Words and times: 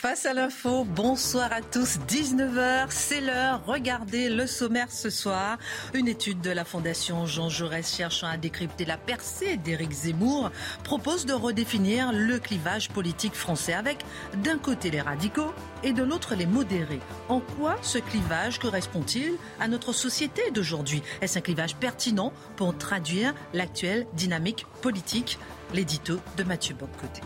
Face 0.00 0.26
à 0.26 0.32
l'info, 0.32 0.84
bonsoir 0.84 1.52
à 1.52 1.60
tous, 1.60 1.98
19h, 2.08 2.86
c'est 2.90 3.20
l'heure, 3.20 3.64
regardez 3.66 4.28
le 4.28 4.46
sommaire 4.46 4.92
ce 4.92 5.10
soir. 5.10 5.58
Une 5.92 6.06
étude 6.06 6.40
de 6.40 6.52
la 6.52 6.64
Fondation 6.64 7.26
Jean 7.26 7.48
Jaurès 7.48 7.96
cherchant 7.96 8.28
à 8.28 8.36
décrypter 8.36 8.84
la 8.84 8.96
percée 8.96 9.56
d'Éric 9.56 9.90
Zemmour 9.90 10.52
propose 10.84 11.26
de 11.26 11.32
redéfinir 11.32 12.12
le 12.12 12.38
clivage 12.38 12.90
politique 12.90 13.34
français 13.34 13.72
avec 13.72 14.04
d'un 14.44 14.58
côté 14.58 14.92
les 14.92 15.00
radicaux 15.00 15.52
et 15.82 15.92
de 15.92 16.04
l'autre 16.04 16.36
les 16.36 16.46
modérés. 16.46 17.00
En 17.28 17.40
quoi 17.40 17.76
ce 17.82 17.98
clivage 17.98 18.60
correspond-il 18.60 19.32
à 19.58 19.66
notre 19.66 19.92
société 19.92 20.52
d'aujourd'hui? 20.52 21.02
Est-ce 21.22 21.38
un 21.40 21.42
clivage 21.42 21.74
pertinent 21.74 22.32
pour 22.54 22.78
traduire 22.78 23.34
l'actuelle 23.52 24.06
dynamique 24.12 24.64
politique? 24.80 25.40
L'édito 25.74 26.20
de 26.36 26.44
Mathieu 26.44 26.76
Boccoté. 26.76 27.20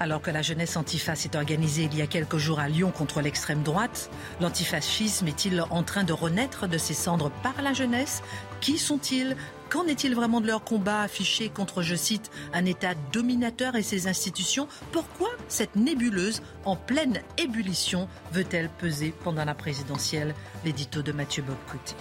Alors 0.00 0.20
que 0.20 0.30
la 0.30 0.42
jeunesse 0.42 0.76
antifa 0.76 1.14
s'est 1.14 1.36
organisée 1.36 1.84
il 1.84 1.96
y 1.96 2.02
a 2.02 2.06
quelques 2.06 2.36
jours 2.36 2.58
à 2.58 2.68
Lyon 2.68 2.90
contre 2.90 3.20
l'extrême 3.20 3.62
droite, 3.62 4.10
l'antifascisme 4.40 5.28
est-il 5.28 5.62
en 5.70 5.82
train 5.84 6.02
de 6.02 6.12
renaître 6.12 6.66
de 6.66 6.78
ses 6.78 6.94
cendres 6.94 7.30
par 7.42 7.62
la 7.62 7.72
jeunesse? 7.72 8.22
Qui 8.60 8.78
sont-ils? 8.78 9.36
Qu'en 9.70 9.86
est-il 9.86 10.14
vraiment 10.14 10.40
de 10.40 10.46
leur 10.46 10.64
combat 10.64 11.02
affiché 11.02 11.48
contre, 11.48 11.82
je 11.82 11.94
cite, 11.94 12.30
un 12.52 12.64
État 12.64 12.94
dominateur 13.12 13.76
et 13.76 13.82
ses 13.82 14.08
institutions? 14.08 14.66
Pourquoi 14.90 15.30
cette 15.48 15.76
nébuleuse 15.76 16.42
en 16.64 16.74
pleine 16.74 17.20
ébullition 17.38 18.08
veut-elle 18.32 18.68
peser 18.68 19.14
pendant 19.22 19.44
la 19.44 19.54
présidentielle? 19.54 20.34
L'édito 20.64 21.02
de 21.02 21.12
Mathieu 21.12 21.42
Bobcoté. 21.42 21.94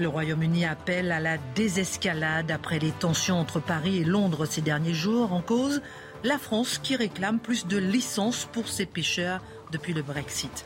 Le 0.00 0.08
Royaume-Uni 0.08 0.64
appelle 0.64 1.12
à 1.12 1.20
la 1.20 1.38
désescalade 1.54 2.50
après 2.50 2.80
les 2.80 2.90
tensions 2.90 3.38
entre 3.38 3.60
Paris 3.60 3.98
et 3.98 4.04
Londres 4.04 4.44
ces 4.44 4.60
derniers 4.60 4.94
jours 4.94 5.32
en 5.32 5.40
cause 5.40 5.82
la 6.24 6.38
France 6.38 6.78
qui 6.82 6.96
réclame 6.96 7.38
plus 7.38 7.66
de 7.66 7.76
licences 7.76 8.48
pour 8.50 8.68
ses 8.68 8.86
pêcheurs 8.86 9.42
depuis 9.70 9.92
le 9.92 10.02
Brexit. 10.02 10.64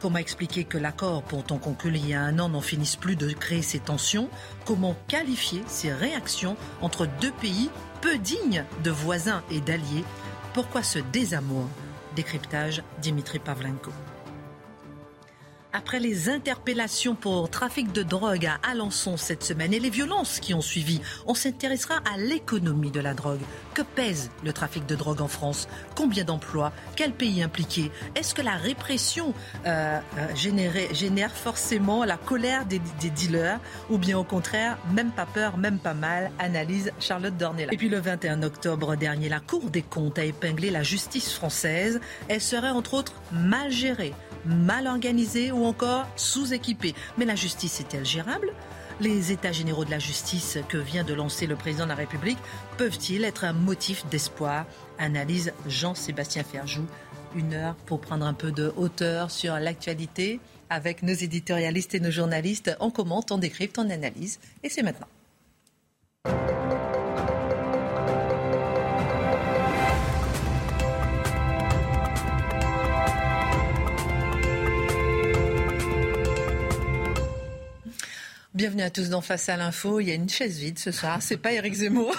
Comment 0.00 0.18
expliquer 0.18 0.64
que 0.64 0.78
l'accord 0.78 1.22
pourtant 1.22 1.58
conclu 1.58 1.92
il 1.94 2.08
y 2.08 2.14
a 2.14 2.20
un 2.20 2.38
an 2.40 2.48
n'en 2.48 2.60
finisse 2.60 2.96
plus 2.96 3.16
de 3.16 3.32
créer 3.32 3.62
ces 3.62 3.78
tensions? 3.78 4.28
Comment 4.64 4.96
qualifier 5.06 5.62
ces 5.68 5.92
réactions 5.92 6.56
entre 6.82 7.06
deux 7.20 7.32
pays 7.32 7.70
peu 8.02 8.18
dignes 8.18 8.64
de 8.82 8.90
voisins 8.90 9.42
et 9.50 9.60
d'alliés? 9.60 10.04
Pourquoi 10.52 10.82
ce 10.82 10.98
désamour? 10.98 11.68
Décryptage 12.16 12.82
Dimitri 13.00 13.38
Pavlenko. 13.38 13.92
Après 15.76 16.00
les 16.00 16.30
interpellations 16.30 17.14
pour 17.14 17.50
trafic 17.50 17.92
de 17.92 18.02
drogue 18.02 18.46
à 18.46 18.58
Alençon 18.66 19.18
cette 19.18 19.44
semaine 19.44 19.74
et 19.74 19.78
les 19.78 19.90
violences 19.90 20.40
qui 20.40 20.54
ont 20.54 20.62
suivi, 20.62 21.02
on 21.26 21.34
s'intéressera 21.34 21.96
à 22.10 22.16
l'économie 22.16 22.90
de 22.90 22.98
la 22.98 23.12
drogue. 23.12 23.42
Que 23.74 23.82
pèse 23.82 24.30
le 24.42 24.54
trafic 24.54 24.86
de 24.86 24.94
drogue 24.94 25.20
en 25.20 25.28
France? 25.28 25.68
Combien 25.94 26.24
d'emplois? 26.24 26.72
Quel 26.96 27.12
pays 27.12 27.42
impliqué? 27.42 27.90
Est-ce 28.14 28.34
que 28.34 28.40
la 28.40 28.54
répression 28.54 29.34
euh, 29.66 30.00
euh 30.16 30.86
génère 30.94 31.32
forcément 31.36 32.06
la 32.06 32.16
colère 32.16 32.64
des, 32.64 32.80
des, 32.98 33.10
dealers 33.10 33.60
ou 33.90 33.98
bien 33.98 34.16
au 34.16 34.24
contraire, 34.24 34.78
même 34.94 35.10
pas 35.10 35.26
peur, 35.26 35.58
même 35.58 35.78
pas 35.78 35.92
mal? 35.92 36.30
Analyse 36.38 36.90
Charlotte 37.00 37.36
Dornella. 37.36 37.74
Et 37.74 37.76
puis 37.76 37.90
le 37.90 37.98
21 37.98 38.42
octobre 38.44 38.96
dernier, 38.96 39.28
la 39.28 39.40
Cour 39.40 39.68
des 39.68 39.82
comptes 39.82 40.18
a 40.18 40.24
épinglé 40.24 40.70
la 40.70 40.82
justice 40.82 41.34
française. 41.34 42.00
Elle 42.28 42.40
serait 42.40 42.70
entre 42.70 42.94
autres 42.94 43.20
mal 43.30 43.70
gérée 43.70 44.14
mal 44.46 44.86
organisée 44.86 45.52
ou 45.52 45.64
encore 45.66 46.06
sous-équipée. 46.16 46.94
Mais 47.18 47.24
la 47.24 47.34
justice 47.34 47.80
est-elle 47.80 48.06
gérable? 48.06 48.52
Les 49.00 49.30
États 49.30 49.52
généraux 49.52 49.84
de 49.84 49.90
la 49.90 49.98
justice 49.98 50.58
que 50.68 50.78
vient 50.78 51.04
de 51.04 51.12
lancer 51.12 51.46
le 51.46 51.54
président 51.54 51.84
de 51.84 51.90
la 51.90 51.96
République 51.96 52.38
peuvent-ils 52.78 53.24
être 53.24 53.44
un 53.44 53.52
motif 53.52 54.06
d'espoir? 54.06 54.64
Analyse 54.98 55.52
Jean-Sébastien 55.66 56.44
Ferjou. 56.44 56.86
Une 57.34 57.52
heure 57.52 57.74
pour 57.84 58.00
prendre 58.00 58.24
un 58.24 58.32
peu 58.32 58.52
de 58.52 58.72
hauteur 58.76 59.30
sur 59.30 59.56
l'actualité 59.56 60.40
avec 60.70 61.02
nos 61.02 61.12
éditorialistes 61.12 61.94
et 61.94 62.00
nos 62.00 62.10
journalistes. 62.10 62.74
On 62.80 62.90
commente, 62.90 63.30
on 63.30 63.38
décrypte, 63.38 63.78
on 63.78 63.90
analyse. 63.90 64.38
Et 64.62 64.70
c'est 64.70 64.82
maintenant. 64.82 65.08
Bienvenue 78.56 78.84
à 78.84 78.88
tous 78.88 79.10
dans 79.10 79.20
Face 79.20 79.50
à 79.50 79.58
l'info. 79.58 80.00
Il 80.00 80.08
y 80.08 80.10
a 80.10 80.14
une 80.14 80.30
chaise 80.30 80.58
vide 80.58 80.78
ce 80.78 80.90
soir. 80.90 81.20
C'est 81.20 81.36
pas 81.36 81.52
Éric 81.52 81.74
Zemmour. 81.74 82.16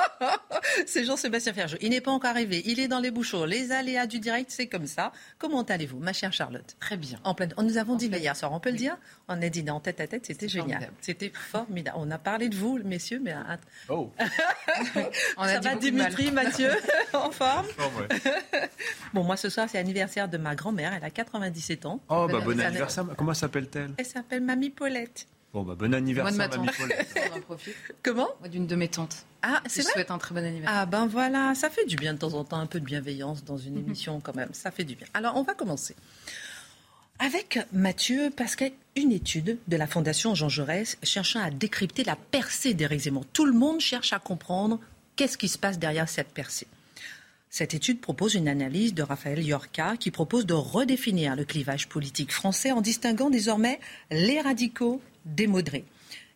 c'est 0.86 1.02
Jean-Sébastien 1.02 1.54
Ferjou. 1.54 1.78
Il 1.80 1.88
n'est 1.88 2.02
pas 2.02 2.10
encore 2.10 2.28
arrivé. 2.28 2.60
Il 2.66 2.78
est 2.78 2.88
dans 2.88 3.00
les 3.00 3.10
bouchons. 3.10 3.46
Les 3.46 3.72
aléas 3.72 4.06
du 4.06 4.20
direct, 4.20 4.50
c'est 4.50 4.66
comme 4.66 4.86
ça. 4.86 5.12
Comment 5.38 5.62
allez-vous, 5.62 5.98
ma 5.98 6.12
chère 6.12 6.34
Charlotte? 6.34 6.76
Très 6.78 6.98
bien. 6.98 7.18
En 7.24 7.34
pleine... 7.34 7.54
Nous 7.56 7.78
avons 7.78 7.96
dit 7.96 8.08
hier 8.08 8.36
soir, 8.36 8.52
on 8.52 8.60
peut 8.60 8.70
le 8.70 8.76
dire 8.76 8.98
On 9.28 9.40
a 9.40 9.48
dîné 9.48 9.70
en 9.70 9.80
tête 9.80 9.98
à 10.00 10.06
tête, 10.06 10.26
c'était 10.26 10.46
génial. 10.46 10.90
C'était 11.00 11.32
formidable. 11.34 11.96
On 11.98 12.10
a 12.10 12.18
parlé 12.18 12.50
de 12.50 12.54
vous, 12.54 12.78
messieurs, 12.84 13.22
mais. 13.24 13.34
Oh 13.88 14.12
on 15.38 15.44
Ça 15.44 15.60
va, 15.60 15.74
Dimitri, 15.76 16.32
Mathieu 16.32 16.68
En 17.14 17.30
forme? 17.30 17.66
Bon, 19.14 19.24
moi, 19.24 19.38
ce 19.38 19.48
soir, 19.48 19.68
c'est 19.70 19.78
l'anniversaire 19.78 20.28
de 20.28 20.36
ma 20.36 20.54
grand-mère. 20.54 20.92
Elle 20.92 21.04
a 21.04 21.08
97 21.08 21.86
ans. 21.86 21.98
Oh, 22.10 22.28
bah, 22.30 22.40
bon 22.44 22.60
anniversaire. 22.60 23.06
Comment 23.16 23.32
s'appelle-t-elle? 23.32 23.94
Elle 23.96 24.04
s'appelle 24.04 24.42
Mamie 24.42 24.68
Paulette. 24.68 25.28
Bon, 25.52 25.64
bah, 25.64 25.74
bon 25.74 25.92
anniversaire, 25.92 26.36
Moi 26.36 26.48
de 26.48 26.58
ma. 26.58 26.72
Comment? 28.02 28.28
Moi 28.40 28.48
d'une 28.48 28.66
de 28.66 28.74
mes 28.74 28.88
tantes. 28.88 29.26
Ah, 29.42 29.62
c'est 29.66 29.82
Je 29.82 29.88
souhaite 29.88 30.10
un 30.10 30.18
très 30.18 30.34
bon 30.34 30.44
anniversaire. 30.44 30.78
Ah, 30.80 30.86
ben 30.86 31.06
voilà, 31.06 31.54
ça 31.54 31.68
fait 31.68 31.84
du 31.84 31.96
bien 31.96 32.14
de 32.14 32.18
temps 32.18 32.32
en 32.34 32.44
temps, 32.44 32.58
un 32.58 32.66
peu 32.66 32.80
de 32.80 32.84
bienveillance 32.84 33.44
dans 33.44 33.58
une 33.58 33.76
émission 33.76 34.20
quand 34.20 34.34
même. 34.34 34.48
Ça 34.52 34.70
fait 34.70 34.84
du 34.84 34.94
bien. 34.94 35.06
Alors, 35.12 35.36
on 35.36 35.42
va 35.42 35.54
commencer. 35.54 35.94
Avec 37.18 37.58
Mathieu, 37.72 38.32
parce 38.34 38.56
qu'une 38.56 39.12
étude 39.12 39.58
de 39.68 39.76
la 39.76 39.86
Fondation 39.86 40.34
Jean 40.34 40.48
Jaurès 40.48 40.96
cherchant 41.02 41.40
à 41.40 41.50
décrypter 41.50 42.02
la 42.02 42.16
percée 42.16 42.72
d'Éric 42.72 43.00
Zemmour. 43.00 43.26
Tout 43.32 43.44
le 43.44 43.52
monde 43.52 43.80
cherche 43.80 44.12
à 44.12 44.18
comprendre 44.18 44.80
qu'est-ce 45.16 45.36
qui 45.36 45.48
se 45.48 45.58
passe 45.58 45.78
derrière 45.78 46.08
cette 46.08 46.30
percée. 46.30 46.66
Cette 47.54 47.74
étude 47.74 48.00
propose 48.00 48.32
une 48.32 48.48
analyse 48.48 48.94
de 48.94 49.02
Raphaël 49.02 49.44
Yorka 49.44 49.98
qui 49.98 50.10
propose 50.10 50.46
de 50.46 50.54
redéfinir 50.54 51.36
le 51.36 51.44
clivage 51.44 51.86
politique 51.86 52.32
français 52.32 52.72
en 52.72 52.80
distinguant 52.80 53.28
désormais 53.28 53.78
les 54.10 54.40
radicaux 54.40 55.02
démodérés. 55.26 55.84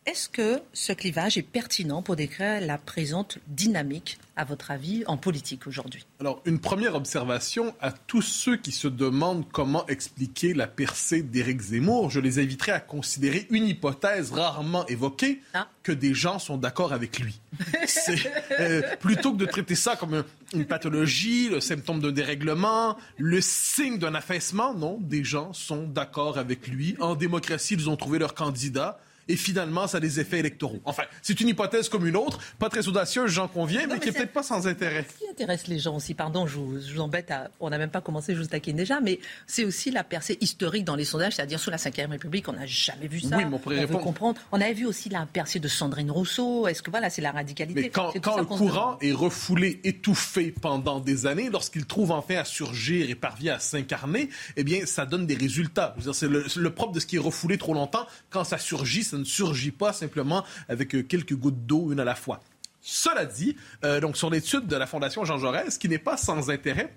Est-ce 0.07 0.29
que 0.29 0.61
ce 0.71 0.93
clivage 0.93 1.37
est 1.37 1.41
pertinent 1.41 2.01
pour 2.01 2.15
décrire 2.15 2.61
la 2.61 2.77
présente 2.77 3.39
dynamique, 3.47 4.17
à 4.37 4.45
votre 4.45 4.71
avis, 4.71 5.03
en 5.05 5.17
politique 5.17 5.67
aujourd'hui? 5.67 6.05
Alors, 6.21 6.41
une 6.45 6.59
première 6.59 6.95
observation 6.95 7.75
à 7.81 7.91
tous 7.91 8.21
ceux 8.21 8.55
qui 8.55 8.71
se 8.71 8.87
demandent 8.87 9.43
comment 9.51 9.85
expliquer 9.87 10.53
la 10.53 10.65
percée 10.65 11.23
d'Éric 11.23 11.59
Zemmour, 11.59 12.09
je 12.09 12.21
les 12.21 12.39
inviterai 12.39 12.71
à 12.71 12.79
considérer 12.79 13.47
une 13.49 13.67
hypothèse 13.67 14.31
rarement 14.31 14.85
évoquée, 14.87 15.41
ah. 15.53 15.67
que 15.83 15.91
des 15.91 16.13
gens 16.13 16.39
sont 16.39 16.55
d'accord 16.55 16.93
avec 16.93 17.19
lui. 17.19 17.41
euh, 18.61 18.81
plutôt 19.01 19.33
que 19.33 19.37
de 19.37 19.45
traiter 19.45 19.75
ça 19.75 19.97
comme 19.97 20.23
une 20.53 20.65
pathologie, 20.65 21.49
le 21.49 21.59
symptôme 21.59 21.99
d'un 21.99 22.13
dérèglement, 22.13 22.95
le 23.17 23.41
signe 23.41 23.97
d'un 23.97 24.15
affaissement, 24.15 24.73
non, 24.73 24.99
des 25.01 25.25
gens 25.25 25.51
sont 25.51 25.83
d'accord 25.83 26.37
avec 26.37 26.69
lui. 26.69 26.95
En 27.01 27.15
démocratie, 27.15 27.73
ils 27.73 27.89
ont 27.89 27.97
trouvé 27.97 28.19
leur 28.19 28.35
candidat 28.35 29.01
et 29.27 29.35
finalement, 29.35 29.87
ça 29.87 29.97
a 29.97 29.99
des 29.99 30.19
effets 30.19 30.39
électoraux. 30.39 30.79
Enfin, 30.85 31.03
c'est 31.21 31.39
une 31.39 31.49
hypothèse 31.49 31.89
comme 31.89 32.07
une 32.07 32.15
autre, 32.15 32.39
pas 32.59 32.69
très 32.69 32.87
audacieuse, 32.87 33.31
j'en 33.31 33.47
conviens, 33.47 33.87
mais, 33.87 33.99
qui 33.99 34.07
n'est 34.07 34.13
peut-être 34.13 34.33
pas 34.33 34.43
sans 34.43 34.67
intérêt. 34.67 35.05
Ce 35.13 35.23
qui 35.23 35.29
intéresse 35.29 35.67
les 35.67 35.79
gens 35.79 35.95
aussi, 35.95 36.13
pardon, 36.13 36.47
je 36.47 36.57
vous, 36.57 36.99
embête, 36.99 37.33
on 37.59 37.69
n'a 37.69 37.77
même 37.77 37.89
pas 37.89 38.01
commencé, 38.01 38.35
je 38.35 38.41
vous 38.41 38.47
taquine 38.47 38.77
déjà, 38.77 38.99
mais 38.99 39.19
c'est 39.45 39.65
aussi 39.65 39.91
la 39.91 40.03
percée 40.03 40.37
historique 40.41 40.85
dans 40.85 40.95
les 40.95 41.05
sondages, 41.05 41.33
c'est-à-dire 41.35 41.59
sous 41.59 41.69
la 41.69 41.77
Ve 41.77 42.09
République, 42.09 42.47
on 42.47 42.53
n'a 42.53 42.65
jamais 42.65 43.07
vu 43.07 43.19
ça. 43.19 43.37
Oui, 43.37 43.45
mais 43.45 43.53
on 43.53 43.59
pourrait 43.59 43.79
répondre. 43.79 44.03
comprendre. 44.03 44.39
On 44.51 44.61
avait 44.61 44.73
vu 44.73 44.85
aussi 44.85 45.09
la 45.09 45.25
percée 45.25 45.59
de 45.59 45.67
Sandrine 45.67 46.11
Rousseau. 46.11 46.67
Est-ce 46.67 46.81
que 46.81 46.91
voilà, 46.91 47.09
c'est 47.09 47.21
la 47.21 47.31
radicalité 47.31 47.81
Mais 47.81 47.89
quand, 47.89 48.13
quand 48.21 48.37
le 48.37 48.45
courant 48.45 48.97
est 49.01 49.11
refoulé, 49.11 49.79
étouffé 49.83 50.53
pendant 50.61 50.99
des 50.99 51.25
années, 51.25 51.49
lorsqu'il 51.49 51.85
trouve 51.85 52.11
enfin 52.11 52.35
à 52.35 52.45
surgir 52.45 53.09
et 53.09 53.15
parvient 53.15 53.55
à 53.55 53.59
s'incarner, 53.59 54.29
eh 54.55 54.63
bien, 54.63 54.85
ça 54.85 55.05
donne 55.05 55.25
des 55.25 55.35
résultats. 55.35 55.95
C'est 56.13 56.27
le, 56.27 56.45
le 56.55 56.69
propre 56.73 56.93
de 56.93 56.99
ce 56.99 57.05
qui 57.05 57.17
est 57.17 57.19
refoulé 57.19 57.57
trop 57.57 57.73
longtemps. 57.73 58.05
Quand 58.29 58.43
ça 58.43 58.57
surgit, 58.57 59.03
ça 59.03 59.16
ne 59.17 59.23
surgit 59.23 59.71
pas 59.71 59.93
simplement 59.93 60.43
avec 60.69 60.95
euh, 60.95 61.03
quelques 61.03 61.35
gouttes 61.35 61.65
d'eau, 61.65 61.91
une 61.91 61.99
à 61.99 62.05
la 62.05 62.15
fois. 62.15 62.39
Cela 62.81 63.25
dit, 63.25 63.55
euh, 63.83 63.99
donc 63.99 64.15
sur 64.15 64.29
l'étude 64.29 64.67
de 64.67 64.75
la 64.75 64.87
Fondation 64.87 65.25
Jean 65.25 65.37
Jaurès, 65.37 65.77
qui 65.77 65.89
n'est 65.89 65.97
pas 65.97 66.15
sans 66.15 66.49
intérêt, 66.49 66.95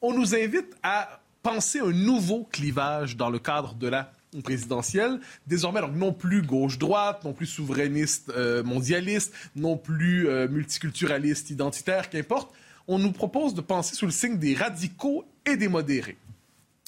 on 0.00 0.12
nous 0.12 0.34
invite 0.34 0.74
à 0.82 1.20
penser 1.42 1.80
un 1.80 1.92
nouveau 1.92 2.48
clivage 2.50 3.16
dans 3.16 3.30
le 3.30 3.38
cadre 3.38 3.74
de 3.74 3.86
la 3.86 4.10
présidentielle. 4.42 5.20
Désormais, 5.46 5.80
donc, 5.80 5.94
non 5.94 6.12
plus 6.12 6.42
gauche-droite, 6.42 7.24
non 7.24 7.32
plus 7.32 7.46
souverainiste 7.46 8.32
euh, 8.36 8.62
mondialiste, 8.62 9.32
non 9.54 9.76
plus 9.76 10.28
euh, 10.28 10.48
multiculturaliste 10.48 11.50
identitaire, 11.50 12.10
qu'importe. 12.10 12.52
On 12.88 12.98
nous 12.98 13.12
propose 13.12 13.54
de 13.54 13.60
penser 13.60 13.94
sous 13.94 14.06
le 14.06 14.12
signe 14.12 14.38
des 14.38 14.54
radicaux 14.54 15.24
et 15.44 15.56
des 15.56 15.68
modérés. 15.68 16.16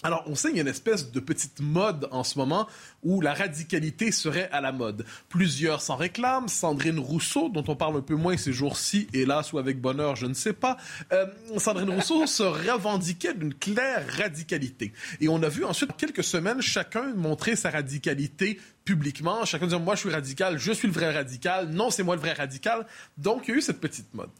Alors, 0.04 0.22
on 0.26 0.36
sait 0.36 0.50
qu'il 0.50 0.58
y 0.58 0.60
a 0.60 0.62
une 0.62 0.68
espèce 0.68 1.10
de 1.10 1.18
petite 1.18 1.58
mode 1.58 2.06
en 2.12 2.22
ce 2.22 2.38
moment 2.38 2.68
où 3.02 3.20
la 3.20 3.34
radicalité 3.34 4.12
serait 4.12 4.48
à 4.52 4.60
la 4.60 4.70
mode. 4.70 5.04
Plusieurs 5.28 5.82
s'en 5.82 5.96
réclament. 5.96 6.46
Sandrine 6.46 7.00
Rousseau, 7.00 7.48
dont 7.48 7.64
on 7.66 7.74
parle 7.74 7.96
un 7.96 8.00
peu 8.00 8.14
moins 8.14 8.36
ces 8.36 8.52
jours-ci, 8.52 9.08
hélas 9.12 9.52
ou 9.52 9.58
avec 9.58 9.80
bonheur, 9.80 10.14
je 10.14 10.26
ne 10.26 10.34
sais 10.34 10.52
pas. 10.52 10.76
Euh, 11.12 11.26
Sandrine 11.56 11.90
Rousseau 11.90 12.28
se 12.28 12.44
revendiquait 12.44 13.34
d'une 13.34 13.54
claire 13.54 14.06
radicalité. 14.16 14.92
Et 15.20 15.28
on 15.28 15.42
a 15.42 15.48
vu 15.48 15.64
ensuite, 15.64 15.90
quelques 15.96 16.22
semaines, 16.22 16.62
chacun 16.62 17.12
montrer 17.14 17.56
sa 17.56 17.70
radicalité 17.70 18.60
publiquement. 18.84 19.44
Chacun 19.46 19.66
disant, 19.66 19.80
moi 19.80 19.96
je 19.96 20.00
suis 20.00 20.10
radical, 20.10 20.58
je 20.58 20.70
suis 20.70 20.86
le 20.86 20.94
vrai 20.94 21.12
radical. 21.12 21.70
Non, 21.70 21.90
c'est 21.90 22.04
moi 22.04 22.14
le 22.14 22.20
vrai 22.20 22.34
radical. 22.34 22.86
Donc, 23.16 23.48
il 23.48 23.50
y 23.50 23.54
a 23.54 23.56
eu 23.56 23.62
cette 23.62 23.80
petite 23.80 24.14
mode. 24.14 24.30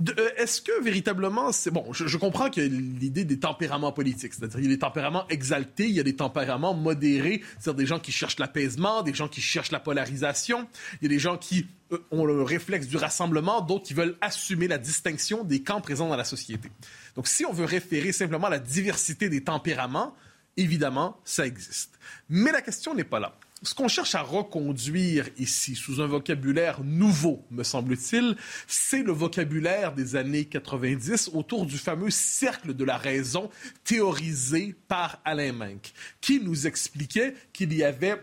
Euh, 0.00 0.30
est-ce 0.36 0.62
que 0.62 0.82
véritablement, 0.82 1.52
c'est 1.52 1.70
bon, 1.70 1.92
je, 1.92 2.16
comprends 2.16 2.48
qu'il 2.48 2.62
y 2.62 2.66
a 2.66 2.68
l'idée 2.68 3.24
des 3.24 3.38
tempéraments 3.38 3.92
politiques, 3.92 4.32
c'est-à-dire 4.32 4.58
il 4.58 4.64
y 4.64 4.68
a 4.68 4.70
des 4.70 4.78
tempéraments 4.78 5.28
exaltés, 5.28 5.84
il 5.84 5.94
y 5.94 6.00
a 6.00 6.02
des 6.02 6.16
tempéraments 6.16 6.72
modérés, 6.72 7.42
c'est-à-dire 7.58 7.78
des 7.78 7.86
gens 7.86 7.98
qui 7.98 8.10
cherchent 8.10 8.38
l'apaisement, 8.38 9.02
des 9.02 9.12
gens 9.12 9.28
qui 9.28 9.42
cherchent 9.42 9.70
la 9.70 9.80
polarisation, 9.80 10.66
il 11.00 11.04
y 11.04 11.06
a 11.06 11.08
des 11.10 11.18
gens 11.18 11.36
qui 11.36 11.66
euh, 11.92 11.98
ont 12.10 12.24
le 12.24 12.42
réflexe 12.42 12.86
du 12.86 12.96
rassemblement, 12.96 13.60
d'autres 13.60 13.84
qui 13.84 13.94
veulent 13.94 14.16
assumer 14.22 14.66
la 14.66 14.78
distinction 14.78 15.44
des 15.44 15.62
camps 15.62 15.82
présents 15.82 16.08
dans 16.08 16.16
la 16.16 16.24
société. 16.24 16.70
Donc 17.14 17.28
si 17.28 17.44
on 17.44 17.52
veut 17.52 17.66
référer 17.66 18.12
simplement 18.12 18.46
à 18.46 18.50
la 18.50 18.60
diversité 18.60 19.28
des 19.28 19.44
tempéraments, 19.44 20.16
évidemment, 20.56 21.20
ça 21.24 21.46
existe. 21.46 21.98
Mais 22.30 22.50
la 22.50 22.62
question 22.62 22.94
n'est 22.94 23.04
pas 23.04 23.20
là 23.20 23.34
ce 23.62 23.74
qu'on 23.74 23.88
cherche 23.88 24.14
à 24.14 24.22
reconduire 24.22 25.28
ici, 25.38 25.76
sous 25.76 26.00
un 26.00 26.06
vocabulaire 26.06 26.82
nouveau, 26.82 27.44
me 27.50 27.62
semble-t-il, 27.62 28.36
c'est 28.66 29.02
le 29.02 29.12
vocabulaire 29.12 29.92
des 29.92 30.16
années 30.16 30.44
90 30.44 31.30
autour 31.34 31.66
du 31.66 31.78
fameux 31.78 32.10
cercle 32.10 32.74
de 32.74 32.84
la 32.84 32.96
raison 32.96 33.50
théorisé 33.84 34.74
par 34.88 35.20
Alain 35.24 35.52
Menck, 35.52 35.92
qui 36.20 36.40
nous 36.40 36.66
expliquait 36.66 37.34
qu'il 37.52 37.72
y 37.72 37.84
avait 37.84 38.20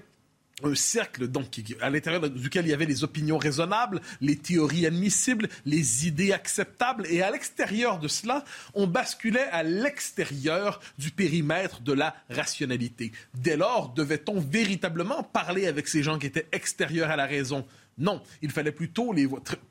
un 0.63 0.75
cercle 0.75 1.27
donc 1.27 1.61
à 1.81 1.89
l'intérieur 1.89 2.29
duquel 2.29 2.65
il 2.65 2.69
y 2.69 2.73
avait 2.73 2.85
les 2.85 3.03
opinions 3.03 3.37
raisonnables, 3.37 4.01
les 4.21 4.35
théories 4.35 4.85
admissibles, 4.85 5.47
les 5.65 6.07
idées 6.07 6.33
acceptables 6.33 7.05
et 7.09 7.21
à 7.21 7.31
l'extérieur 7.31 7.99
de 7.99 8.07
cela, 8.07 8.43
on 8.73 8.87
basculait 8.87 9.47
à 9.51 9.63
l'extérieur 9.63 10.79
du 10.97 11.11
périmètre 11.11 11.81
de 11.81 11.93
la 11.93 12.15
rationalité. 12.29 13.11
Dès 13.33 13.57
lors, 13.57 13.93
devait-on 13.93 14.39
véritablement 14.39 15.23
parler 15.23 15.67
avec 15.67 15.87
ces 15.87 16.03
gens 16.03 16.19
qui 16.19 16.27
étaient 16.27 16.47
extérieurs 16.51 17.09
à 17.09 17.15
la 17.15 17.25
raison? 17.25 17.65
Non, 17.99 18.21
il 18.41 18.49
fallait 18.49 18.71
plutôt 18.71 19.13
les 19.13 19.27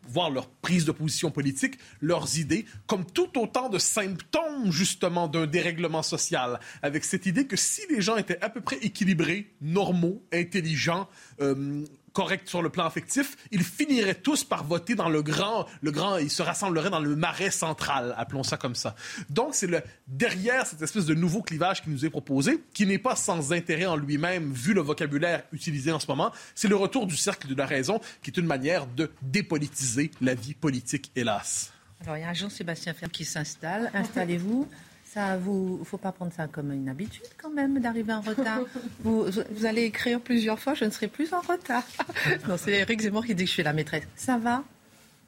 voir 0.06 0.30
leur 0.30 0.48
prise 0.48 0.84
de 0.84 0.92
position 0.92 1.30
politique, 1.30 1.78
leurs 2.00 2.38
idées, 2.38 2.66
comme 2.86 3.04
tout 3.04 3.38
autant 3.38 3.68
de 3.70 3.78
symptômes 3.78 4.70
justement 4.70 5.28
d'un 5.28 5.46
dérèglement 5.46 6.02
social, 6.02 6.60
avec 6.82 7.04
cette 7.04 7.26
idée 7.26 7.46
que 7.46 7.56
si 7.56 7.80
les 7.90 8.02
gens 8.02 8.16
étaient 8.16 8.40
à 8.42 8.50
peu 8.50 8.60
près 8.60 8.76
équilibrés, 8.78 9.54
normaux, 9.60 10.22
intelligents, 10.32 11.08
euh, 11.40 11.84
correct 12.18 12.48
sur 12.48 12.62
le 12.62 12.68
plan 12.68 12.84
affectif, 12.84 13.36
ils 13.52 13.62
finiraient 13.62 14.16
tous 14.16 14.42
par 14.42 14.64
voter 14.64 14.96
dans 14.96 15.08
le 15.08 15.22
grand, 15.22 15.66
le 15.82 15.92
grand, 15.92 16.16
ils 16.16 16.32
se 16.32 16.42
rassembleraient 16.42 16.90
dans 16.90 16.98
le 16.98 17.14
marais 17.14 17.52
central, 17.52 18.12
appelons 18.18 18.42
ça 18.42 18.56
comme 18.56 18.74
ça. 18.74 18.96
Donc 19.30 19.54
c'est 19.54 19.68
le 19.68 19.82
derrière 20.08 20.66
cette 20.66 20.82
espèce 20.82 21.06
de 21.06 21.14
nouveau 21.14 21.42
clivage 21.42 21.80
qui 21.80 21.90
nous 21.90 22.04
est 22.04 22.10
proposé, 22.10 22.60
qui 22.74 22.86
n'est 22.86 22.98
pas 22.98 23.14
sans 23.14 23.52
intérêt 23.52 23.86
en 23.86 23.94
lui-même 23.94 24.52
vu 24.52 24.74
le 24.74 24.80
vocabulaire 24.80 25.44
utilisé 25.52 25.92
en 25.92 26.00
ce 26.00 26.08
moment, 26.08 26.32
c'est 26.56 26.66
le 26.66 26.74
retour 26.74 27.06
du 27.06 27.16
cercle 27.16 27.46
de 27.46 27.54
la 27.54 27.66
raison, 27.66 28.00
qui 28.20 28.32
est 28.32 28.36
une 28.36 28.46
manière 28.46 28.88
de 28.88 29.12
dépolitiser 29.22 30.10
la 30.20 30.34
vie 30.34 30.54
politique, 30.54 31.12
hélas. 31.14 31.72
Alors 32.02 32.16
il 32.16 32.22
y 32.22 32.24
a 32.24 32.34
Jean-Sébastien 32.34 32.94
Ferme 32.94 33.12
qui 33.12 33.24
s'installe. 33.24 33.92
Installez-vous. 33.94 34.66
Ça, 35.14 35.38
vous, 35.38 35.80
faut 35.84 35.96
pas 35.96 36.12
prendre 36.12 36.32
ça 36.34 36.46
comme 36.48 36.70
une 36.70 36.88
habitude 36.88 37.24
quand 37.40 37.50
même 37.50 37.80
d'arriver 37.80 38.12
en 38.12 38.20
retard. 38.20 38.60
vous, 39.00 39.24
vous, 39.50 39.64
allez 39.64 39.84
écrire 39.84 40.20
plusieurs 40.20 40.58
fois, 40.58 40.74
je 40.74 40.84
ne 40.84 40.90
serai 40.90 41.08
plus 41.08 41.32
en 41.32 41.40
retard. 41.40 41.82
non, 42.48 42.56
c'est 42.58 42.72
Eric 42.72 43.00
Zemmour 43.00 43.24
qui 43.24 43.34
dit 43.34 43.44
que 43.44 43.48
je 43.48 43.54
suis 43.54 43.62
la 43.62 43.72
maîtresse. 43.72 44.04
Ça 44.16 44.36
va? 44.36 44.62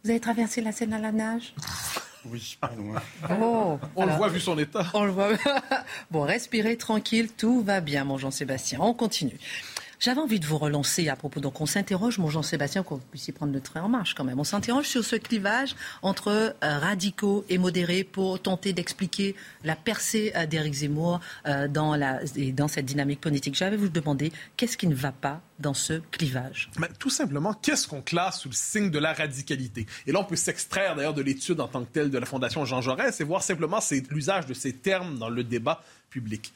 Vous 0.05 0.11
avez 0.11 0.21
traversé 0.21 0.61
la 0.61 0.73
Seine 0.73 0.93
à 0.93 0.99
la 0.99 1.13
nage? 1.13 1.55
Oui, 2.27 2.59
pardon. 2.61 2.93
Oh, 3.41 3.79
on 3.97 4.05
le 4.05 4.13
voit 4.13 4.29
vu 4.29 4.41
son 4.41 4.59
état. 4.59 4.85
On 4.93 5.05
le 5.05 5.13
voit. 5.13 5.31
bon, 6.11 6.23
respirez 6.23 6.77
tranquille, 6.77 7.33
tout 7.33 7.63
va 7.63 7.81
bien, 7.81 8.05
mon 8.05 8.19
Jean-Sébastien. 8.19 8.79
On 8.83 8.93
continue. 8.93 9.39
J'avais 10.01 10.23
envie 10.23 10.41
de 10.41 10.47
vous 10.47 10.57
relancer 10.57 11.11
à 11.11 11.15
propos. 11.15 11.41
Donc, 11.41 11.61
on 11.61 11.67
s'interroge, 11.67 12.17
mon 12.17 12.31
Jean-Sébastien, 12.31 12.83
qu'on 12.83 12.97
puisse 12.97 13.29
y 13.29 13.33
prendre 13.33 13.53
le 13.53 13.61
train 13.61 13.83
en 13.83 13.89
marche 13.91 14.15
quand 14.15 14.25
même. 14.25 14.41
On 14.41 14.45
s'interroge 14.45 14.87
sur 14.87 15.05
ce 15.05 15.15
clivage 15.15 15.77
entre 16.01 16.29
euh, 16.29 16.55
radicaux 16.63 17.45
et 17.51 17.59
modérés 17.59 18.03
pour 18.03 18.41
tenter 18.41 18.73
d'expliquer 18.73 19.37
la 19.63 19.77
percée 19.77 20.33
euh, 20.37 20.47
d'Éric 20.47 20.73
Zemmour 20.73 21.21
euh, 21.47 21.69
dans, 21.69 21.99
cette 22.69 22.87
dynamique 22.87 23.21
politique. 23.21 23.55
J'avais 23.55 23.77
vous 23.77 23.91
demander 23.91 24.33
qu'est-ce 24.57 24.79
qui 24.79 24.87
ne 24.87 24.95
va 24.95 25.13
pas 25.13 25.43
dans 25.59 25.75
ce 25.75 26.01
clivage? 26.11 26.71
Tout 26.99 27.11
simplement, 27.11 27.53
qu'est-ce 27.53 27.87
qu'on 27.87 28.01
classe 28.01 28.41
sous 28.41 28.49
le 28.49 28.55
signe 28.55 28.91
de 28.91 28.99
la 28.99 29.13
radicalité? 29.13 29.85
Et 30.07 30.13
là, 30.13 30.21
on 30.21 30.25
peut 30.25 30.35
s'extraire 30.35 30.97
d'ailleurs 30.97 31.13
de 31.13 31.21
l'étude 31.21 31.61
en 31.61 31.69
tant 31.69 31.85
que 31.85 31.93
telle 31.93 32.11
de 32.11 32.17
la 32.17 32.25
Fondation 32.25 32.65
Jean 32.65 32.81
Jaurès 32.81 33.21
et 33.21 33.25
voir 33.25 33.43
simplement 33.43 33.81
l'usage 34.09 34.47
de 34.47 34.55
ces 34.55 34.73
termes 34.73 35.19
dans 35.19 35.29
le 35.29 35.45
débat 35.45 35.85
public. 36.09 36.55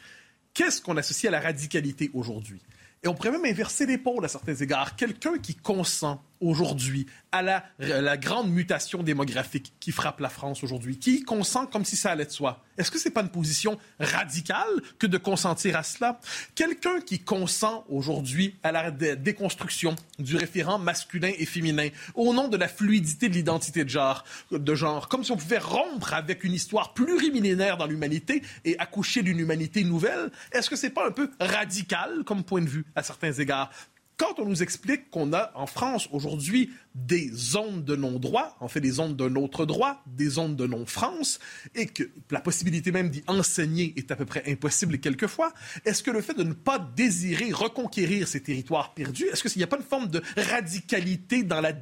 Qu'est-ce 0.55 0.81
qu'on 0.81 0.97
associe 0.97 1.31
à 1.31 1.37
la 1.37 1.43
radicalité 1.43 2.11
aujourd'hui? 2.15 2.63
Et 3.05 3.09
on 3.09 3.15
pourrait 3.15 3.33
même 3.33 3.45
inverser 3.45 3.87
l'épaule 3.87 4.25
à 4.25 4.29
certains 4.29 4.55
égards. 4.55 4.97
Quelqu'un 4.97 5.39
qui 5.39 5.55
consent 5.55 6.23
aujourd'hui 6.45 7.07
à 7.33 7.43
la, 7.43 8.17
grande 8.17 8.51
mutation 8.53 9.03
démographique 9.03 9.73
qui 9.81 9.91
frappe 9.91 10.21
la 10.21 10.29
France 10.29 10.63
aujourd'hui, 10.63 10.99
qui 10.99 11.25
consent 11.25 11.67
comme 11.67 11.85
si 11.85 11.97
ça 11.97 12.13
allait 12.13 12.27
de 12.27 12.31
soi. 12.31 12.63
Est-ce 12.79 12.91
que 12.91 12.99
ce 12.99 13.09
n'est 13.09 13.13
pas 13.13 13.23
une 13.23 13.29
position 13.29 13.79
radicale 13.99 14.83
que 14.99 15.07
de 15.07 15.19
consentir 15.19 15.77
à 15.77 15.83
cela? 15.83 16.21
Quelqu'un 16.55 17.01
qui 17.01 17.19
consent 17.19 17.85
aujourd'hui 17.89 18.55
à 18.63 18.71
la 18.71 18.91
déconstruction 18.91 19.97
du 20.19 20.37
référent 20.37 20.79
masculin 20.79 21.33
et 21.37 21.47
féminin 21.47 21.89
au 22.15 22.33
nom 22.33 22.47
de 22.47 22.57
la 22.57 22.69
fluidité 22.69 23.29
de 23.29 23.35
l'identité 23.35 23.85
de 23.85 23.91
genre, 23.91 24.25
de 24.53 24.75
genre, 24.75 25.09
comme 25.09 25.25
si 25.25 25.33
on 25.33 25.37
pouvait 25.37 25.59
rompre 25.59 26.15
avec 26.15 26.45
une 26.45 26.53
histoire 26.53 26.95
plurimillénaire 26.95 27.77
dans 27.77 27.87
l'humanité 27.87 28.43
et 28.65 28.79
accoucher 28.79 29.23
d'une 29.23 29.41
humanité 29.41 29.83
nouvelle, 29.83 30.31
est-ce 30.53 30.71
que 30.71 30.77
ce 30.77 30.87
n'est 30.87 30.93
pas 30.93 31.09
un 31.09 31.13
peu 31.13 31.31
radical 31.41 32.23
comme 32.25 32.45
point 32.45 32.63
de 32.63 32.69
vue 32.69 32.85
à 32.95 33.03
certains 33.03 33.33
égards? 33.33 33.71
Quand 34.17 34.39
on 34.39 34.47
nous 34.47 34.63
explique 34.63 35.11
qu'on 35.11 35.33
a 35.33 35.51
en 35.57 35.67
France 35.67 36.09
aujourd'hui 36.13 36.71
des 36.95 37.31
zones 37.35 37.83
de 37.85 37.97
non-droit, 37.97 38.57
en 38.61 38.69
fait 38.69 38.81
des 38.81 38.93
zones 38.93 39.17
d'un 39.17 39.35
autre 39.35 39.67
droit, 39.67 40.05
des 40.07 40.29
zones 40.29 40.55
de 40.55 40.67
non-France, 40.69 41.41
et 41.75 41.87
que 41.87 42.05
la 42.31 42.41
possibilité 42.41 42.93
même 42.93 43.11
d'y 43.11 43.25
enseigner 43.27 43.93
est 43.97 44.13
à 44.13 44.17
peu 44.17 44.25
près 44.25 44.45
impossible 44.47 44.99
quelquefois, 44.99 45.53
est-ce 45.85 46.05
que 46.05 46.13
le 46.13 46.21
fait 46.21 46.35
de 46.35 46.45
ne 46.45 46.53
pas 46.53 46.79
désirer 46.79 47.51
reconquérir 47.51 48.29
ces 48.29 48.41
territoires 48.41 48.95
perdus, 48.95 49.27
est-ce 49.33 49.43
qu'il 49.43 49.59
n'y 49.59 49.65
a 49.65 49.69
pas 49.69 49.79
une 49.79 49.83
forme 49.83 50.09
de 50.09 50.23
radicalité 50.37 51.43
dans 51.43 51.61
la... 51.61 51.73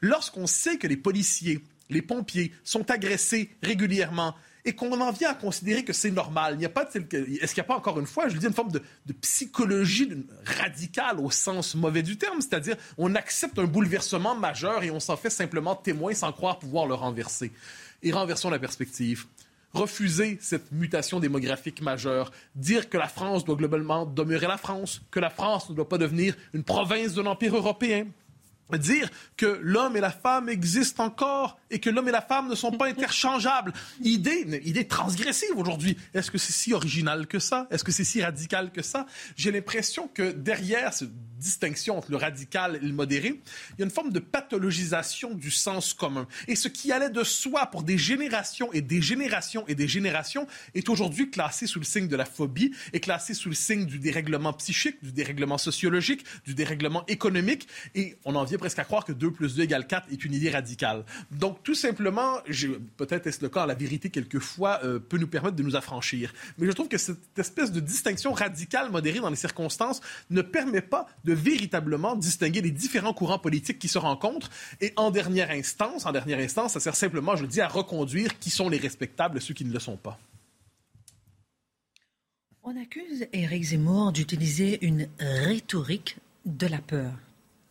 Lorsqu'on 0.00 0.46
sait 0.46 0.76
que 0.76 0.86
les 0.86 0.96
policiers, 0.96 1.64
les 1.88 2.02
pompiers 2.02 2.52
sont 2.62 2.88
agressés 2.88 3.50
régulièrement, 3.62 4.36
et 4.64 4.74
qu'on 4.74 5.00
en 5.00 5.10
vient 5.12 5.30
à 5.30 5.34
considérer 5.34 5.84
que 5.84 5.92
c'est 5.92 6.10
normal. 6.10 6.54
Il 6.54 6.58
n'y 6.58 6.64
a 6.64 6.70
pas 6.70 6.88
est-ce 6.92 6.98
qu'il 7.08 7.38
n'y 7.38 7.60
a 7.60 7.64
pas 7.64 7.76
encore 7.76 7.98
une 7.98 8.06
fois, 8.06 8.28
je 8.28 8.34
le 8.34 8.40
dis, 8.40 8.46
une 8.46 8.52
forme 8.52 8.72
de, 8.72 8.82
psychologie 9.20 10.10
radicale 10.44 11.20
au 11.20 11.30
sens 11.30 11.74
mauvais 11.74 12.02
du 12.02 12.16
terme, 12.16 12.40
c'est-à-dire 12.40 12.76
on 12.98 13.14
accepte 13.14 13.58
un 13.58 13.64
bouleversement 13.64 14.34
majeur 14.34 14.82
et 14.82 14.90
on 14.90 15.00
s'en 15.00 15.16
fait 15.16 15.30
simplement 15.30 15.74
témoin 15.74 16.14
sans 16.14 16.32
croire 16.32 16.58
pouvoir 16.58 16.86
le 16.86 16.94
renverser. 16.94 17.52
Et 18.02 18.12
renversons 18.12 18.50
la 18.50 18.58
perspective. 18.58 19.26
Refuser 19.72 20.38
cette 20.40 20.72
mutation 20.72 21.20
démographique 21.20 21.80
majeure, 21.80 22.32
dire 22.56 22.88
que 22.88 22.98
la 22.98 23.06
France 23.06 23.44
doit 23.44 23.54
globalement 23.54 24.04
demeurer 24.04 24.48
la 24.48 24.56
France, 24.56 25.00
que 25.12 25.20
la 25.20 25.30
France 25.30 25.70
ne 25.70 25.74
doit 25.76 25.88
pas 25.88 25.98
devenir 25.98 26.34
une 26.54 26.64
province 26.64 27.14
de 27.14 27.22
l'Empire 27.22 27.54
européen, 27.54 28.06
dire 28.78 29.08
que 29.36 29.58
l'homme 29.62 29.96
et 29.96 30.00
la 30.00 30.10
femme 30.10 30.48
existent 30.48 31.04
encore 31.04 31.58
et 31.70 31.78
que 31.78 31.90
l'homme 31.90 32.08
et 32.08 32.12
la 32.12 32.22
femme 32.22 32.48
ne 32.48 32.54
sont 32.54 32.72
pas 32.72 32.88
interchangeables. 32.88 33.72
Idée, 34.02 34.60
idée 34.64 34.86
transgressive 34.86 35.56
aujourd'hui. 35.56 35.96
Est-ce 36.14 36.30
que 36.30 36.38
c'est 36.38 36.52
si 36.52 36.72
original 36.72 37.26
que 37.26 37.38
ça? 37.38 37.66
Est-ce 37.70 37.84
que 37.84 37.92
c'est 37.92 38.04
si 38.04 38.22
radical 38.22 38.72
que 38.72 38.82
ça? 38.82 39.06
J'ai 39.36 39.52
l'impression 39.52 40.08
que 40.08 40.32
derrière 40.32 40.92
cette 40.92 41.10
distinction 41.38 41.96
entre 41.96 42.10
le 42.10 42.18
radical 42.18 42.76
et 42.76 42.86
le 42.86 42.92
modéré, 42.92 43.28
il 43.28 43.78
y 43.78 43.82
a 43.82 43.84
une 43.84 43.90
forme 43.90 44.12
de 44.12 44.18
pathologisation 44.18 45.34
du 45.34 45.50
sens 45.50 45.94
commun. 45.94 46.28
Et 46.48 46.54
ce 46.54 46.68
qui 46.68 46.92
allait 46.92 47.08
de 47.10 47.24
soi 47.24 47.66
pour 47.66 47.82
des 47.82 47.96
générations 47.96 48.70
et 48.72 48.82
des 48.82 49.00
générations 49.00 49.64
et 49.66 49.74
des 49.74 49.88
générations 49.88 50.46
est 50.74 50.88
aujourd'hui 50.88 51.30
classé 51.30 51.66
sous 51.66 51.78
le 51.78 51.84
signe 51.84 52.08
de 52.08 52.16
la 52.16 52.26
phobie, 52.26 52.72
est 52.92 53.00
classé 53.00 53.32
sous 53.32 53.48
le 53.48 53.54
signe 53.54 53.86
du 53.86 53.98
dérèglement 53.98 54.52
psychique, 54.52 55.02
du 55.02 55.12
dérèglement 55.12 55.56
sociologique, 55.56 56.24
du 56.44 56.54
dérèglement 56.54 57.06
économique. 57.06 57.68
Et 57.94 58.16
on 58.24 58.34
en 58.34 58.44
vient 58.44 58.58
presque 58.60 58.78
à 58.78 58.84
croire 58.84 59.04
que 59.04 59.12
2 59.12 59.32
plus 59.32 59.56
2 59.56 59.64
égale 59.64 59.86
4 59.86 60.12
est 60.12 60.24
une 60.24 60.34
idée 60.34 60.50
radicale. 60.50 61.04
Donc, 61.32 61.62
tout 61.64 61.74
simplement, 61.74 62.38
peut-être 62.96 63.26
est-ce 63.26 63.42
le 63.42 63.48
cas, 63.48 63.66
la 63.66 63.74
vérité, 63.74 64.10
quelquefois, 64.10 64.80
euh, 64.84 65.00
peut 65.00 65.18
nous 65.18 65.26
permettre 65.26 65.56
de 65.56 65.62
nous 65.62 65.74
affranchir. 65.74 66.32
Mais 66.58 66.66
je 66.66 66.72
trouve 66.72 66.88
que 66.88 66.98
cette 66.98 67.38
espèce 67.38 67.72
de 67.72 67.80
distinction 67.80 68.32
radicale, 68.32 68.90
modérée 68.90 69.20
dans 69.20 69.30
les 69.30 69.36
circonstances, 69.36 70.00
ne 70.30 70.42
permet 70.42 70.82
pas 70.82 71.08
de 71.24 71.32
véritablement 71.32 72.14
distinguer 72.14 72.60
les 72.60 72.70
différents 72.70 73.14
courants 73.14 73.38
politiques 73.38 73.78
qui 73.78 73.88
se 73.88 73.98
rencontrent. 73.98 74.50
Et 74.80 74.92
en 74.96 75.10
dernière 75.10 75.50
instance, 75.50 76.06
en 76.06 76.12
dernière 76.12 76.38
instance, 76.38 76.74
ça 76.74 76.80
sert 76.80 76.94
simplement, 76.94 77.34
je 77.34 77.42
le 77.42 77.48
dis, 77.48 77.60
à 77.60 77.68
reconduire 77.68 78.38
qui 78.38 78.50
sont 78.50 78.68
les 78.68 78.78
respectables 78.78 79.40
ceux 79.40 79.54
qui 79.54 79.64
ne 79.64 79.72
le 79.72 79.80
sont 79.80 79.96
pas. 79.96 80.18
On 82.62 82.80
accuse 82.80 83.26
Éric 83.32 83.64
Zemmour 83.64 84.12
d'utiliser 84.12 84.84
une 84.84 85.08
rhétorique 85.18 86.18
de 86.44 86.66
la 86.66 86.78
peur. 86.78 87.12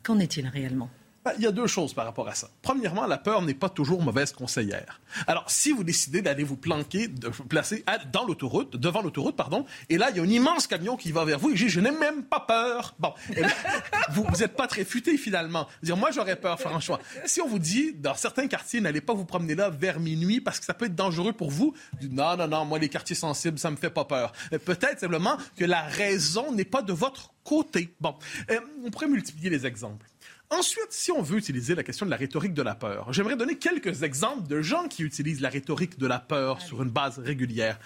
Qu'en 0.09 0.17
est-il 0.17 0.47
réellement? 0.47 0.89
Ben, 1.25 1.33
il 1.37 1.43
y 1.43 1.47
a 1.47 1.51
deux 1.51 1.67
choses 1.67 1.93
par 1.93 2.05
rapport 2.05 2.27
à 2.29 2.35
ça. 2.35 2.49
Premièrement, 2.61 3.05
la 3.05 3.17
peur 3.17 3.41
n'est 3.41 3.53
pas 3.53 3.67
toujours 3.67 4.01
mauvaise 4.01 4.31
conseillère. 4.31 5.01
Alors, 5.27 5.49
si 5.51 5.71
vous 5.71 5.83
décidez 5.83 6.21
d'aller 6.21 6.43
vous 6.43 6.55
planquer, 6.55 7.07
de 7.07 7.27
vous 7.27 7.43
placer 7.43 7.83
dans 8.13 8.25
l'autoroute, 8.25 8.77
devant 8.77 9.01
l'autoroute, 9.01 9.35
pardon, 9.35 9.65
et 9.89 9.97
là, 9.97 10.09
il 10.11 10.17
y 10.17 10.19
a 10.19 10.23
un 10.23 10.29
immense 10.29 10.65
camion 10.67 10.95
qui 10.95 11.11
va 11.11 11.25
vers 11.25 11.37
vous 11.37 11.49
et 11.49 11.55
dit, 11.55 11.67
je 11.67 11.81
n'ai 11.81 11.91
même 11.91 12.23
pas 12.23 12.39
peur. 12.39 12.95
Bon, 12.99 13.13
eh 13.35 13.41
vous 14.11 14.25
n'êtes 14.39 14.55
pas 14.55 14.67
très 14.67 14.85
futé 14.85 15.17
finalement. 15.17 15.67
Dire, 15.83 15.97
moi, 15.97 16.11
j'aurais 16.11 16.37
peur, 16.37 16.59
franchement. 16.59 16.99
Si 17.25 17.41
on 17.41 17.47
vous 17.47 17.59
dit, 17.59 17.93
dans 17.93 18.15
certains 18.15 18.47
quartiers, 18.47 18.79
n'allez 18.79 19.01
pas 19.01 19.13
vous 19.13 19.25
promener 19.25 19.55
là 19.55 19.69
vers 19.69 19.99
minuit 19.99 20.39
parce 20.39 20.59
que 20.59 20.65
ça 20.65 20.73
peut 20.73 20.85
être 20.85 20.95
dangereux 20.95 21.33
pour 21.33 21.51
vous, 21.51 21.73
non, 22.09 22.37
non, 22.37 22.47
non, 22.47 22.65
moi, 22.65 22.79
les 22.79 22.89
quartiers 22.89 23.15
sensibles, 23.15 23.59
ça 23.59 23.71
me 23.71 23.75
fait 23.75 23.89
pas 23.89 24.05
peur. 24.05 24.31
Peut-être 24.65 24.99
simplement 24.99 25.37
que 25.57 25.65
la 25.65 25.81
raison 25.81 26.53
n'est 26.53 26.65
pas 26.65 26.81
de 26.81 26.93
votre 26.93 27.33
côté. 27.43 27.93
Bon, 27.99 28.15
euh, 28.51 28.59
on 28.85 28.91
pourrait 28.91 29.07
multiplier 29.07 29.49
les 29.49 29.65
exemples. 29.65 30.05
Ensuite, 30.51 30.91
si 30.91 31.11
on 31.11 31.21
veut 31.21 31.37
utiliser 31.37 31.75
la 31.75 31.83
question 31.83 32.07
de 32.07 32.11
la 32.11 32.17
rhétorique 32.17 32.55
de 32.55 32.63
la 32.63 32.73
peur, 32.73 33.13
j'aimerais 33.13 33.35
donner 33.35 33.57
quelques 33.57 34.01
exemples 34.01 34.47
de 34.47 34.61
gens 34.61 34.87
qui 34.87 35.03
utilisent 35.03 35.41
la 35.41 35.49
rhétorique 35.49 35.99
de 35.99 36.07
la 36.07 36.19
peur 36.19 36.59
sur 36.61 36.81
une 36.81 36.89
base 36.89 37.19
régulière. 37.19 37.79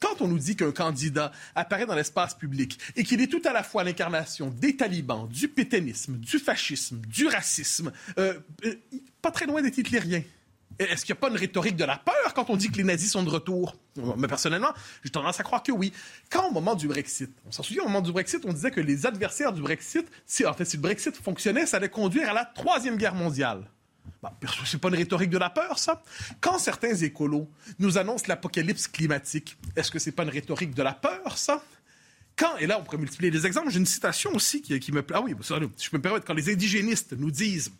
Quand 0.00 0.20
on 0.20 0.28
nous 0.28 0.38
dit 0.38 0.54
qu'un 0.54 0.70
candidat 0.70 1.32
apparaît 1.54 1.86
dans 1.86 1.94
l'espace 1.94 2.34
public 2.34 2.78
et 2.94 3.04
qu'il 3.04 3.22
est 3.22 3.26
tout 3.26 3.40
à 3.46 3.54
la 3.54 3.62
fois 3.62 3.84
l'incarnation 3.84 4.50
des 4.50 4.76
talibans, 4.76 5.26
du 5.28 5.48
pétainisme, 5.48 6.18
du 6.18 6.38
fascisme, 6.38 7.00
du 7.06 7.26
racisme, 7.26 7.90
euh, 8.18 8.34
euh, 8.66 8.74
pas 9.22 9.30
très 9.30 9.46
loin 9.46 9.62
des 9.62 9.68
hitlériens, 9.80 10.22
est-ce 10.78 11.04
qu'il 11.04 11.14
n'y 11.14 11.18
a 11.18 11.20
pas 11.20 11.28
une 11.28 11.36
rhétorique 11.36 11.76
de 11.76 11.84
la 11.84 11.96
peur 11.96 12.34
quand 12.34 12.50
on 12.50 12.56
dit 12.56 12.70
que 12.70 12.76
les 12.76 12.84
nazis 12.84 13.10
sont 13.10 13.22
de 13.22 13.30
retour? 13.30 13.76
Mais 14.16 14.28
personnellement, 14.28 14.72
j'ai 15.02 15.10
tendance 15.10 15.38
à 15.38 15.42
croire 15.42 15.62
que 15.62 15.72
oui. 15.72 15.92
Quand 16.30 16.48
au 16.48 16.52
moment 16.52 16.74
du 16.74 16.88
Brexit, 16.88 17.30
on 17.46 17.52
s'en 17.52 17.62
souvient, 17.62 17.82
au 17.82 17.86
moment 17.86 18.00
du 18.00 18.12
Brexit, 18.12 18.44
on 18.44 18.52
disait 18.52 18.70
que 18.70 18.80
les 18.80 19.06
adversaires 19.06 19.52
du 19.52 19.62
Brexit, 19.62 20.06
si, 20.26 20.44
en 20.44 20.52
fait, 20.52 20.72
le 20.72 20.80
Brexit 20.80 21.16
fonctionnait, 21.16 21.66
ça 21.66 21.76
allait 21.76 21.88
conduire 21.88 22.28
à 22.28 22.32
la 22.32 22.44
Troisième 22.44 22.96
Guerre 22.96 23.14
mondiale. 23.14 23.70
Ce 24.42 24.66
c'est 24.66 24.78
pas 24.78 24.88
une 24.88 24.96
rhétorique 24.96 25.30
de 25.30 25.38
la 25.38 25.50
peur, 25.50 25.78
ça. 25.78 26.02
Quand 26.40 26.58
certains 26.58 26.94
écolos 26.94 27.48
nous 27.78 27.98
annoncent 27.98 28.24
l'apocalypse 28.26 28.88
climatique, 28.88 29.56
est-ce 29.76 29.90
que 29.90 29.98
c'est 29.98 30.12
pas 30.12 30.22
une 30.22 30.30
rhétorique 30.30 30.74
de 30.74 30.82
la 30.82 30.92
peur, 30.92 31.36
ça? 31.36 31.62
Quand, 32.36 32.56
et 32.56 32.66
là, 32.66 32.78
on 32.80 32.84
pourrait 32.84 32.98
multiplier 32.98 33.30
les 33.30 33.46
exemples, 33.46 33.70
j'ai 33.70 33.78
une 33.78 33.86
citation 33.86 34.32
aussi 34.34 34.60
qui, 34.60 34.92
me... 34.92 35.04
Ah 35.12 35.20
oui, 35.20 35.34
je 35.40 35.90
peux 35.90 35.98
me 35.98 36.02
permettre, 36.02 36.26
quand 36.26 36.34
les 36.34 36.52
indigénistes 36.52 37.12
nous 37.12 37.30
disent 37.30 37.70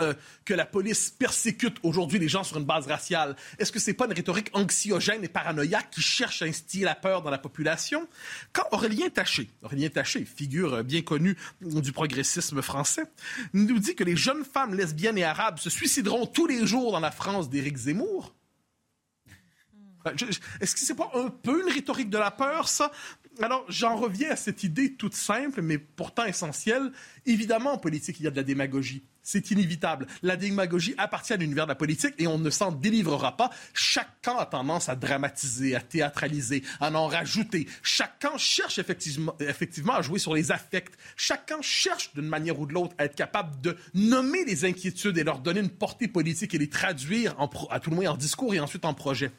euh, 0.00 0.14
que 0.44 0.54
la 0.54 0.66
police 0.66 1.10
persécute 1.10 1.76
aujourd'hui 1.82 2.18
les 2.18 2.28
gens 2.28 2.44
sur 2.44 2.56
une 2.56 2.64
base 2.64 2.86
raciale, 2.86 3.36
est-ce 3.58 3.72
que 3.72 3.78
c'est 3.78 3.94
pas 3.94 4.06
une 4.06 4.12
rhétorique 4.12 4.50
anxiogène 4.52 5.24
et 5.24 5.28
paranoïaque 5.28 5.90
qui 5.90 6.02
cherche 6.02 6.42
à 6.42 6.46
instiller 6.46 6.84
la 6.84 6.94
peur 6.94 7.22
dans 7.22 7.30
la 7.30 7.38
population? 7.38 8.08
Quand 8.52 8.64
Aurélien 8.72 9.08
Taché, 9.10 9.48
Aurélien 9.62 9.88
Taché, 9.88 10.24
figure 10.24 10.84
bien 10.84 11.02
connue 11.02 11.36
du 11.60 11.92
progressisme 11.92 12.62
français, 12.62 13.04
nous 13.52 13.78
dit 13.78 13.94
que 13.94 14.04
les 14.04 14.16
jeunes 14.16 14.44
femmes 14.44 14.74
lesbiennes 14.74 15.18
et 15.18 15.24
arabes 15.24 15.58
se 15.58 15.70
suicideront 15.70 16.26
tous 16.26 16.46
les 16.46 16.66
jours 16.66 16.92
dans 16.92 17.00
la 17.00 17.10
France 17.10 17.50
d'Éric 17.50 17.76
Zemmour, 17.76 18.34
est-ce 20.60 20.74
que 20.74 20.80
c'est 20.80 20.94
pas 20.94 21.10
un 21.14 21.30
peu 21.30 21.62
une 21.62 21.72
rhétorique 21.72 22.10
de 22.10 22.18
la 22.18 22.30
peur, 22.30 22.68
ça? 22.68 22.90
Alors, 23.40 23.64
j'en 23.68 23.96
reviens 23.96 24.30
à 24.30 24.36
cette 24.36 24.62
idée 24.62 24.94
toute 24.94 25.14
simple, 25.14 25.62
mais 25.62 25.78
pourtant 25.78 26.24
essentielle. 26.24 26.92
Évidemment, 27.26 27.72
en 27.72 27.78
politique, 27.78 28.20
il 28.20 28.24
y 28.24 28.26
a 28.26 28.30
de 28.30 28.36
la 28.36 28.42
démagogie. 28.42 29.02
C'est 29.26 29.50
inévitable. 29.50 30.06
La 30.22 30.36
démagogie 30.36 30.94
appartient 30.98 31.32
à 31.32 31.36
l'univers 31.36 31.64
de 31.64 31.70
la 31.70 31.74
politique 31.74 32.14
et 32.18 32.26
on 32.26 32.38
ne 32.38 32.50
s'en 32.50 32.70
délivrera 32.70 33.38
pas. 33.38 33.50
Chaque 33.72 34.20
camp 34.22 34.36
a 34.38 34.44
tendance 34.44 34.90
à 34.90 34.96
dramatiser, 34.96 35.74
à 35.74 35.80
théâtraliser, 35.80 36.62
à 36.78 36.92
en 36.92 37.06
rajouter. 37.06 37.66
Chaque 37.82 38.20
camp 38.20 38.36
cherche 38.36 38.78
effectivement, 38.78 39.94
à 39.94 40.02
jouer 40.02 40.18
sur 40.18 40.34
les 40.34 40.52
affects. 40.52 40.92
Chaque 41.16 41.48
camp 41.48 41.62
cherche 41.62 42.12
d'une 42.12 42.28
manière 42.28 42.60
ou 42.60 42.66
de 42.66 42.74
l'autre 42.74 42.94
à 42.98 43.06
être 43.06 43.16
capable 43.16 43.58
de 43.62 43.78
nommer 43.94 44.44
les 44.44 44.66
inquiétudes 44.66 45.16
et 45.16 45.24
leur 45.24 45.38
donner 45.38 45.60
une 45.60 45.70
portée 45.70 46.06
politique 46.06 46.54
et 46.54 46.58
les 46.58 46.68
traduire 46.68 47.34
à 47.70 47.80
tout 47.80 47.88
le 47.88 47.96
moins 47.96 48.10
en 48.10 48.16
discours 48.18 48.54
et 48.54 48.60
ensuite 48.60 48.84
en 48.84 48.92
projet. 48.92 49.32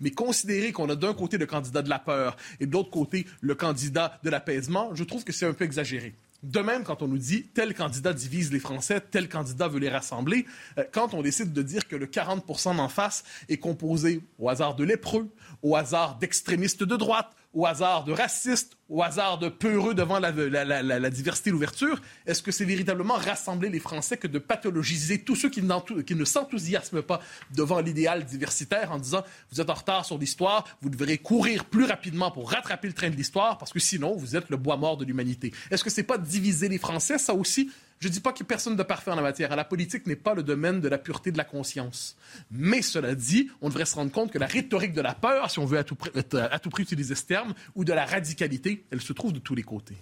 Mais 0.00 0.12
considérer 0.12 0.70
qu'on 0.70 0.88
a 0.88 0.94
d'un 0.94 1.14
côté 1.14 1.36
le 1.36 1.46
candidat 1.46 1.82
de 1.82 1.90
la 1.90 1.98
peur 1.98 2.36
et 2.60 2.66
de 2.66 2.72
l'autre 2.72 2.90
côté 2.90 3.26
le 3.40 3.56
candidat 3.56 4.20
de 4.22 4.30
l'apaisement, 4.30 4.94
je 4.94 5.02
trouve 5.02 5.24
que 5.24 5.32
c'est 5.32 5.46
un 5.46 5.52
peu 5.52 5.64
exagéré. 5.64 6.14
De 6.42 6.58
même, 6.58 6.82
quand 6.82 7.02
on 7.02 7.08
nous 7.08 7.18
dit 7.18 7.44
tel 7.54 7.72
candidat 7.72 8.12
divise 8.12 8.52
les 8.52 8.58
Français, 8.58 9.00
tel 9.00 9.28
candidat 9.28 9.68
veut 9.68 9.78
les 9.78 9.88
rassembler, 9.88 10.44
euh, 10.76 10.84
quand 10.90 11.14
on 11.14 11.22
décide 11.22 11.52
de 11.52 11.62
dire 11.62 11.86
que 11.86 11.94
le 11.94 12.06
40 12.06 12.44
d'en 12.76 12.88
face 12.88 13.22
est 13.48 13.58
composé 13.58 14.22
au 14.40 14.48
hasard 14.48 14.74
de 14.74 14.82
lépreux, 14.82 15.28
au 15.62 15.76
hasard 15.76 16.18
d'extrémistes 16.18 16.82
de 16.82 16.96
droite, 16.96 17.30
au 17.54 17.66
hasard 17.66 18.04
de 18.04 18.12
racistes, 18.12 18.76
au 18.88 19.02
hasard 19.02 19.38
de 19.38 19.48
peureux 19.48 19.94
devant 19.94 20.18
la, 20.18 21.10
diversité 21.10 21.50
et 21.50 21.52
l'ouverture? 21.52 22.00
Est-ce 22.26 22.42
que 22.42 22.50
c'est 22.50 22.64
véritablement 22.64 23.14
rassembler 23.14 23.68
les 23.68 23.80
Français 23.80 24.16
que 24.16 24.26
de 24.26 24.38
pathologiser 24.38 25.18
tous 25.22 25.36
ceux 25.36 25.50
qui, 25.50 25.62
qui 26.06 26.14
ne 26.14 26.24
s'enthousiasment 26.24 27.02
pas 27.02 27.20
devant 27.54 27.80
l'idéal 27.80 28.24
diversitaire 28.24 28.92
en 28.92 28.98
disant 28.98 29.22
vous 29.50 29.60
êtes 29.60 29.70
en 29.70 29.74
retard 29.74 30.04
sur 30.04 30.18
l'histoire, 30.18 30.64
vous 30.80 30.90
devrez 30.90 31.18
courir 31.18 31.64
plus 31.64 31.84
rapidement 31.84 32.30
pour 32.30 32.50
rattraper 32.50 32.88
le 32.88 32.94
train 32.94 33.10
de 33.10 33.16
l'histoire 33.16 33.58
parce 33.58 33.72
que 33.72 33.80
sinon 33.80 34.16
vous 34.16 34.36
êtes 34.36 34.48
le 34.50 34.56
bois 34.56 34.76
mort 34.76 34.96
de 34.96 35.04
l'humanité? 35.04 35.52
Est-ce 35.70 35.84
que 35.84 35.90
c'est 35.90 36.02
pas 36.02 36.18
diviser 36.18 36.68
les 36.68 36.78
Français? 36.78 37.18
Ça 37.18 37.34
aussi, 37.34 37.70
je 38.02 38.08
ne 38.08 38.12
dis 38.12 38.18
pas 38.18 38.32
qu'il 38.32 38.46
personne 38.46 38.74
de 38.74 38.82
parfait 38.82 39.12
en 39.12 39.14
la 39.14 39.22
matière. 39.22 39.54
La 39.54 39.62
politique 39.62 40.08
n'est 40.08 40.16
pas 40.16 40.34
le 40.34 40.42
domaine 40.42 40.80
de 40.80 40.88
la 40.88 40.98
pureté 40.98 41.30
de 41.30 41.38
la 41.38 41.44
conscience. 41.44 42.16
Mais 42.50 42.82
cela 42.82 43.14
dit, 43.14 43.48
on 43.60 43.68
devrait 43.68 43.84
se 43.84 43.94
rendre 43.94 44.10
compte 44.10 44.32
que 44.32 44.40
la 44.40 44.48
rhétorique 44.48 44.92
de 44.92 45.00
la 45.00 45.14
peur, 45.14 45.52
si 45.52 45.60
on 45.60 45.66
veut 45.66 45.78
à 45.78 45.84
tout, 45.84 45.96
à 46.34 46.58
tout 46.58 46.68
prix 46.68 46.82
utiliser 46.82 47.14
ce 47.14 47.24
terme, 47.24 47.54
ou 47.76 47.84
de 47.84 47.92
la 47.92 48.04
radicalité, 48.04 48.84
elle 48.90 49.00
se 49.00 49.12
trouve 49.12 49.32
de 49.32 49.38
tous 49.38 49.54
les 49.54 49.62
côtés. 49.62 49.94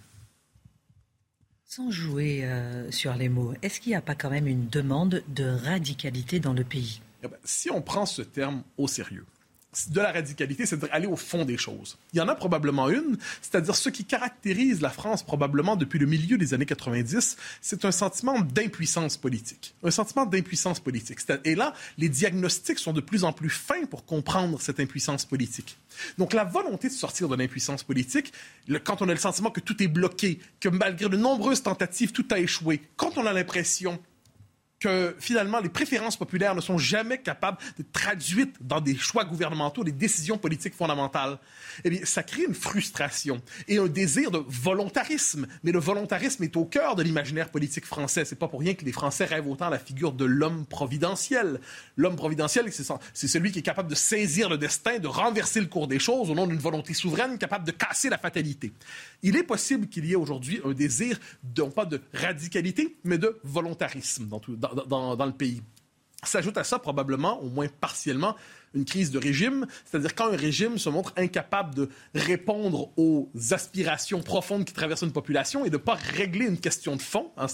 Sans 1.67 1.91
jouer 1.91 2.47
euh, 2.47 2.91
sur 2.91 3.15
les 3.17 3.29
mots, 3.29 3.53
est-ce 3.61 3.81
qu'il 3.81 3.91
n'y 3.91 3.97
a 3.97 4.01
pas 4.01 4.15
quand 4.15 4.31
même 4.31 4.47
une 4.47 4.69
demande 4.69 5.23
de 5.29 5.45
radicalité 5.45 6.41
dans 6.41 6.55
le 6.55 6.65
pays? 6.65 7.03
Eh 7.23 7.29
ben, 7.29 7.37
Si 7.45 7.71
on 7.71 7.83
prend 7.83 8.07
ce 8.07 8.23
terme 8.23 8.63
au 8.79 8.89
sérieux, 8.89 9.27
de 9.89 10.01
la 10.01 10.11
radicalité, 10.11 10.67
c'est-à-dire 10.67 10.89
aller 10.91 11.07
au 11.07 11.17
fond 11.17 11.45
des 11.45 11.57
choses. 11.57 11.97
Il 12.13 12.19
y 12.19 12.21
en 12.21 12.29
a 12.29 12.35
probablement 12.35 12.89
une, 12.89 13.17
c'est-à-dire 13.41 13.77
ce 13.77 13.89
qui 13.89 14.05
caractérise 14.05 14.81
la 14.81 14.91
France 14.91 15.23
probablement 15.23 15.77
depuis 15.77 15.99
le 15.99 16.07
milieu 16.07 16.39
des 16.39 16.55
années 16.55 16.67
90, 16.67 17.37
c'est 17.61 17.85
un 17.85 17.93
sentiment 17.93 18.41
d'impuissance 18.41 19.17
politique. 19.17 19.75
Un 19.85 19.93
sentiment 19.93 20.27
d'impuissance 20.27 20.81
politique. 20.81 21.21
Et 21.45 21.55
là, 21.55 21.75
les 21.99 22.09
diagnostics 22.09 22.79
sont 22.79 22.93
de 22.93 23.01
plus 23.01 23.23
en 23.23 23.33
plus 23.33 23.51
fins 23.51 23.85
pour 23.85 24.05
comprendre 24.05 24.61
cette 24.61 24.81
impuissance 24.81 25.25
politique. 25.25 25.79
Donc 26.19 26.33
la 26.33 26.45
volonté 26.45 26.89
de 26.89 26.93
sortir 26.93 27.29
de 27.29 27.37
l'impuissance 27.37 27.85
politique, 27.85 28.33
quand 28.85 29.03
on 29.03 29.09
a 29.09 29.13
le 29.13 29.19
sentiment 29.19 29.51
que 29.51 29.61
tout 29.61 29.81
est 29.83 29.89
bloqué, 29.89 30.41
que 30.59 30.69
malgré 30.69 31.09
de 31.09 31.17
nombreuses 31.17 31.63
tentatives, 31.63 32.13
tout 32.13 32.27
a 32.31 32.39
échoué, 32.39 32.83
quand 32.97 33.19
on 33.19 33.27
a 33.27 33.33
l'impression 33.33 34.01
que 34.81 35.15
finalement 35.19 35.61
les 35.61 35.69
préférences 35.69 36.17
populaires 36.17 36.55
ne 36.55 36.61
sont 36.61 36.79
jamais 36.79 37.19
capables 37.19 37.59
de 37.79 37.85
traduire 37.93 38.47
dans 38.61 38.81
des 38.81 38.97
choix 38.97 39.25
gouvernementaux, 39.25 39.85
des 39.85 39.93
décisions 39.93 40.39
politiques 40.39 40.75
fondamentales, 40.75 41.39
eh 41.85 41.91
bien, 41.91 42.01
ça 42.05 42.23
crée 42.23 42.45
une 42.45 42.55
frustration 42.55 43.43
et 43.69 43.79
un 43.79 43.87
désir 43.87 44.31
de 44.31 44.43
volontarisme. 44.49 45.47
Mais 45.63 45.71
le 45.71 45.79
volontarisme 45.79 46.43
est 46.45 46.57
au 46.57 46.65
cœur 46.65 46.97
de 46.97 47.03
l'imaginaire 47.03 47.51
politique 47.51 47.85
français. 47.85 48.25
C'est 48.25 48.39
pas 48.39 48.49
pour 48.49 48.61
rien 48.61 48.75
que 48.75 48.85
les 48.85 48.93
Français 48.93 49.27
rêvent 49.27 49.49
autant 49.49 49.69
la 49.69 49.79
figure 49.79 50.13
de 50.13 50.25
l'homme 50.25 50.65
providentiel. 50.65 51.61
L'homme 51.97 52.17
providentiel, 52.17 52.67
c'est 52.73 53.29
celui 53.29 53.53
qui 53.53 53.59
est 53.59 53.63
capable 53.63 53.91
de 53.91 53.95
saisir 53.95 54.49
le 54.49 54.57
destin, 54.57 54.99
de 54.99 55.09
renverser 55.09 55.61
le 55.61 55.67
cours 55.67 55.89
des 55.89 55.99
choses 55.99 56.31
au 56.31 56.35
nom 56.35 56.47
d'une 56.47 56.59
volonté 56.59 56.95
souveraine, 56.95 57.37
capable 57.37 57.67
de 57.67 57.73
casser 57.73 58.09
la 58.09 58.19
fatalité. 58.19 58.73
Il 59.23 59.37
est 59.37 59.43
possible 59.43 59.89
qu'il 59.89 60.07
y 60.07 60.13
ait 60.13 60.17
aujourd'hui 60.17 60.61
un 60.65 60.73
désir, 60.73 61.19
non 61.57 61.71
pas 61.71 61.85
de 61.85 62.01
radicalité, 62.15 62.97
mais 63.05 63.19
de 63.19 63.39
volontarisme 63.45 64.29
dans, 64.29 65.17
dans, 65.17 65.27
le 65.27 65.33
pays. 65.33 65.63
S'ajoute 66.23 66.57
à 66.57 66.65
ça 66.65 66.79
probablement, 66.79 67.41
au 67.43 67.49
moins 67.49 67.69
partiellement, 67.81 68.37
une 68.75 68.85
crise 68.85 69.11
de 69.11 69.19
régime, 69.19 69.67
c'est-à-dire 69.85 70.15
quand 70.15 70.33
un 70.33 70.37
régime 70.37 70.79
se 70.79 70.89
montre 70.89 71.13
incapable 71.17 71.75
de 71.75 71.89
répondre 72.15 72.91
aux 72.97 73.31
aspirations 73.51 74.23
profondes 74.23 74.65
qui 74.65 74.73
traversent 74.73 75.03
une 75.03 75.13
population 75.13 75.65
et 75.65 75.71
de 75.71 75.77
ne 75.77 75.83
pas 75.83 75.95
régler 75.95 76.47
une 76.47 76.59
question 76.59 76.97
de 76.97 77.03
fond. 77.03 77.33
Hein, 77.37 77.47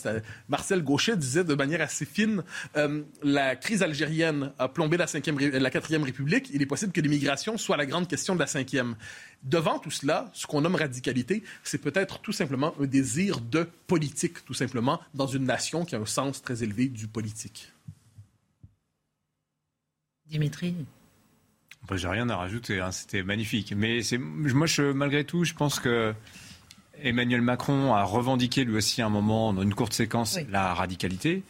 Marcel 0.49 0.83
Gauchet 0.83 1.17
disait 1.17 1.45
de 1.45 1.55
manière 1.55 1.81
assez 1.81 2.05
fine, 2.05 2.43
euh, 2.77 3.03
la 3.23 3.57
crise 3.57 3.83
algérienne 3.83 4.53
a 4.59 4.69
plombé 4.69 4.97
la, 4.97 5.07
cinquième, 5.07 5.39
la 5.39 5.71
quatrième 5.71 6.03
République, 6.03 6.51
il 6.53 6.61
est 6.61 6.67
possible 6.67 6.93
que 6.93 7.01
l'immigration 7.01 7.57
soit 7.57 7.77
la 7.77 7.87
grande 7.87 8.09
question 8.09 8.35
de 8.35 8.41
la 8.41 8.47
cinquième. 8.47 8.97
Devant 9.43 9.79
tout 9.79 9.91
cela, 9.91 10.31
ce 10.33 10.47
qu'on 10.47 10.61
nomme 10.61 10.75
radicalité, 10.75 11.43
c'est 11.63 11.79
peut-être 11.79 12.19
tout 12.21 12.33
simplement 12.33 12.75
un 12.81 12.87
désir 12.87 13.41
de 13.41 13.69
politique, 13.87 14.45
tout 14.45 14.55
simplement, 14.55 15.01
dans 15.15 15.27
une 15.27 15.45
nation 15.45 15.85
qui 15.85 15.95
a 15.95 15.99
un 15.99 16.07
sens 16.07 16.43
très 16.43 16.63
élevé 16.63 16.89
du 16.89 17.07
politique. 17.07 17.73
Dimitri 20.27 20.75
j'ai 21.95 22.09
rien 22.09 22.29
à 22.29 22.37
rajouter, 22.37 22.81
hein. 22.81 22.91
c'était 22.91 23.23
magnifique. 23.23 23.73
Mais 23.77 24.01
moi, 24.19 24.67
je, 24.67 24.83
malgré 24.93 25.25
tout, 25.25 25.45
je 25.45 25.55
pense 25.55 25.79
que 25.79 26.13
Emmanuel 27.03 27.43
Macron 27.43 27.95
a 27.95 28.03
revendiqué 28.03 28.65
lui 28.65 28.77
aussi 28.77 29.03
à 29.03 29.07
un 29.07 29.11
moment, 29.11 29.53
dans 29.53 29.63
une 29.63 29.75
courte 29.75 29.93
séquence, 29.93 30.39
la 30.51 30.75
radicalité. 30.75 31.43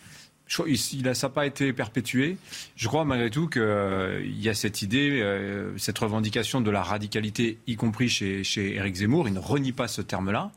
Il, 0.66 0.78
ça 0.78 1.26
n'a 1.26 1.32
pas 1.32 1.46
été 1.46 1.72
perpétué. 1.72 2.36
Je 2.76 2.86
crois 2.86 3.04
malgré 3.04 3.30
tout 3.30 3.48
qu'il 3.48 3.62
euh, 3.62 4.24
y 4.24 4.48
a 4.48 4.54
cette 4.54 4.80
idée, 4.80 5.20
euh, 5.20 5.76
cette 5.76 5.98
revendication 5.98 6.60
de 6.60 6.70
la 6.70 6.82
radicalité, 6.82 7.58
y 7.66 7.74
compris 7.74 8.08
chez, 8.08 8.44
chez 8.44 8.76
Éric 8.76 8.94
Zemmour. 8.96 9.26
Il 9.26 9.34
ne 9.34 9.40
renie 9.40 9.72
pas 9.72 9.88
ce 9.88 10.02
terme-là. 10.02 10.52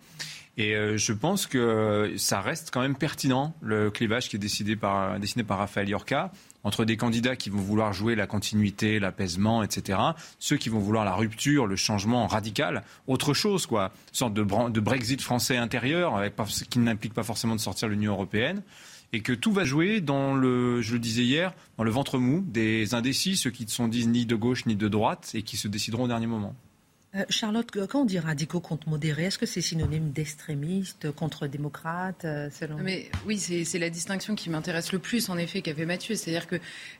Et 0.57 0.75
euh, 0.75 0.97
je 0.97 1.13
pense 1.13 1.47
que 1.47 2.13
ça 2.17 2.41
reste 2.41 2.69
quand 2.71 2.81
même 2.81 2.95
pertinent, 2.95 3.55
le 3.61 3.89
clivage 3.89 4.29
qui 4.29 4.35
est 4.35 4.39
décidé 4.39 4.75
par, 4.75 5.19
dessiné 5.19 5.43
par 5.43 5.57
Raphaël 5.57 5.89
Yorka 5.89 6.31
entre 6.63 6.85
des 6.85 6.97
candidats 6.97 7.35
qui 7.35 7.49
vont 7.49 7.61
vouloir 7.61 7.93
jouer 7.93 8.15
la 8.15 8.27
continuité, 8.27 8.99
l'apaisement, 8.99 9.63
etc., 9.63 9.99
ceux 10.39 10.57
qui 10.57 10.69
vont 10.69 10.79
vouloir 10.79 11.05
la 11.05 11.13
rupture, 11.13 11.67
le 11.67 11.75
changement 11.75 12.27
radical, 12.27 12.83
autre 13.07 13.33
chose, 13.33 13.65
quoi, 13.65 13.91
une 14.09 14.15
sorte 14.15 14.33
de, 14.33 14.79
Brexit 14.79 15.21
français 15.21 15.57
intérieur, 15.57 16.15
avec, 16.15 16.35
qui 16.69 16.79
n'implique 16.79 17.13
pas 17.13 17.23
forcément 17.23 17.55
de 17.55 17.61
sortir 17.61 17.87
de 17.87 17.93
l'Union 17.93 18.13
européenne 18.13 18.61
et 19.11 19.21
que 19.21 19.33
tout 19.33 19.51
va 19.51 19.63
jouer 19.63 20.01
dans 20.01 20.35
le, 20.35 20.81
je 20.81 20.93
le 20.93 20.99
disais 20.99 21.23
hier, 21.23 21.53
dans 21.77 21.83
le 21.83 21.91
ventre 21.91 22.19
mou 22.19 22.43
des 22.45 22.93
indécis, 22.93 23.37
ceux 23.37 23.49
qui 23.49 23.65
ne 23.65 23.69
sont 23.69 23.87
ni 23.87 24.25
de 24.25 24.35
gauche 24.35 24.65
ni 24.65 24.75
de 24.75 24.87
droite 24.87 25.31
et 25.33 25.41
qui 25.41 25.57
se 25.57 25.67
décideront 25.67 26.03
au 26.03 26.07
dernier 26.07 26.27
moment. 26.27 26.55
Euh, 27.15 27.23
Charlotte, 27.29 27.67
quand 27.71 28.01
on 28.01 28.05
dit 28.05 28.19
radicaux 28.19 28.59
contre 28.59 28.87
modérés, 28.87 29.25
est-ce 29.25 29.39
que 29.39 29.47
c'est 29.47 29.61
synonyme 29.61 30.11
d'extrémistes 30.11 31.11
contre 31.11 31.47
démocrates 31.47 32.23
euh, 32.23 32.49
selon... 32.51 32.77
Mais 32.77 33.09
oui, 33.25 33.39
c'est 33.39 33.79
la 33.79 33.89
distinction 33.89 34.35
qui 34.35 34.51
m'intéresse 34.51 34.91
le 34.91 34.99
plus, 34.99 35.29
en 35.29 35.37
effet, 35.39 35.63
qu'avait 35.63 35.87
Mathieu. 35.87 36.13
C'est-à-dire 36.13 36.45
que 36.45 36.57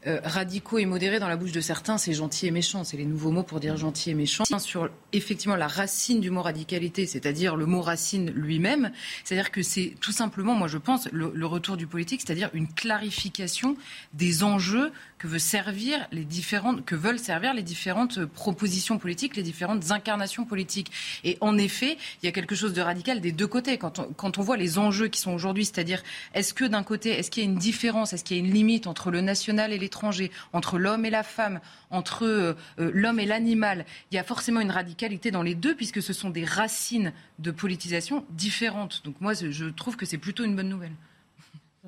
euh, 0.08 0.20
radicaux 0.24 0.80
et 0.80 0.88
modérés, 0.88 1.20
dans 1.20 1.28
la 1.28 1.38
bouche 1.38 1.52
de 1.52 1.62
certains, 1.62 2.00
c'est 2.00 2.14
gentil 2.14 2.48
et 2.48 2.52
méchant. 2.52 2.84
C'est 2.84 2.98
les 2.98 3.06
nouveaux 3.06 3.30
mots 3.30 3.44
pour 3.44 3.60
dire 3.60 3.78
gentil 3.78 4.10
et 4.10 4.16
méchant. 4.16 4.46
Sur 4.58 4.90
effectivement 5.14 5.56
la 5.56 5.68
racine 5.68 6.22
du 6.22 6.32
mot 6.32 6.42
radicalité, 6.42 7.06
c'est-à-dire 7.06 7.56
le 7.56 7.68
mot 7.68 7.82
racine 7.82 8.32
lui-même, 8.32 8.92
c'est-à-dire 9.24 9.52
que 9.52 9.62
c'est 9.62 9.94
tout 10.02 10.12
simplement, 10.12 10.56
moi 10.56 10.68
je 10.68 10.78
pense, 10.78 11.08
le, 11.12 11.32
le 11.34 11.46
retour 11.46 11.78
du 11.78 11.88
politique, 11.88 12.22
c'est-à-dire 12.26 12.50
une 12.54 12.68
clarification 12.68 13.78
des 14.14 14.44
enjeux 14.44 14.92
que 15.20 15.28
veut 15.28 15.38
servir 15.40 16.08
les 16.12 16.24
différentes, 16.24 16.86
que 16.86 16.96
veulent 16.96 17.20
servir 17.20 17.54
les 17.54 17.62
différentes 17.62 18.26
propositions 18.26 18.98
politiques, 18.98 19.36
les 19.36 19.44
différentes 19.44 19.92
incarnations 19.92 20.46
politiques. 20.46 20.92
Et 21.24 21.38
en 21.42 21.58
effet, 21.58 21.98
il 22.24 22.26
y 22.26 22.30
a 22.30 22.32
quelque 22.32 22.56
chose 22.56 22.74
de 22.74 22.82
radical 22.82 23.20
des 23.20 23.34
deux 23.34 23.48
côtés. 23.48 23.78
Quand 23.78 24.00
on, 24.00 24.04
quand 24.14 24.38
on 24.38 24.42
voit 24.42 24.58
les 24.58 24.80
enjeux 24.80 25.10
qui 25.10 25.20
sont 25.20 25.34
aujourd'hui, 25.34 25.66
c'est-à-dire 25.66 26.02
est-ce 26.34 26.54
que 26.54 26.64
d'un 26.64 26.84
côté, 26.84 27.12
est-ce 27.12 27.30
qu'il 27.30 27.44
y 27.44 27.46
a 27.46 27.50
une 27.50 27.58
différence, 27.58 28.14
est-ce 28.14 28.24
qu'il 28.24 28.38
y 28.38 28.40
a 28.40 28.44
une 28.44 28.52
limite 28.52 28.88
entre 28.88 29.12
le 29.12 29.22
national 29.22 29.74
et 29.74 29.78
l'étranger, 29.78 30.32
entre 30.54 30.80
l'homme 30.80 31.06
et 31.06 31.10
la 31.10 31.24
femme, 31.24 31.60
entre 31.92 32.26
euh, 32.26 32.54
euh, 32.80 32.92
l'homme 32.94 33.20
et 33.20 33.26
l'animal, 33.26 33.86
il 34.12 34.16
y 34.16 34.18
a 34.18 34.24
forcément 34.24 34.62
une 34.62 34.72
radicalité 34.72 35.32
dans 35.32 35.44
les 35.44 35.56
deux 35.56 35.76
puisque 35.76 36.02
ce 36.02 36.14
sont 36.14 36.30
des 36.30 36.46
racines 36.46 37.12
de 37.40 37.52
politisation 37.52 38.26
différentes. 38.30 39.02
Donc 39.04 39.20
moi, 39.20 39.34
je 39.34 39.66
trouve 39.66 39.98
que 39.98 40.06
c'est 40.06 40.18
plutôt 40.18 40.46
une 40.46 40.56
bonne 40.56 40.70
nouvelle. 40.70 40.94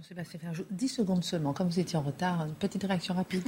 Jean-Sébastien 0.02 0.40
10 0.72 0.88
secondes 0.88 1.24
seulement. 1.24 1.54
Comme 1.54 1.68
vous 1.68 1.80
étiez 1.80 1.96
en 1.96 2.02
retard, 2.02 2.46
une 2.48 2.56
petite 2.56 2.84
réaction 2.84 3.14
rapide. 3.14 3.44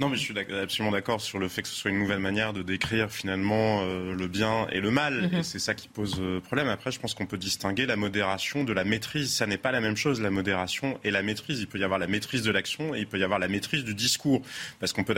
non, 0.00 0.08
mais 0.08 0.16
je 0.16 0.22
suis 0.22 0.34
absolument 0.38 0.90
d'accord 0.90 1.20
sur 1.20 1.38
le 1.38 1.48
fait 1.48 1.62
que 1.62 1.68
ce 1.68 1.74
soit 1.76 1.92
une 1.92 2.00
nouvelle 2.00 2.18
manière 2.18 2.52
de 2.52 2.62
décrire 2.62 3.12
finalement 3.12 3.82
euh, 3.82 4.12
le 4.12 4.26
bien 4.26 4.66
et 4.72 4.80
le 4.80 4.90
mal. 4.90 5.28
Mhm. 5.28 5.38
Et 5.38 5.42
c'est 5.44 5.60
ça 5.60 5.74
qui 5.74 5.86
pose 5.86 6.16
euh, 6.18 6.40
problème. 6.40 6.68
Après, 6.68 6.90
je 6.90 6.98
pense 6.98 7.14
qu'on 7.14 7.26
peut 7.26 7.38
distinguer 7.38 7.86
la 7.86 7.94
modération 7.94 8.64
de 8.64 8.72
la 8.72 8.82
maîtrise. 8.82 9.32
Ça 9.32 9.46
n'est 9.46 9.56
pas 9.56 9.70
la 9.70 9.80
même 9.80 9.96
chose, 9.96 10.20
la 10.20 10.30
modération 10.30 10.98
et 11.04 11.12
la 11.12 11.22
maîtrise. 11.22 11.60
Il 11.60 11.68
peut 11.68 11.78
y 11.78 11.84
avoir 11.84 12.00
la 12.00 12.08
maîtrise 12.08 12.42
de 12.42 12.50
l'action 12.50 12.92
et 12.92 13.00
il 13.00 13.06
peut 13.06 13.20
y 13.20 13.24
avoir 13.24 13.38
la 13.38 13.48
maîtrise 13.48 13.84
du 13.84 13.94
discours. 13.94 14.42
Parce 14.80 14.92
qu'on 14.92 15.04
peut, 15.04 15.14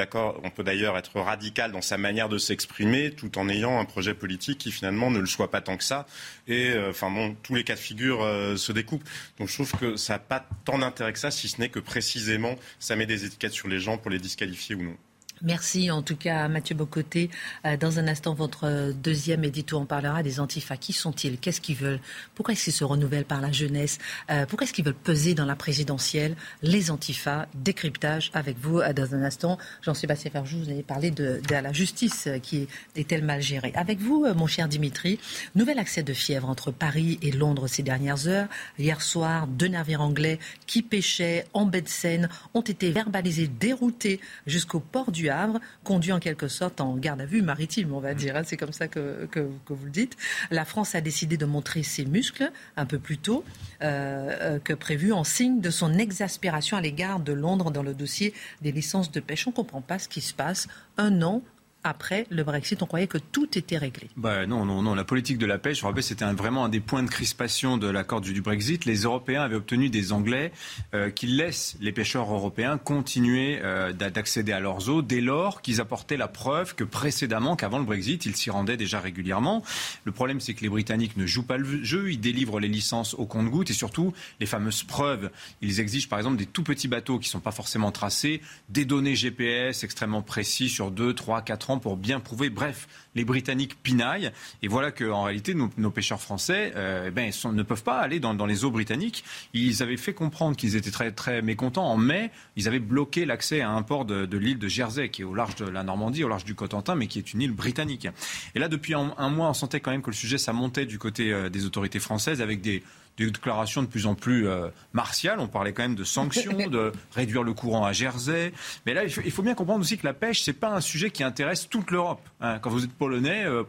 d'ailleurs 0.63 0.99
être 0.99 1.19
radical 1.19 1.73
dans 1.73 1.81
sa 1.81 1.97
manière 1.97 2.29
de 2.29 2.37
s'exprimer 2.37 3.13
tout 3.13 3.39
en 3.39 3.49
ayant 3.49 3.81
un 3.81 3.87
projet 3.87 4.13
politique 4.13 4.59
qui 4.59 4.73
finalement 4.73 5.11
ne 5.11 5.21
le 5.21 5.27
soit 5.27 5.51
pas 5.51 5.63
tant 5.63 5.79
que 5.79 5.85
ça. 5.85 6.07
Et 6.49 6.73
euh, 6.73 6.91
enfin 6.91 7.11
bon, 7.11 7.35
tous 7.43 7.55
les 7.55 7.65
cas 7.65 7.77
de 7.77 7.81
figure 7.81 8.19
se 8.57 8.73
découpent. 8.73 9.09
Donc 9.39 9.49
je 9.49 9.55
trouve 9.55 9.73
que 9.73 9.97
ça 9.97 10.15
n'a 10.15 10.19
pas 10.19 10.47
tant 10.65 10.79
d'intérêt 10.79 11.13
que 11.13 11.19
ça, 11.19 11.31
si 11.31 11.49
ce 11.49 11.61
n'est 11.61 11.69
que 11.69 11.81
précisément, 11.81 12.57
ça 12.79 12.97
met 12.97 13.07
des 13.07 13.25
étiquettes 13.25 13.53
sur 13.53 13.69
les 13.69 13.81
gens 13.81 13.99
pour 13.99 14.11
les 14.11 14.19
disqualifier 14.19 14.75
ou 14.75 14.83
non. 14.83 14.97
Merci 15.45 15.91
en 15.91 16.03
tout 16.03 16.15
cas 16.15 16.47
Mathieu 16.47 16.77
Bocoté. 16.77 17.29
Euh, 17.67 17.77
dans 17.77 17.99
un 17.99 18.07
instant, 18.07 18.33
votre 18.33 18.93
deuxième 18.93 19.43
édito, 19.43 19.77
on 19.77 19.87
parlera 19.87 20.23
des 20.23 20.39
antifas. 20.39 20.77
Qui 20.77 20.93
sont-ils? 20.93 21.37
Qu'est-ce 21.37 21.61
qu'ils 21.61 21.75
veulent? 21.75 21.99
Pourquoi 22.37 22.53
est-ce 22.53 22.65
qu'ils 22.65 22.73
se 22.73 22.85
renouvellent 22.85 23.25
par 23.25 23.41
la 23.41 23.51
jeunesse? 23.51 23.99
Euh, 24.31 24.47
Pourquoi 24.47 24.67
est-ce 24.67 24.73
qu'ils 24.73 24.85
veulent 24.85 24.95
peser 24.95 25.35
dans 25.35 25.45
la 25.45 25.57
présidentielle? 25.57 26.37
Les 26.63 26.93
antifas, 26.93 27.49
décryptage 27.55 28.31
avec 28.35 28.57
vous 28.61 28.79
euh, 28.79 28.93
dans 28.93 29.17
un 29.17 29.25
instant. 29.25 29.59
Jean-Sébastien 29.83 30.31
Ferjou, 30.31 30.59
vous 30.59 30.71
avez 30.71 30.85
parlé 30.85 31.11
de, 31.11 31.41
la 31.51 31.73
justice 31.73 32.29
qui 32.43 32.69
est-elle 32.95 33.25
mal 33.25 33.43
gérée? 33.43 33.73
Avec 33.75 33.99
vous, 33.99 34.27
mon 34.37 34.47
cher 34.47 34.69
Dimitri, 34.69 35.19
nouvel 35.57 35.81
accès 35.81 36.05
de 36.05 36.13
fièvre 36.13 36.49
entre 36.49 36.71
Paris 36.71 37.19
et 37.21 37.33
Londres 37.33 37.67
ces 37.67 37.83
dernières 37.83 38.29
heures. 38.29 38.47
Hier 38.79 39.03
soir, 39.03 39.49
deux 39.49 39.69
navires 39.69 40.03
anglais 40.03 40.39
qui 40.69 40.83
pêchaient 40.83 41.47
en 41.53 41.67
baie 41.67 41.83
de 41.83 41.89
Seine 41.89 42.29
ont 42.55 42.61
été 42.61 42.93
verbalisés, 42.93 43.49
déroutés 43.49 44.21
jusqu'au 44.47 44.79
port 44.79 45.11
du 45.11 45.32
Havre, 45.33 45.61
conduit 45.85 46.13
en 46.13 46.21
quelque 46.21 46.49
sorte 46.49 46.81
en 46.81 46.97
garde 46.97 47.21
à 47.21 47.27
vue 47.27 47.43
maritime, 47.43 47.93
on 47.93 48.01
va 48.01 48.15
dire. 48.15 48.37
Hein, 48.37 48.43
c'est 48.45 48.57
comme 48.57 48.73
ça 48.73 48.89
que, 48.89 49.29
vous 49.69 49.85
le 49.85 49.91
dites. 49.91 50.17
La 50.51 50.65
France 50.65 50.95
a 50.95 51.01
décidé 51.01 51.37
de 51.37 51.47
montrer 51.47 51.83
ses 51.83 52.05
muscles 52.05 52.51
un 52.77 52.87
peu 52.87 52.99
plus 52.99 53.19
tôt 53.19 53.45
euh, 53.83 54.31
euh, 54.41 54.59
que 54.59 54.73
prévu 54.73 55.13
en 55.13 55.25
signe 55.25 55.61
de 55.61 55.71
son 55.71 55.95
exaspération 55.95 56.77
à 56.77 56.81
l'égard 56.81 57.21
de 57.21 57.33
Londres 57.33 57.71
dans 57.71 57.83
le 57.83 57.95
dossier 57.95 58.35
des 58.61 58.73
licences 58.73 59.11
de 59.11 59.21
pêche. 59.21 59.47
On 59.47 59.51
ne 59.51 59.57
comprend 59.57 59.81
pas 59.81 59.99
ce 59.99 60.09
qui 60.09 60.21
se 60.21 60.35
passe 60.35 60.69
un 60.97 61.23
an 61.23 61.43
après 61.85 62.27
le 62.31 62.45
Brexit, 62.45 62.83
on 62.83 62.87
croyait 62.87 63.07
que 63.07 63.19
tout 63.19 63.59
était 63.59 63.79
réglé. 63.79 64.09
Bah 64.17 64.47
non, 64.47 64.65
non, 64.65 64.83
non. 64.83 64.95
La 64.95 65.05
politique 65.05 65.39
de 65.39 65.47
la 65.47 65.59
pêche, 65.59 65.81
je 65.81 65.85
rappelle, 65.85 66.03
c'était 66.03 66.25
vraiment 66.25 66.65
un 66.65 66.69
des 66.69 66.81
points 66.81 67.03
de 67.03 67.09
crispation 67.09 67.77
de 67.77 67.89
l'accord 67.89 68.21
du, 68.21 68.41
Brexit. 68.41 68.85
Les 68.85 69.03
Européens 69.03 69.43
avaient 69.43 69.57
obtenu 69.57 69.89
des 69.89 70.13
Anglais 70.13 70.53
euh, 70.95 71.11
qui 71.11 71.27
laissent 71.27 71.77
les 71.81 71.93
pêcheurs 71.93 72.33
européens 72.33 72.79
continuer 72.79 73.61
euh, 73.63 73.93
d'accéder 73.93 74.53
à 74.53 74.61
leurs 74.61 74.89
eaux 74.89 75.03
dès 75.03 75.21
lors 75.21 75.63
qu'ils 75.63 75.81
apportaient 75.81 76.17
la 76.17 76.29
preuve 76.29 76.75
que 76.75 76.85
précédemment, 76.85 77.57
qu'avant 77.57 77.79
le 77.79 77.85
Brexit, 77.85 78.27
ils 78.27 78.37
s'y 78.37 78.51
rendaient 78.51 78.77
déjà 78.77 79.01
régulièrement. 79.01 79.63
Le 80.05 80.13
problème, 80.13 80.41
c'est 80.41 80.55
que 80.55 80.63
les 80.63 80.69
Britanniques 80.69 81.17
ne 81.17 81.27
jouent 81.27 81.47
pas 81.47 81.57
le 81.57 81.83
jeu, 81.85 82.13
ils 82.13 82.21
délivrent 82.21 82.61
les 82.61 82.69
licences 82.69 83.15
au 83.15 83.27
compte-gouttes 83.27 83.71
et 83.71 83.75
surtout 83.75 84.13
les 84.41 84.47
fameuses 84.47 84.83
preuves. 84.85 85.31
Ils 85.61 85.81
exigent 85.81 86.09
par 86.09 86.19
exemple 86.19 86.37
des 86.37 86.47
tout 86.47 86.63
petits 86.63 86.89
bateaux 86.89 87.19
qui 87.19 87.29
ne 87.29 87.33
sont 87.33 87.41
pas 87.41 87.53
forcément 87.53 87.91
tracés, 87.91 88.41
des 88.69 88.85
données 88.85 89.15
GPS 89.15 89.85
extrêmement 89.85 90.23
précis 90.23 90.69
sur 90.69 90.91
2, 90.91 91.15
3, 91.15 91.43
4 91.43 91.71
ans 91.71 91.72
pour 91.79 91.97
bien 91.97 92.21
prouver. 92.21 92.51
Bref, 92.51 92.89
les 93.15 93.25
Britanniques 93.25 93.83
pinaillent. 93.83 94.31
Et 94.63 94.69
voilà 94.69 94.91
qu'en 94.91 95.25
réalité, 95.25 95.55
nos, 95.55 95.91
pêcheurs 95.91 96.21
français 96.21 96.73
euh, 96.77 97.07
eh 97.09 97.11
ben, 97.11 97.31
ne 97.53 97.63
peuvent 97.63 97.83
pas 97.83 97.99
aller 97.99 98.21
dans, 98.21 98.47
les 98.47 98.65
eaux 98.65 98.71
britanniques. 98.71 99.25
Ils 99.53 99.83
avaient 99.83 99.97
fait 99.97 100.15
comprendre 100.15 100.57
qu'ils 100.57 100.77
étaient 100.77 100.91
très, 100.91 101.13
très 101.13 101.43
mécontents. 101.43 101.87
En 101.87 101.97
mai, 101.97 102.31
ils 102.57 102.69
avaient 102.69 102.79
bloqué 102.79 103.25
l'accès 103.25 103.61
à 103.61 103.71
un 103.71 103.83
port 103.83 104.05
de, 104.05 104.37
l'île 104.37 104.59
de 104.59 104.69
Jersey, 104.69 105.09
qui 105.11 105.23
est 105.23 105.25
au 105.25 105.35
large 105.35 105.57
de 105.57 105.67
la 105.67 105.83
Normandie, 105.83 106.25
au 106.25 106.29
large 106.29 106.45
du 106.45 106.55
Cotentin, 106.55 106.95
mais 106.95 107.07
qui 107.07 107.19
est 107.19 107.33
une 107.33 107.43
île 107.43 107.53
britannique. 107.53 108.09
Et 108.55 108.59
là, 108.59 108.69
depuis 108.69 108.95
un, 108.95 109.29
mois, 109.29 109.49
on 109.49 109.55
sentait 109.55 109.81
quand 109.81 109.91
même 109.91 110.03
que 110.03 110.11
le 110.11 110.17
sujet, 110.17 110.39
ça 110.39 110.53
montait 110.53 110.87
du 110.87 110.99
côté 110.99 111.33
euh, 111.33 111.49
des 111.49 111.67
autorités 111.67 112.01
françaises 112.01 112.41
avec 112.41 112.61
des 112.61 112.83
des 113.17 113.27
déclarations 113.31 113.83
de 113.83 113.87
plus 113.87 114.07
en 114.07 114.15
plus 114.15 114.49
euh, 114.49 114.69
martiales. 114.93 115.39
On 115.41 115.49
parlait 115.49 115.73
quand 115.73 115.83
même 115.83 115.95
de 115.95 116.05
sanctions, 116.05 116.53
de 116.71 116.93
réduire 117.15 117.43
le 117.43 117.53
courant 117.53 117.85
à 117.85 117.93
Jersey. 117.93 118.53
Mais 118.87 118.95
là, 118.95 119.05
il 119.05 119.31
faut, 119.31 119.43
bien 119.43 119.55
comprendre 119.55 119.81
aussi 119.81 119.99
que 119.99 120.07
la 120.07 120.15
pêche, 120.15 120.43
c'est 120.43 120.53
pas 120.53 120.71
un 120.71 120.81
sujet 120.81 121.11
qui 121.11 121.23
intéresse 121.23 121.69
toute 121.69 121.91
l'Europe. 121.91 122.27
Hein. 122.41 122.59
Quand 122.61 122.71
vous 122.71 122.85
êtes 122.85 122.93
polonais, 122.93 123.45
euh, 123.45 123.65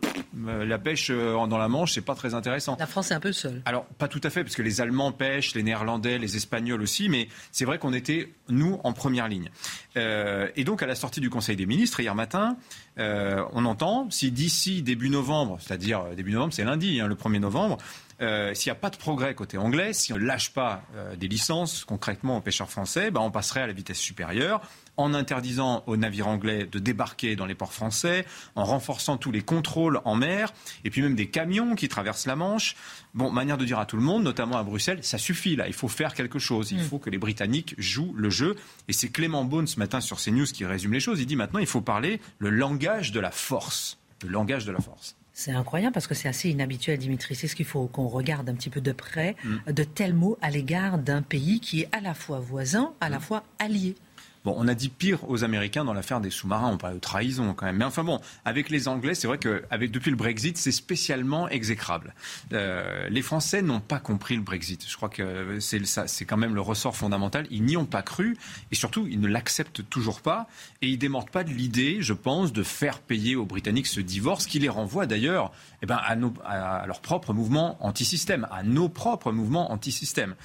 euh, 0.48 0.66
la 0.66 0.78
pêche 0.78 1.12
dans 1.12 1.58
la 1.58 1.68
Manche, 1.68 1.94
c'est 1.94 2.02
pas 2.02 2.16
très 2.16 2.34
intéressant. 2.34 2.78
La 2.80 2.88
France 2.88 3.12
est 3.12 3.16
un 3.16 3.20
peu 3.20 3.32
seule. 3.32 3.62
Alors, 3.66 3.86
pas 3.86 4.08
tout 4.08 4.22
à 4.24 4.30
fait, 4.30 4.44
parce 4.44 4.56
que 4.56 4.62
les 4.62 4.82
Allemands 4.82 5.12
pêchent, 5.12 5.56
les 5.56 5.64
Néerlandais, 5.64 6.18
les 6.18 6.36
Espagnols 6.36 6.82
aussi, 6.82 7.10
mais 7.10 7.28
c'est 7.52 7.66
vrai 7.66 7.80
qu'on 7.80 7.94
était, 7.94 8.34
nous, 8.50 8.80
en 8.84 8.94
première 8.94 9.28
ligne. 9.28 9.50
et 9.96 10.64
donc, 10.64 10.84
à 10.84 10.86
la 10.86 10.96
sortie 10.96 11.20
du 11.20 11.30
Conseil 11.30 11.56
des 11.56 11.66
ministres, 11.66 12.00
hier 12.00 12.16
matin, 12.16 12.58
on 12.98 13.66
entend, 13.66 14.10
si 14.10 14.32
d'ici 14.32 14.82
début 14.82 15.10
novembre, 15.10 15.58
c'est-à-dire 15.60 16.04
début 16.16 16.32
novembre, 16.32 16.54
c'est 16.54 16.64
lundi, 16.64 17.00
hein, 17.00 17.08
le 17.08 17.16
1er 17.16 17.40
novembre, 17.40 17.78
euh, 18.22 18.54
s'il 18.54 18.72
n'y 18.72 18.78
a 18.78 18.80
pas 18.80 18.90
de 18.90 18.98
progrès 18.98 19.36
côté 19.36 19.58
anglais, 19.58 19.94
si 19.94 20.14
on 20.14 20.18
ne 20.18 20.24
lâche 20.24 20.52
pas 20.54 20.84
euh, 20.96 21.16
des 21.16 21.28
licences 21.28 21.84
concrètement 21.86 22.38
aux 22.38 22.42
pêcheurs 22.42 22.70
français, 22.70 23.12
ben, 23.12 23.22
on 23.22 23.32
passerait 23.32 23.62
à 23.62 23.68
la 23.68 23.74
vitesse 23.74 24.00
supérieure 24.00 24.62
en 24.98 25.14
interdisant 25.14 25.84
aux 25.88 25.98
navires 25.98 26.28
anglais 26.28 26.68
de 26.72 26.80
débarquer 26.80 27.36
dans 27.36 27.46
les 27.46 27.56
ports 27.56 27.74
français, 27.74 28.26
en 28.56 28.64
renforçant 28.64 29.18
tous 29.18 29.32
les 29.32 29.42
contrôles 29.42 30.02
en 30.06 30.16
mer, 30.16 30.54
et 30.84 30.90
puis 30.90 31.02
même 31.02 31.16
des 31.16 31.30
camions 31.30 31.76
qui 31.76 31.88
traversent 31.88 32.28
la 32.28 32.36
Manche. 32.36 32.76
Bon, 33.14 33.32
manière 33.32 33.58
de 33.58 33.66
dire 33.66 33.80
à 33.80 33.86
tout 33.86 33.98
le 33.98 34.04
monde, 34.04 34.24
notamment 34.24 34.58
à 34.58 34.64
Bruxelles, 34.64 35.04
ça 35.04 35.18
suffit 35.18 35.56
là, 35.56 35.68
il 35.68 35.74
faut 35.74 35.88
faire 35.88 36.14
quelque 36.14 36.40
chose, 36.40 36.72
il 36.72 36.80
mm. 36.80 36.84
faut 36.84 37.00
que 37.00 37.10
les 37.10 37.18
Britanniques 37.18 37.76
jouent 37.78 38.14
le 38.16 38.30
jeu. 38.30 38.56
Et 38.88 38.94
c'est 38.94 39.10
Clément 39.10 39.46
Beaune 39.46 39.68
ce 39.68 39.80
matin 39.80 40.02
sur 40.02 40.20
CNews 40.20 40.46
qui 40.46 40.66
résume 40.66 40.94
les 40.94 41.00
choses, 41.00 41.20
il 41.20 41.26
dit 41.26 41.36
maintenant 41.36 41.60
il 41.60 41.68
faut 41.68 41.82
parler 41.82 42.22
le 42.40 42.50
langage 42.50 43.12
de 43.12 43.20
la 43.20 43.32
force. 43.32 43.98
Le 44.24 44.30
langage 44.30 44.66
de 44.66 44.72
la 44.72 44.80
force. 44.80 45.16
C'est 45.36 45.52
incroyable 45.52 45.94
parce 45.94 46.06
que 46.06 46.14
c'est 46.14 46.30
assez 46.30 46.50
inhabituel, 46.50 47.00
Dimitri. 47.00 47.34
C'est 47.34 47.48
ce 47.48 47.56
qu'il 47.56 47.66
faut 47.66 47.88
qu'on 47.88 48.08
regarde 48.08 48.48
un 48.50 48.54
petit 48.54 48.70
peu 48.70 48.82
de 48.82 48.92
près, 48.92 49.36
mm. 49.44 49.72
de 49.72 49.84
tels 49.84 50.14
mots 50.14 50.38
à 50.42 50.52
l'égard 50.52 51.00
d'un 51.00 51.24
pays 51.24 51.60
qui 51.60 51.82
est 51.82 51.90
à 51.92 52.02
la 52.02 52.14
fois 52.14 52.40
voisin, 52.40 52.94
à 53.02 53.10
la 53.10 53.18
mm. 53.18 53.22
fois 53.22 53.44
allié. 53.58 53.96
Bon, 54.44 54.54
on 54.58 54.68
a 54.68 54.74
dit 54.74 54.90
pire 54.90 55.30
aux 55.30 55.46
Américains 55.46 55.86
dans 55.86 55.94
l'affaire 55.94 56.20
des 56.20 56.30
sous-marins, 56.30 56.70
on 56.70 56.78
parle 56.78 56.96
de 56.96 57.00
trahison 57.00 57.54
quand 57.54 57.66
même. 57.66 57.78
Mais 57.78 57.86
enfin 57.86 58.04
bon, 58.04 58.20
avec 58.44 58.70
les 58.70 58.90
Anglais, 58.90 59.16
c'est 59.16 59.28
vrai 59.28 59.38
que 59.38 59.64
avec, 59.70 59.92
depuis 59.92 60.12
le 60.12 60.18
Brexit, 60.18 60.58
c'est 60.58 60.74
spécialement 60.74 61.48
exécrable. 61.48 62.14
Euh, 62.52 63.08
les 63.10 63.22
Français 63.22 63.62
n'ont 63.62 63.80
pas 63.80 64.00
compris 64.00 64.36
le 64.36 64.42
Brexit. 64.42 64.86
Je 64.88 64.96
crois 64.98 65.08
que 65.08 65.60
c'est, 65.60 65.86
c'est 65.86 66.26
quand 66.26 66.38
même 66.38 66.56
le 66.56 66.62
ressort 66.62 66.96
fondamental. 66.96 67.48
Ils 67.52 67.64
n'y 67.64 67.78
ont 67.78 67.86
pas 67.86 68.02
cru 68.02 68.36
et 68.72 68.76
surtout, 68.76 69.08
ils 69.08 69.20
ne 69.20 69.28
l'acceptent 69.28 69.88
toujours 69.90 70.20
pas. 70.22 70.48
Et 70.82 70.88
ils 70.88 70.94
ne 70.94 70.98
démordent 70.98 71.30
pas 71.30 71.46
de 71.46 71.52
l'idée, 71.52 71.98
je 72.02 72.14
pense, 72.14 72.52
de 72.52 72.64
faire 72.64 73.00
payer 73.00 73.38
aux 73.38 73.46
Britanniques 73.46 73.88
ce 73.88 74.02
divorce 74.02 74.46
qui 74.46 74.60
les 74.60 74.70
renvoie 74.70 75.06
d'ailleurs 75.06 75.54
eh 75.82 75.86
ben, 75.86 75.96
à, 75.96 76.18
à 76.46 76.86
leur 76.86 77.00
propre 77.00 77.34
mouvement 77.34 77.78
anti-système, 77.80 78.48
à 78.52 78.64
nos 78.64 78.90
propres 78.90 79.32
mouvements 79.32 79.72
anti-système. 79.72 80.36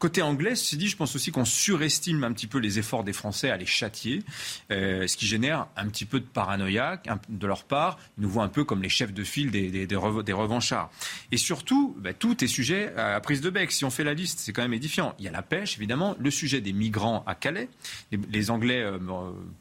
Côté 0.00 0.22
anglais, 0.22 0.54
ceci 0.54 0.78
dit, 0.78 0.88
je 0.88 0.96
pense 0.96 1.14
aussi 1.14 1.30
qu'on 1.30 1.44
surestime 1.44 2.24
un 2.24 2.32
petit 2.32 2.46
peu 2.46 2.56
les 2.56 2.78
efforts 2.78 3.04
des 3.04 3.12
Français 3.12 3.50
à 3.50 3.58
les 3.58 3.66
châtier, 3.66 4.22
euh, 4.70 5.06
ce 5.06 5.14
qui 5.14 5.26
génère 5.26 5.66
un 5.76 5.88
petit 5.88 6.06
peu 6.06 6.20
de 6.20 6.24
paranoïa 6.24 7.02
de 7.28 7.46
leur 7.46 7.64
part. 7.64 7.98
Ils 8.16 8.22
nous 8.22 8.30
voient 8.30 8.44
un 8.44 8.48
peu 8.48 8.64
comme 8.64 8.82
les 8.82 8.88
chefs 8.88 9.12
de 9.12 9.22
file 9.22 9.50
des, 9.50 9.70
des, 9.70 9.86
des, 9.86 9.96
revanchards. 9.96 10.90
Et 11.32 11.36
surtout, 11.36 11.94
bah, 12.00 12.14
tout 12.14 12.42
est 12.42 12.46
sujet 12.46 12.94
à 12.96 13.20
prise 13.20 13.42
de 13.42 13.50
bec. 13.50 13.70
Si 13.72 13.84
on 13.84 13.90
fait 13.90 14.02
la 14.02 14.14
liste, 14.14 14.38
c'est 14.38 14.54
quand 14.54 14.62
même 14.62 14.72
édifiant. 14.72 15.14
Il 15.18 15.26
y 15.26 15.28
a 15.28 15.32
la 15.32 15.42
pêche, 15.42 15.76
évidemment, 15.76 16.16
le 16.18 16.30
sujet 16.30 16.62
des 16.62 16.72
migrants 16.72 17.22
à 17.26 17.34
Calais, 17.34 17.68
les, 18.10 18.50
Anglais 18.50 18.82
euh, 18.82 18.98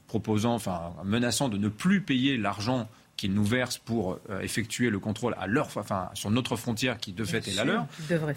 proposant, 0.08 0.54
enfin 0.54 0.94
menaçant 1.04 1.50
de 1.50 1.58
ne 1.58 1.68
plus 1.68 2.00
payer 2.00 2.38
l'argent 2.38 2.88
qu'ils 3.20 3.34
nous 3.34 3.44
versent 3.44 3.78
pour 3.78 4.18
euh, 4.30 4.40
effectuer 4.40 4.90
le 4.90 4.98
contrôle 4.98 5.36
à 5.38 5.46
leur, 5.46 5.68
enfin, 5.76 6.10
sur 6.14 6.32
notre 6.32 6.56
frontière 6.56 6.98
qui 7.00 7.12
de 7.12 7.26
fait 7.26 7.46
est 7.50 7.54
la 7.54 7.66
leur. 7.66 7.86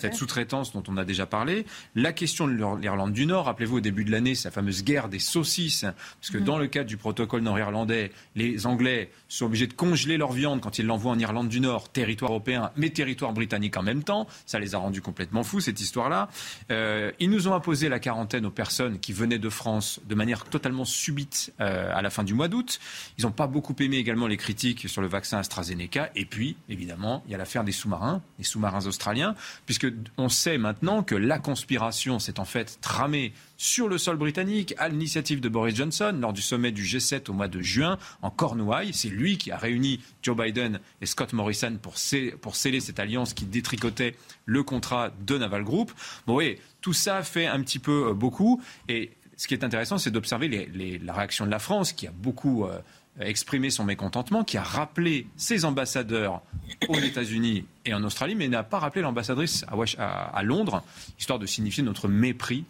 Cette 0.01 0.15
sous-traitance 0.15 0.73
dont 0.73 0.83
on 0.89 0.97
a 0.97 1.05
déjà 1.05 1.25
parlé. 1.25 1.67
La 1.95 2.13
question 2.13 2.49
de 2.49 2.81
l'Irlande 2.81 3.13
du 3.13 3.25
Nord, 3.25 3.45
rappelez-vous 3.45 3.77
au 3.77 3.81
début 3.81 4.05
de 4.05 4.11
l'année, 4.11 4.35
sa 4.35 4.51
fameuse 4.51 4.83
guerre 4.83 5.09
des 5.09 5.21
saucisses, 5.21 5.87
parce 6.21 6.31
que 6.33 6.39
mhm. 6.39 6.45
dans 6.45 6.59
le 6.59 6.67
cadre 6.67 6.89
du 6.89 6.97
protocole 6.97 7.43
nord-irlandais, 7.43 8.11
les 8.35 8.67
Anglais 8.67 9.13
sont 9.29 9.47
obligés 9.47 9.69
de 9.69 9.73
congeler 9.73 10.17
leur 10.17 10.33
viande 10.33 10.61
quand 10.61 10.81
ils 10.81 10.87
l'envoient 10.87 11.13
en 11.13 11.19
Irlande 11.21 11.49
du 11.49 11.61
Nord, 11.61 11.89
territoire 11.89 12.33
européen, 12.33 12.73
mais 12.75 12.91
territoire 12.91 13.33
britannique 13.33 13.77
en 13.77 13.85
même 13.85 14.03
temps. 14.03 14.27
Ça 14.47 14.59
les 14.59 14.75
a 14.75 14.79
rendus 14.79 15.01
complètement 15.01 15.45
fous, 15.45 15.61
cette 15.61 15.81
histoire-là. 15.81 16.29
Euh, 16.73 17.13
ils 17.21 17.31
nous 17.31 17.47
ont 17.47 17.55
imposé 17.55 17.89
la 17.89 18.01
quarantaine 18.01 18.47
aux 18.47 18.51
personnes 18.51 18.99
qui 18.99 19.13
venaient 19.13 19.39
de 19.39 19.49
France 19.49 20.01
de 20.09 20.17
manière 20.17 20.43
totalement 20.43 20.85
subite 20.85 21.53
euh, 21.61 21.89
à 21.95 22.03
la 22.03 22.11
fin 22.11 22.25
du 22.25 22.35
mois 22.35 22.49
d'août. 22.49 22.81
Ils 23.19 23.27
n'ont 23.27 23.31
pas 23.31 23.47
beaucoup 23.47 23.77
aimé 23.79 23.99
également 23.99 24.27
les 24.27 24.37
critiques 24.37 24.72
sur 24.79 25.03
le 25.03 25.09
vaccin 25.09 25.39
AstraZeneca. 25.39 26.11
Et 26.15 26.25
puis, 26.25 26.57
évidemment, 26.69 27.23
il 27.27 27.33
y 27.33 27.35
a 27.35 27.39
l'affaire 27.39 27.65
des 27.65 27.73
sous-marins, 27.73 28.23
les 28.39 28.45
sous-marins 28.45 28.87
australiens, 28.87 29.35
puisque 29.67 29.87
on 30.19 30.29
sait 30.29 30.59
maintenant 30.59 31.03
que 31.03 31.15
la 31.15 31.39
conspiration 31.39 32.19
s'est 32.19 32.41
en 32.41 32.45
fait 32.45 32.79
tramée 32.81 33.33
sur 33.57 33.89
le 33.89 33.97
sol 33.97 34.17
britannique 34.17 34.75
à 34.79 34.89
l'initiative 34.89 35.41
de 35.41 35.49
Boris 35.49 35.77
Johnson 35.77 36.17
lors 36.21 36.33
du 36.33 36.43
sommet 36.43 36.73
du 36.73 36.83
G7 36.83 37.31
au 37.31 37.33
mois 37.33 37.49
de 37.49 37.61
juin 37.61 37.99
en 38.21 38.31
Cornouailles. 38.31 38.93
C'est 38.93 39.09
lui 39.09 39.39
qui 39.39 39.53
a 39.53 39.57
réuni 39.57 40.01
Joe 40.23 40.37
Biden 40.37 40.81
et 41.01 41.07
Scott 41.07 41.33
Morrison 41.33 41.79
pour, 41.81 41.97
sceller 41.97 42.81
cette 42.81 42.99
alliance 42.99 43.35
qui 43.35 43.45
détricotait 43.45 44.17
le 44.47 44.63
contrat 44.63 45.11
de 45.25 45.39
Naval 45.39 45.63
Group. 45.63 45.93
Bon, 46.27 46.37
oui, 46.37 46.59
tout 46.81 46.93
ça 46.93 47.23
fait 47.23 47.47
un 47.47 47.63
petit 47.63 47.79
peu 47.79 48.09
euh, 48.09 48.15
beaucoup. 48.15 48.61
Et 48.89 49.13
ce 49.37 49.47
qui 49.47 49.55
est 49.55 49.65
intéressant, 49.65 49.99
c'est 49.99 50.11
d'observer 50.11 50.69
la 51.03 51.13
réaction 51.13 51.47
de 51.47 51.51
la 51.51 51.59
France, 51.59 51.93
qui 51.93 52.07
a 52.07 52.13
beaucoup 52.13 52.65
euh, 52.65 52.79
exprimé 53.21 53.71
son 53.71 53.85
mécontentement, 53.85 54.45
qui 54.45 54.57
a 54.57 54.63
rappelé 54.63 55.27
ses 55.37 55.65
ambassadeurs 55.65 56.43
aux 56.89 56.99
États-Unis 56.99 57.65
et 57.85 57.95
en 57.95 58.03
Australie, 58.05 58.35
mais 58.35 58.49
n'a 58.49 58.63
pas 58.63 58.79
rappelé 58.79 59.03
l'ambassadrice 59.03 59.65
à, 59.99 60.43
Londres, 60.43 60.83
histoire 61.19 61.39
de 61.39 61.47
signifier 61.47 61.83
notre 61.83 62.09
mépris 62.09 62.65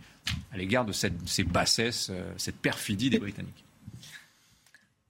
à 0.52 0.57
l'égard 0.57 0.85
de 0.85 0.92
cette, 0.92 1.28
ces 1.28 1.44
bassesses, 1.44 2.09
euh, 2.11 2.33
cette 2.37 2.57
perfidie 2.57 3.11
des 3.11 3.18
Britanniques. 3.18 3.64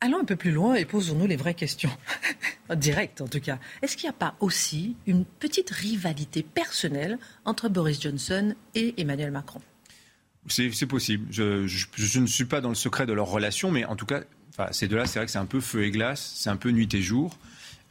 Allons 0.00 0.20
un 0.20 0.24
peu 0.24 0.36
plus 0.36 0.50
loin 0.50 0.74
et 0.74 0.84
posons-nous 0.84 1.26
les 1.26 1.36
vraies 1.36 1.54
questions. 1.54 1.90
Directes 2.74 3.20
en 3.20 3.28
tout 3.28 3.40
cas. 3.40 3.58
Est-ce 3.82 3.96
qu'il 3.96 4.08
n'y 4.08 4.14
a 4.14 4.18
pas 4.18 4.34
aussi 4.40 4.96
une 5.06 5.24
petite 5.24 5.70
rivalité 5.70 6.42
personnelle 6.42 7.18
entre 7.44 7.68
Boris 7.68 8.00
Johnson 8.00 8.54
et 8.74 9.00
Emmanuel 9.00 9.30
Macron? 9.30 9.60
C'est 10.48 10.86
possible. 10.86 11.26
Je, 11.30 11.68
je, 11.68 12.18
ne 12.18 12.26
suis 12.26 12.46
pas 12.46 12.60
dans 12.60 12.70
le 12.70 12.74
secret 12.74 13.06
de 13.06 13.12
leur 13.12 13.28
relation, 13.28 13.70
mais 13.70 13.84
en 13.84 13.94
tout 13.94 14.06
cas, 14.06 14.22
ces 14.70 14.88
deux-là, 14.88 15.06
c'est 15.06 15.18
vrai 15.18 15.26
que 15.26 15.32
c'est 15.32 15.38
un 15.38 15.46
peu 15.46 15.60
feu 15.60 15.84
et 15.84 15.90
glace, 15.90 16.32
c'est 16.36 16.50
un 16.50 16.56
peu 16.56 16.70
nuit 16.70 16.88
et 16.92 17.02
jour. 17.02 17.38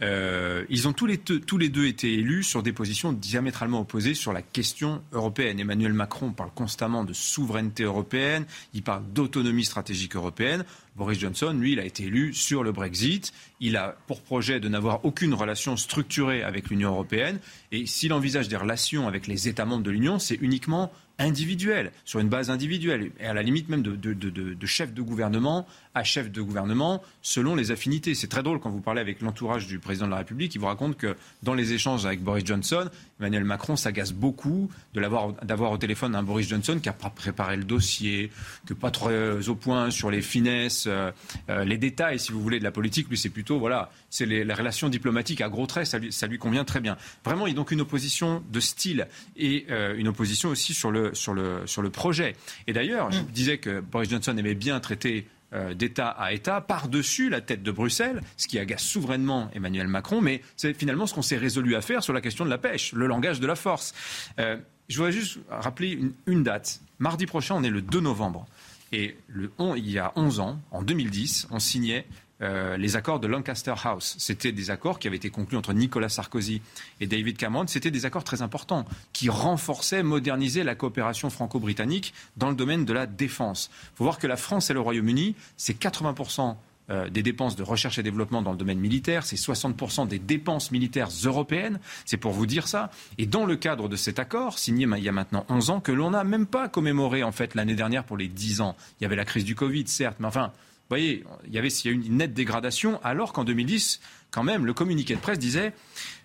Euh, 0.02 0.66
ils 0.70 0.88
ont 0.88 0.94
tous 0.94 1.06
les, 1.06 1.20
tous 1.20 1.58
les 1.58 1.70
deux 1.70 1.86
été 1.86 2.14
élus 2.14 2.44
sur 2.44 2.64
des 2.64 2.74
positions 2.74 3.14
diamétralement 3.14 3.82
opposées 3.82 4.16
sur 4.16 4.34
la 4.34 4.42
question 4.42 5.04
européenne. 5.12 5.60
Emmanuel 5.60 5.94
Macron 5.94 6.32
parle 6.32 6.50
constamment 6.56 7.04
de 7.04 7.14
souveraineté 7.14 7.84
européenne, 7.84 8.46
il 8.74 8.82
parle 8.82 9.04
d'autonomie 9.14 9.66
stratégique 9.66 10.16
européenne. 10.16 10.66
Boris 10.96 11.20
Johnson, 11.20 11.54
lui, 11.54 11.74
il 11.74 11.80
a 11.80 11.86
été 11.86 12.06
élu 12.06 12.34
sur 12.34 12.64
le 12.64 12.72
Brexit. 12.72 13.32
Il 13.60 13.78
a 13.78 13.96
pour 14.08 14.22
projet 14.22 14.60
de 14.60 14.68
n'avoir 14.68 15.06
aucune 15.06 15.34
relation 15.34 15.78
structurée 15.78 16.44
avec 16.44 16.70
l'Union 16.70 16.90
européenne. 16.90 17.40
Et 17.72 17.86
s'il 17.86 18.12
envisage 18.12 18.50
des 18.50 18.58
relations 18.58 19.08
avec 19.08 19.28
les 19.28 19.48
États 19.48 19.66
membres 19.66 19.84
de 19.84 19.92
l'Union, 19.92 20.20
c'est 20.20 20.36
uniquement 20.42 20.92
individuel, 21.22 21.92
sur 22.06 22.20
une 22.20 22.30
base 22.30 22.50
individuelle, 22.50 23.12
et 23.20 23.26
à 23.26 23.34
la 23.34 23.44
limite 23.44 23.70
même 23.70 23.82
de, 23.82 24.66
chef 24.66 24.94
de 24.94 25.02
gouvernement 25.02 25.66
à 25.94 26.04
chef 26.04 26.32
de 26.32 26.42
gouvernement 26.42 27.02
selon 27.22 27.56
les 27.56 27.72
affinités. 27.72 28.16
C'est 28.16 28.28
très 28.28 28.44
drôle 28.44 28.60
quand 28.60 28.70
vous 28.70 28.80
parlez 28.80 29.02
avec 29.02 29.22
l'entourage 29.22 29.68
du 29.68 29.80
président 29.80 30.06
de 30.06 30.12
la 30.12 30.18
République, 30.18 30.56
il 30.56 30.60
vous 30.60 30.68
raconte 30.68 30.98
que 30.98 31.16
dans 31.44 31.54
les 31.54 31.74
échanges 31.74 32.06
avec 32.06 32.22
Boris 32.22 32.46
Johnson, 32.46 32.90
Emmanuel 33.20 33.44
Macron 33.44 33.76
s'agace 33.76 34.14
beaucoup 34.14 34.70
d'avoir 34.94 35.72
au 35.72 35.78
téléphone 35.78 36.16
un 36.16 36.24
Boris 36.24 36.48
Johnson 36.48 36.80
qui 36.82 36.90
a 36.90 36.94
préparé 36.94 37.58
le 37.58 37.64
dossier, 37.64 38.32
que 38.66 38.74
pas 38.74 38.92
trop 38.92 39.10
euh, 39.10 39.42
au 39.48 39.56
point 39.56 39.92
sur 39.92 40.10
les 40.10 40.22
finesses, 40.22 40.86
euh, 40.88 41.12
euh, 41.50 41.64
les 41.64 41.78
détails, 41.78 42.20
si 42.20 42.32
vous 42.32 42.42
voulez, 42.42 42.60
de 42.60 42.64
la 42.64 42.72
politique. 42.72 43.10
Lui, 43.10 43.18
c'est 43.18 43.30
plutôt, 43.30 43.60
voilà, 43.60 43.92
c'est 44.10 44.26
les, 44.26 44.52
relations 44.52 44.90
diplomatiques 44.90 45.42
à 45.42 45.50
gros 45.50 45.66
traits, 45.66 45.88
ça 45.88 46.00
lui, 46.00 46.12
ça 46.12 46.28
lui, 46.28 46.38
convient 46.38 46.66
très 46.66 46.80
bien. 46.80 46.98
Vraiment, 47.24 47.48
il 47.48 47.52
y 47.52 47.54
a 47.54 47.56
donc 47.56 47.72
une 47.72 47.82
opposition 47.82 48.44
de 48.52 48.60
style 48.60 49.08
et 49.38 49.68
une 49.98 50.08
opposition 50.08 50.50
aussi 50.50 50.74
sur 50.74 50.92
le, 50.92 51.11
sur 51.14 51.34
le, 51.34 51.62
sur 51.66 51.82
le 51.82 51.90
projet. 51.90 52.36
Et 52.68 52.74
d'ailleurs, 52.74 53.12
je 53.12 53.20
mm. 53.20 53.26
disais 53.26 53.58
que 53.58 53.80
Boris 53.80 54.10
Johnson 54.10 54.36
aimait 54.38 54.56
bien 54.56 54.80
traiter 54.80 55.28
euh, 55.54 55.74
d'État 55.74 56.08
à 56.08 56.32
État 56.32 56.62
par-dessus 56.62 57.30
la 57.30 57.42
tête 57.42 57.62
de 57.62 57.72
Bruxelles, 57.72 58.22
ce 58.38 58.48
qui 58.48 58.58
agace 58.58 58.84
souverainement 58.84 59.50
Emmanuel 59.54 59.88
Macron, 59.88 60.22
mais 60.22 60.42
c'est 60.56 60.74
finalement 60.74 61.08
ce 61.08 61.14
qu'on 61.14 61.22
s'est 61.22 61.38
résolu 61.38 61.76
à 61.76 61.82
faire 61.82 62.04
sur 62.04 62.14
la 62.14 62.22
question 62.22 62.46
de 62.46 62.50
la 62.50 62.58
pêche, 62.58 62.94
le 62.94 63.06
langage 63.06 63.42
de 63.42 63.48
la 63.48 63.56
force. 63.56 63.94
Euh, 64.40 64.56
je 64.88 64.96
voudrais 64.96 65.12
juste 65.12 65.40
rappeler 65.50 66.00
une, 66.26 66.44
date. 66.44 66.80
Mardi 67.00 67.26
prochain, 67.26 67.56
on 67.56 67.64
est 67.64 67.70
le 67.70 67.82
2 67.82 68.00
novembre. 68.00 68.48
Et 68.94 69.18
le, 69.28 69.52
il 69.76 69.90
y 69.90 70.00
a 70.00 70.14
11 70.16 70.40
ans, 70.40 70.62
en 70.72 70.84
2010, 70.84 71.48
on 71.52 71.60
signait 71.60 72.06
euh, 72.42 72.78
les 72.78 72.96
accords 72.96 73.20
de 73.20 73.28
Lancaster 73.28 73.74
House. 73.84 74.16
C'était 74.18 74.52
des 74.52 74.70
accords 74.70 75.00
qui 75.00 75.08
avaient 75.08 75.18
été 75.18 75.30
conclus 75.30 75.58
entre 75.58 75.74
Nicolas 75.74 76.10
Sarkozy 76.10 76.62
et 77.00 77.08
David 77.08 77.38
Cameron. 77.38 77.68
C'était 77.68 77.92
des 77.92 78.06
accords 78.06 78.24
très 78.24 78.42
importants 78.42 78.86
qui 79.14 79.30
renforçaient, 79.30 80.04
modernisaient 80.04 80.64
la 80.64 80.76
coopération 80.76 81.30
franco-britannique 81.30 82.14
dans 82.38 82.50
le 82.50 82.56
domaine 82.56 82.86
de 82.86 82.94
la 82.94 83.06
défense. 83.06 83.70
Il 83.94 83.98
faut 83.98 84.04
voir 84.04 84.18
que 84.18 84.28
la 84.28 84.38
France 84.38 84.70
et 84.70 84.74
le 84.74 84.80
Royaume-Uni, 84.80 85.36
c'est 85.58 85.80
80% 85.80 86.56
euh, 86.90 87.10
des 87.10 87.24
dépenses 87.24 87.56
de 87.56 87.64
recherche 87.64 88.00
et 88.00 88.04
développement 88.04 88.42
dans 88.42 88.52
le 88.52 88.58
domaine 88.58 88.80
militaire, 88.80 89.24
c'est 89.24 89.38
60% 89.38 90.08
des 90.08 90.20
dépenses 90.20 90.72
militaires 90.72 91.10
européennes, 91.24 91.80
c'est 92.06 92.18
pour 92.18 92.34
vous 92.34 92.46
dire 92.46 92.68
ça. 92.68 92.90
Et 93.18 93.28
dans 93.28 93.46
le 93.46 93.56
cadre 93.56 93.88
de 93.88 93.96
cet 93.96 94.20
accord, 94.20 94.60
signé 94.60 94.88
il 94.98 95.04
y 95.04 95.08
a 95.08 95.12
maintenant 95.12 95.46
11 95.48 95.70
ans, 95.70 95.80
que 95.80 95.92
l'on 95.92 96.10
n'a 96.10 96.24
même 96.24 96.48
pas 96.48 96.68
commémoré 96.68 97.24
en 97.24 97.32
fait 97.32 97.56
l'année 97.56 97.76
dernière 97.76 98.04
pour 98.04 98.18
les 98.18 98.28
10 98.28 98.62
ans. 98.62 98.76
Il 99.00 99.04
y 99.04 99.06
avait 99.06 99.16
la 99.16 99.26
crise 99.26 99.46
du 99.46 99.56
Covid, 99.56 99.88
certes, 99.88 100.18
mais 100.20 100.28
enfin, 100.28 100.52
voyez, 100.96 101.24
il 101.48 101.54
y 101.54 101.58
avait 101.58 101.70
y 101.70 101.88
a 101.88 101.92
une 101.92 102.18
nette 102.18 102.34
dégradation, 102.34 103.00
alors 103.04 103.34
qu'en 103.34 103.44
2010, 103.44 104.00
quand 104.30 104.44
même, 104.44 104.66
le 104.66 104.74
communiqué 104.74 105.16
de 105.16 105.20
presse 105.20 105.40
disait 105.40 105.74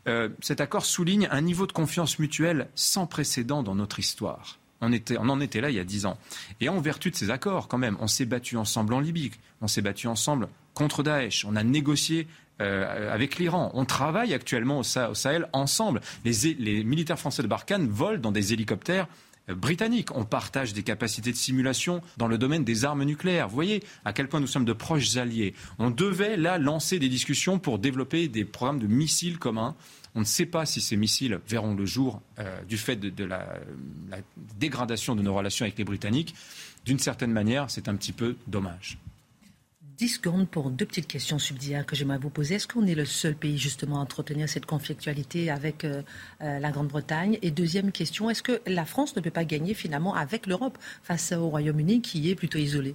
euh, 0.07 0.29
cet 0.41 0.61
accord 0.61 0.85
souligne 0.85 1.29
un 1.31 1.41
niveau 1.41 1.67
de 1.67 1.73
confiance 1.73 2.19
mutuelle 2.19 2.69
sans 2.75 3.07
précédent 3.07 3.63
dans 3.63 3.75
notre 3.75 3.99
histoire. 3.99 4.59
On 4.81 4.93
en 5.29 5.41
était 5.41 5.61
là 5.61 5.71
il 5.71 5.77
y 5.77 5.81
a 5.81 5.85
dix 5.85 6.05
ans. 6.05 6.19
Et 6.61 6.69
en 6.69 6.81
vertu 6.81 7.11
de 7.11 7.17
ces 7.17 7.31
accords, 7.31 7.67
quand 7.67 7.79
même, 7.79 7.97
on 8.01 8.07
s'est 8.07 8.27
battu 8.27 8.57
ensemble 8.57 8.93
en 8.95 9.01
Libye, 9.01 9.33
on 9.61 9.69
s'est 9.69 9.83
battu 9.83 10.07
ensemble 10.07 10.49
contre 10.75 11.03
Daesh, 11.03 11.45
on 11.47 11.57
a 11.57 11.65
négocié 11.65 12.29
euh, 12.61 13.13
avec 13.13 13.37
l'Iran. 13.37 13.71
On 13.75 13.85
travaille 13.85 14.33
actuellement 14.33 14.79
au, 14.79 14.83
Sahel 14.83 15.49
ensemble. 15.53 16.01
Les, 16.25 16.55
les 16.55 16.85
militaires 16.85 17.19
français 17.19 17.43
de 17.43 17.49
Barkhane 17.49 17.89
volent 17.89 18.21
dans 18.21 18.33
des 18.33 18.53
hélicoptères 18.53 19.09
britanniques. 19.49 20.15
On 20.17 20.25
partage 20.25 20.73
des 20.73 20.83
capacités 20.83 21.33
de 21.33 21.37
simulation 21.37 22.03
dans 22.17 22.29
le 22.29 22.39
domaine 22.39 22.65
des 22.65 22.85
armes 22.85 23.05
nucléaires. 23.05 23.49
Vous 23.49 23.55
voyez 23.55 23.83
à 24.05 24.13
quel 24.13 24.29
point 24.29 24.41
nous 24.41 24.47
sommes 24.47 24.65
de 24.65 24.73
proches 24.73 25.17
alliés. 25.17 25.55
On 25.79 25.91
devait 25.91 26.37
là 26.37 26.59
lancer 26.59 26.99
des 26.99 27.09
discussions 27.09 27.59
pour 27.59 27.79
développer 27.79 28.29
des 28.29 28.45
programmes 28.45 28.81
de 28.81 28.87
missiles 28.87 29.39
communs. 29.39 29.77
On 30.15 30.21
ne 30.21 30.25
sait 30.25 30.47
pas 30.47 30.65
si 30.65 30.81
ces 30.81 30.97
missiles 30.97 31.41
verront 31.47 31.75
le 31.75 31.85
jour 31.85 32.23
euh, 32.39 32.63
du 32.65 32.79
fait 32.79 32.97
de, 32.97 33.25
la 33.25 33.47
dégradation 34.59 35.15
de 35.15 35.23
nos 35.23 35.35
relations 35.35 35.65
avec 35.65 35.77
les 35.77 35.85
Britanniques. 35.85 36.35
D'une 36.85 36.99
certaine 36.99 37.33
manière, 37.33 37.71
c'est 37.71 37.89
un 37.89 37.97
petit 37.97 38.13
peu 38.13 38.37
dommage. 38.47 38.99
10 39.99 40.09
secondes 40.09 40.49
pour 40.49 40.71
deux 40.71 40.85
petites 40.85 41.07
questions 41.07 41.39
subsidiaires 41.39 41.87
que 41.87 41.97
j'aimerais 41.97 42.19
vous 42.19 42.31
poser. 42.31 42.57
Est-ce 42.57 42.69
qu'on 42.69 42.87
est 42.87 42.95
le 42.95 43.07
seul 43.07 43.35
pays 43.35 43.57
justement 43.57 43.99
à 43.99 44.01
entretenir 44.01 44.49
cette 44.49 44.67
conflictualité 44.67 45.51
avec 45.51 45.85
euh, 45.85 46.03
euh, 46.43 46.59
la 46.59 46.71
Grande-Bretagne? 46.71 47.39
Et 47.43 47.51
deuxième 47.51 47.93
question, 47.93 48.29
est-ce 48.29 48.43
que 48.43 48.61
la 48.67 48.85
France 48.85 49.17
ne 49.17 49.23
peut 49.23 49.31
pas 49.31 49.45
gagner 49.45 49.73
finalement 49.75 50.15
avec 50.15 50.47
l'Europe 50.47 50.77
face 51.03 51.33
au 51.33 51.49
Royaume-Uni 51.49 52.03
qui 52.03 52.31
est 52.31 52.35
plutôt 52.35 52.59
isolé? 52.59 52.95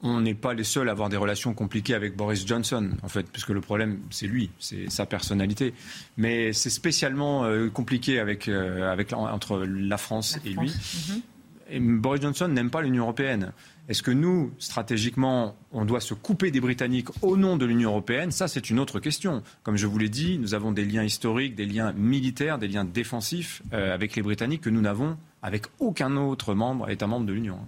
On 0.00 0.20
n'est 0.20 0.34
pas 0.34 0.52
les 0.52 0.64
seuls 0.64 0.88
à 0.88 0.92
avoir 0.92 1.08
des 1.08 1.16
relations 1.16 1.54
compliquées 1.54 1.94
avec 1.94 2.14
Boris 2.14 2.46
Johnson, 2.46 2.90
en 3.02 3.08
fait, 3.08 3.26
puisque 3.30 3.50
le 3.50 3.62
problème, 3.62 4.00
c'est 4.10 4.26
lui, 4.26 4.50
c'est 4.58 4.90
sa 4.90 5.06
personnalité. 5.06 5.72
Mais 6.18 6.52
c'est 6.52 6.70
spécialement 6.70 7.44
euh, 7.44 7.70
compliqué 7.70 8.18
avec, 8.18 8.48
avec, 8.48 9.12
entre 9.14 9.64
la 9.64 9.96
France 9.96 10.38
et 10.44 10.50
lui. 10.50 10.68
Mhm. 10.68 11.22
Et 11.28 11.33
Boris 11.78 12.22
Johnson 12.22 12.48
n'aime 12.48 12.70
pas 12.70 12.82
l'Union 12.82 13.04
européenne. 13.04 13.52
Est-ce 13.88 14.02
que 14.02 14.10
nous, 14.10 14.52
stratégiquement, 14.58 15.56
on 15.72 15.84
doit 15.84 16.00
se 16.00 16.14
couper 16.14 16.50
des 16.50 16.60
Britanniques 16.60 17.08
au 17.22 17.36
nom 17.36 17.56
de 17.56 17.66
l'Union 17.66 17.90
européenne? 17.90 18.30
Ça, 18.30 18.48
c'est 18.48 18.70
une 18.70 18.78
autre 18.78 18.98
question. 18.98 19.42
Comme 19.62 19.76
je 19.76 19.86
vous 19.86 19.98
l'ai 19.98 20.08
dit, 20.08 20.38
nous 20.38 20.54
avons 20.54 20.72
des 20.72 20.84
liens 20.84 21.04
historiques, 21.04 21.54
des 21.54 21.66
liens 21.66 21.92
militaires, 21.92 22.58
des 22.58 22.68
liens 22.68 22.84
défensifs 22.84 23.62
euh, 23.72 23.92
avec 23.92 24.16
les 24.16 24.22
Britanniques 24.22 24.62
que 24.62 24.70
nous 24.70 24.80
n'avons 24.80 25.16
avec 25.42 25.66
aucun 25.78 26.16
autre 26.16 26.54
membre, 26.54 26.88
État 26.88 27.06
membre 27.06 27.26
de 27.26 27.32
l'Union. 27.34 27.58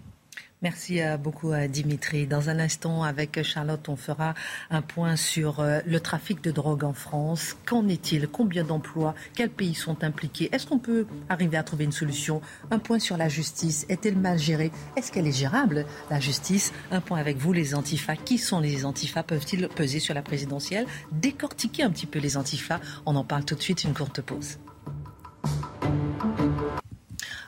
Merci 0.62 1.02
euh, 1.02 1.18
beaucoup 1.18 1.52
à 1.52 1.64
euh, 1.64 1.68
Dimitri. 1.68 2.26
Dans 2.26 2.48
un 2.48 2.58
instant, 2.58 3.02
avec 3.02 3.42
Charlotte, 3.42 3.86
on 3.90 3.96
fera 3.96 4.32
un 4.70 4.80
point 4.80 5.14
sur 5.14 5.60
euh, 5.60 5.80
le 5.84 6.00
trafic 6.00 6.42
de 6.42 6.50
drogue 6.50 6.82
en 6.82 6.94
France. 6.94 7.56
Qu'en 7.66 7.86
est-il? 7.88 8.26
Combien 8.26 8.64
d'emplois? 8.64 9.14
Quels 9.34 9.50
pays 9.50 9.74
sont 9.74 10.02
impliqués? 10.02 10.48
Est-ce 10.52 10.66
qu'on 10.66 10.78
peut 10.78 11.06
arriver 11.28 11.58
à 11.58 11.62
trouver 11.62 11.84
une 11.84 11.92
solution? 11.92 12.40
Un 12.70 12.78
point 12.78 12.98
sur 12.98 13.18
la 13.18 13.28
justice. 13.28 13.84
Est-elle 13.90 14.16
mal 14.16 14.38
gérée? 14.38 14.72
Est-ce 14.96 15.12
qu'elle 15.12 15.26
est 15.26 15.38
gérable, 15.38 15.84
la 16.10 16.20
justice? 16.20 16.72
Un 16.90 17.02
point 17.02 17.18
avec 17.18 17.36
vous, 17.36 17.52
les 17.52 17.74
antifas. 17.74 18.16
Qui 18.16 18.38
sont 18.38 18.60
les 18.60 18.86
antifas 18.86 19.22
Peuvent-ils 19.22 19.68
peser 19.68 20.00
sur 20.00 20.14
la 20.14 20.22
présidentielle? 20.22 20.86
Décortiquer 21.12 21.82
un 21.82 21.90
petit 21.90 22.06
peu 22.06 22.18
les 22.18 22.38
antifas. 22.38 22.80
On 23.04 23.14
en 23.14 23.24
parle 23.24 23.44
tout 23.44 23.56
de 23.56 23.62
suite, 23.62 23.84
une 23.84 23.92
courte 23.92 24.22
pause. 24.22 24.56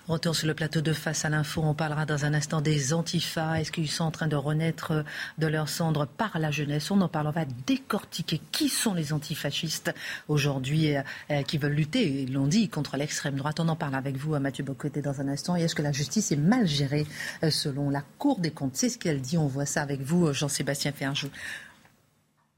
Retour 0.08 0.34
sur 0.34 0.46
le 0.46 0.54
plateau 0.54 0.80
de 0.80 0.94
Face 0.94 1.26
à 1.26 1.28
l'info. 1.28 1.60
On 1.62 1.74
parlera 1.74 2.06
dans 2.06 2.24
un 2.24 2.32
instant 2.32 2.62
des 2.62 2.94
antifas. 2.94 3.60
Est-ce 3.60 3.70
qu'ils 3.70 3.90
sont 3.90 4.04
en 4.04 4.10
train 4.10 4.26
de 4.26 4.36
renaître 4.36 5.04
de 5.36 5.46
leurs 5.46 5.68
cendres 5.68 6.06
par 6.06 6.38
la 6.38 6.50
jeunesse? 6.50 6.90
On 6.90 7.02
en 7.02 7.08
parle. 7.08 7.26
On 7.26 7.30
va 7.30 7.44
décortiquer 7.66 8.40
qui 8.50 8.70
sont 8.70 8.94
les 8.94 9.12
antifascistes 9.12 9.92
aujourd'hui 10.26 10.96
euh, 10.96 11.02
euh, 11.30 11.42
qui 11.42 11.58
veulent 11.58 11.74
lutter, 11.74 12.22
ils 12.22 12.32
l'ont 12.32 12.46
dit, 12.46 12.70
contre 12.70 12.96
l'extrême 12.96 13.36
droite. 13.36 13.60
On 13.60 13.68
en 13.68 13.76
parle 13.76 13.96
avec 13.96 14.16
vous, 14.16 14.38
Mathieu 14.38 14.64
Bocoté, 14.64 15.02
dans 15.02 15.20
un 15.20 15.28
instant. 15.28 15.56
Et 15.56 15.64
est-ce 15.64 15.74
que 15.74 15.82
la 15.82 15.92
justice 15.92 16.32
est 16.32 16.36
mal 16.36 16.66
gérée 16.66 17.06
euh, 17.42 17.50
selon 17.50 17.90
la 17.90 18.02
Cour 18.16 18.38
des 18.38 18.50
comptes? 18.50 18.76
C'est 18.76 18.88
ce 18.88 18.96
qu'elle 18.96 19.20
dit. 19.20 19.36
On 19.36 19.46
voit 19.46 19.66
ça 19.66 19.82
avec 19.82 20.00
vous, 20.00 20.32
Jean-Sébastien 20.32 20.92
Ferjou. 20.92 21.28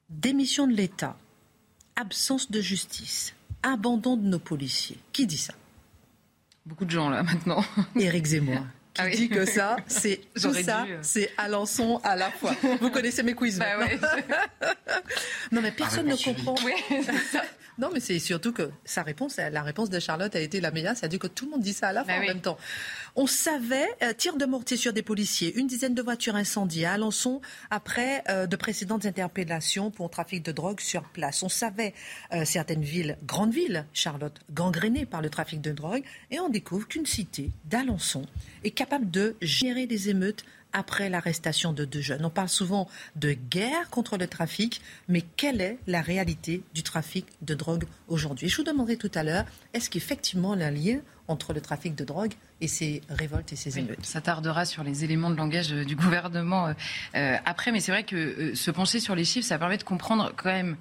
Démission 0.09 0.69
de 0.69 0.73
l'État, 0.75 1.17
absence 1.97 2.49
de 2.49 2.61
justice, 2.61 3.35
abandon 3.65 4.17
de 4.17 4.29
nos 4.29 4.39
policiers. 4.39 4.99
Qui 5.13 5.27
dit 5.27 5.37
ça? 5.37 5.55
Beaucoup 6.67 6.85
de 6.85 6.91
gens 6.91 7.09
là 7.09 7.23
maintenant. 7.23 7.65
Éric 7.99 8.27
Zemmour. 8.27 8.61
Qui 8.93 9.03
ah 9.03 9.09
dit 9.09 9.29
que 9.29 9.45
ça, 9.45 9.77
c'est 9.87 10.21
tout 10.41 10.53
ça, 10.53 10.85
euh. 10.85 10.99
c'est 11.03 11.31
Alençon 11.39 12.01
à 12.03 12.17
la 12.17 12.31
fois. 12.31 12.55
Vous 12.81 12.91
connaissez 12.91 13.23
mes 13.23 13.35
quiz 13.35 13.59
bah 13.59 13.67
Non 15.53 15.63
mais 15.63 15.71
personne 15.71 16.07
ne 16.07 16.17
comprend. 16.17 16.57
Non, 17.81 17.89
mais 17.95 18.01
c'est 18.01 18.19
surtout 18.19 18.53
que 18.53 18.71
sa 18.85 19.03
réponse, 19.03 19.39
la 19.39 19.63
réponse 19.63 19.89
de 19.89 19.99
Charlotte 19.99 20.37
a 20.37 20.41
été 20.41 20.61
la 20.61 20.71
meilleure. 20.71 20.97
Ça 20.97 21.07
a 21.07 21.09
dit 21.09 21.19
que 21.19 21.27
tout 21.27 21.47
le 21.47 21.53
monde 21.53 21.63
dit 21.63 21.73
ça 21.73 21.89
à 21.89 21.93
la 21.95 22.05
bah 22.05 22.13
fin 22.13 22.21
en 22.21 22.27
même 22.27 22.43
temps. 22.43 22.59
On 23.17 23.27
savait, 23.27 23.89
euh, 24.03 24.13
tir 24.13 24.37
de 24.37 24.45
mortier 24.45 24.77
sur 24.77 24.93
des 24.93 25.01
policiers, 25.01 25.59
une 25.59 25.67
dizaine 25.67 25.95
de 25.95 26.03
voitures 26.03 26.37
incendiées 26.37 26.85
à 26.85 26.93
Alençon 26.93 27.41
après 27.71 28.23
euh, 28.29 28.47
de 28.47 28.55
précédentes 28.57 29.07
interpellations 29.07 29.91
pour 29.91 30.11
trafic 30.11 30.45
de 30.45 30.53
drogue 30.53 30.81
sur 30.81 31.05
place. 31.05 31.43
On 31.43 31.49
savait 31.49 31.95
euh, 32.35 32.45
certaines 32.45 32.83
villes, 32.83 33.17
grandes 33.25 33.55
villes, 33.55 33.87
Charlotte, 33.95 34.39
gangrénées 34.53 35.07
par 35.07 35.23
le 35.23 35.31
trafic 35.31 35.63
de 35.63 35.73
drogue, 35.73 36.03
et 36.31 36.39
on 36.39 36.51
découvre 36.51 36.87
qu'une 36.87 37.07
cité 37.07 37.51
d'Alençon 37.65 38.27
est 38.63 38.73
capable 38.73 39.11
de 39.11 39.37
gérer 39.41 39.87
des 39.87 40.11
émeutes 40.11 40.45
après 40.73 41.09
l'arrestation 41.09 41.73
de 41.73 41.85
deux 41.85 42.01
jeunes. 42.01 42.25
On 42.25 42.31
parle 42.31 42.49
souvent 42.49 42.89
de 43.17 43.33
guerre 43.33 43.91
contre 43.91 44.17
le 44.17 44.27
trafic, 44.27 44.81
mais 45.09 45.23
quelle 45.23 45.61
est 45.61 45.79
la 45.87 46.01
réalité 46.01 46.63
du 46.75 46.83
trafic 46.83 47.27
de 47.43 47.55
drogue 47.55 47.85
aujourd'hui? 48.09 48.49
Je 48.49 48.57
vous 48.57 48.65
demanderai 48.65 48.97
tout 48.97 49.11
à 49.15 49.23
l'heure, 49.23 49.45
est-ce 49.75 49.91
qu'effectivement 49.91 50.55
il 50.55 50.61
y 50.61 50.65
a 50.65 50.67
un 50.67 50.71
lien 50.71 51.01
entre 51.29 51.53
le 51.53 51.61
trafic 51.61 51.95
de 51.95 52.05
drogue 52.05 52.33
et 52.61 52.69
ces 52.69 53.03
révoltes 53.09 53.53
et 53.53 53.57
ces 53.57 53.79
émeutes? 53.79 54.05
ça 54.05 54.21
tardera 54.21 54.65
sur 54.65 54.83
les 54.83 55.05
éléments 55.05 55.31
de 55.31 55.37
langage 55.37 55.73
euh, 55.73 55.85
du 55.85 55.95
gouvernement 55.97 56.69
euh, 56.69 56.73
euh, 57.15 57.37
après, 57.45 57.73
mais 57.73 57.81
c'est 57.81 57.93
vrai 57.93 58.05
que 58.05 58.55
se 58.55 58.71
pencher 58.71 59.01
sur 59.01 59.15
les 59.15 59.25
chiffres, 59.25 59.47
ça 59.47 59.59
permet 59.59 59.79
de 59.79 59.85
comprendre 59.85 60.33
quand 60.37 60.51
même 60.51 60.77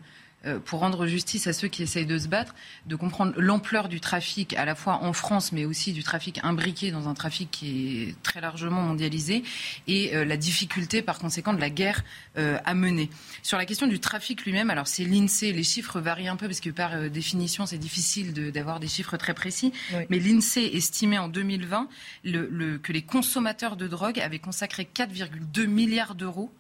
pour 0.66 0.80
rendre 0.80 1.06
justice 1.06 1.48
à 1.48 1.54
ceux 1.54 1.68
qui 1.68 1.84
essayent 1.84 2.06
de 2.06 2.18
se 2.18 2.28
battre, 2.28 2.56
de 2.86 2.96
comprendre 2.96 3.34
l'ampleur 3.38 3.90
du 3.90 4.00
trafic, 4.00 4.54
à 4.54 4.66
la 4.66 4.76
fois 4.76 5.04
en 5.04 5.14
France, 5.14 5.52
mais 5.52 5.66
aussi 5.66 5.92
du 5.92 6.04
trafic 6.04 6.40
imbriqué 6.44 6.92
dans 6.92 7.10
un 7.10 7.14
trafic 7.14 7.52
qui 7.52 8.04
est 8.04 8.24
très 8.24 8.42
largement 8.42 8.82
mondialisé, 8.82 9.44
et 9.88 10.16
euh, 10.16 10.26
la 10.26 10.38
difficulté, 10.38 11.02
par 11.02 11.20
conséquent, 11.20 11.54
de 11.54 11.60
la 11.60 11.70
guerre 11.70 12.04
euh, 12.38 12.58
à 12.64 12.74
mener. 12.74 13.10
Sur 13.44 13.58
la 13.58 13.66
question 13.66 13.88
du 13.88 14.00
trafic 14.00 14.46
lui-même, 14.46 14.70
alors 14.70 14.88
c'est 14.88 15.04
l'INSEE, 15.04 15.52
les 15.52 15.64
chiffres 15.64 16.00
varient 16.00 16.30
un 16.30 16.36
peu, 16.36 16.48
parce 16.48 16.62
que 16.62 16.70
par 16.70 17.10
définition, 17.10 17.66
c'est 17.66 17.78
difficile 17.78 18.34
d'avoir 18.52 18.80
des 18.80 18.88
chiffres 18.88 19.18
très 19.18 19.34
précis, 19.34 19.74
mais 20.10 20.20
l'INSEE 20.20 20.76
estimait 20.76 21.18
en 21.18 21.28
2020 21.28 21.88
que 22.24 22.92
les 22.92 23.02
consommateurs 23.02 23.76
de 23.76 23.88
drogue 23.88 24.20
avaient 24.20 24.40
consacré 24.40 24.88
4,2 24.94 25.68
milliards 25.68 26.16
d'euros 26.16 26.52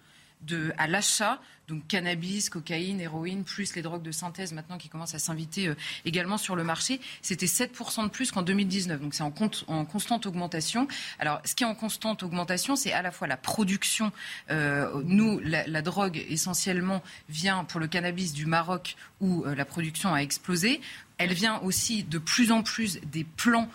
à 0.77 0.87
l'achat 0.87 1.39
donc 1.69 1.87
cannabis, 1.87 2.49
cocaïne, 2.49 2.99
héroïne, 2.99 3.43
plus 3.43 3.75
les 3.75 3.83
drogues 3.83 4.01
de 4.01 4.11
synthèse 4.11 4.53
maintenant 4.53 4.79
qui 4.79 4.89
commencent 4.89 5.13
à 5.13 5.19
s'inviter 5.19 5.67
euh, 5.67 5.75
également 6.03 6.37
sur 6.37 6.55
le 6.55 6.63
marché. 6.63 6.99
C'était 7.21 7.45
7% 7.45 8.05
de 8.05 8.09
plus 8.09 8.31
qu'en 8.31 8.41
2019. 8.41 8.99
Donc 8.99 9.13
c'est 9.13 9.23
en, 9.23 9.31
en, 9.67 9.85
constante 9.85 10.25
augmentation. 10.25 10.87
Alors 11.19 11.39
ce 11.45 11.53
qui 11.53 11.63
est 11.63 11.67
en 11.67 11.75
constante 11.75 12.23
augmentation, 12.23 12.75
c'est 12.75 12.91
à 12.91 13.03
la 13.03 13.11
fois 13.11 13.27
la 13.27 13.37
production. 13.37 14.11
Euh, 14.49 15.01
nous, 15.05 15.39
la, 15.43 15.81
drogue 15.83 16.25
essentiellement 16.29 17.01
vient 17.29 17.63
pour 17.63 17.79
le 17.79 17.87
cannabis 17.87 18.33
du 18.33 18.47
Maroc 18.47 18.95
où 19.21 19.45
euh, 19.45 19.53
la 19.55 19.63
production 19.63 20.13
a 20.13 20.19
explosé. 20.19 20.81
Elle 21.19 21.33
vient 21.33 21.59
aussi 21.59 22.03
de 22.03 22.17
plus 22.17 22.51
en 22.51 22.63
plus 22.63 22.99
des 23.11 23.23
plants 23.23 23.69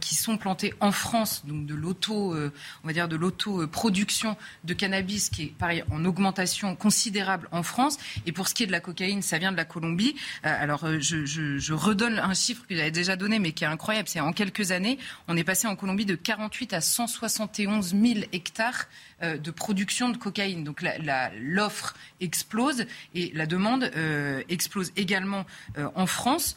qui 0.00 0.14
sont 0.14 0.38
plantés 0.38 0.72
en 0.80 0.90
France, 0.90 1.42
donc 1.44 1.66
de 1.66 1.74
l'auto, 1.74 2.34
on 2.34 2.86
va 2.86 2.94
dire 2.94 3.08
de 3.08 3.16
l'auto-production 3.16 4.34
de 4.64 4.72
cannabis 4.72 5.28
qui 5.28 5.42
est 5.42 5.54
pareil 5.58 5.84
en 5.90 6.02
augmentation 6.06 6.74
considérable 6.74 7.48
en 7.52 7.62
France. 7.62 7.98
Et 8.24 8.32
pour 8.32 8.48
ce 8.48 8.54
qui 8.54 8.62
est 8.62 8.66
de 8.66 8.72
la 8.72 8.80
cocaïne, 8.80 9.22
ça 9.22 9.38
vient 9.38 9.52
de 9.52 9.56
la 9.56 9.64
Colombie. 9.64 10.14
Euh, 10.44 10.62
alors, 10.62 10.84
euh, 10.84 10.98
je, 11.00 11.72
redonne 11.72 12.18
un 12.18 12.34
chiffre 12.34 12.64
que 12.66 12.74
j'avais 12.74 12.90
déjà 12.90 13.16
donné, 13.16 13.38
mais 13.38 13.52
qui 13.52 13.64
est 13.64 13.66
incroyable. 13.66 14.08
C'est 14.08 14.20
en 14.20 14.32
quelques 14.32 14.70
années, 14.70 14.98
on 15.28 15.36
est 15.36 15.44
passé 15.44 15.66
en 15.66 15.76
Colombie 15.76 16.06
de 16.06 16.14
48 16.14 16.72
à 16.72 16.80
171 16.80 17.94
000 17.94 18.26
hectares 18.32 18.86
euh, 19.22 19.36
de 19.36 19.50
production 19.50 20.08
de 20.08 20.16
cocaïne. 20.16 20.64
Donc 20.64 20.84
l'offre 21.40 21.94
explose 22.20 22.86
et 23.14 23.30
la 23.34 23.46
demande 23.46 23.90
explose 24.48 24.92
également 24.96 25.44
en 25.94 26.06
France 26.06 26.56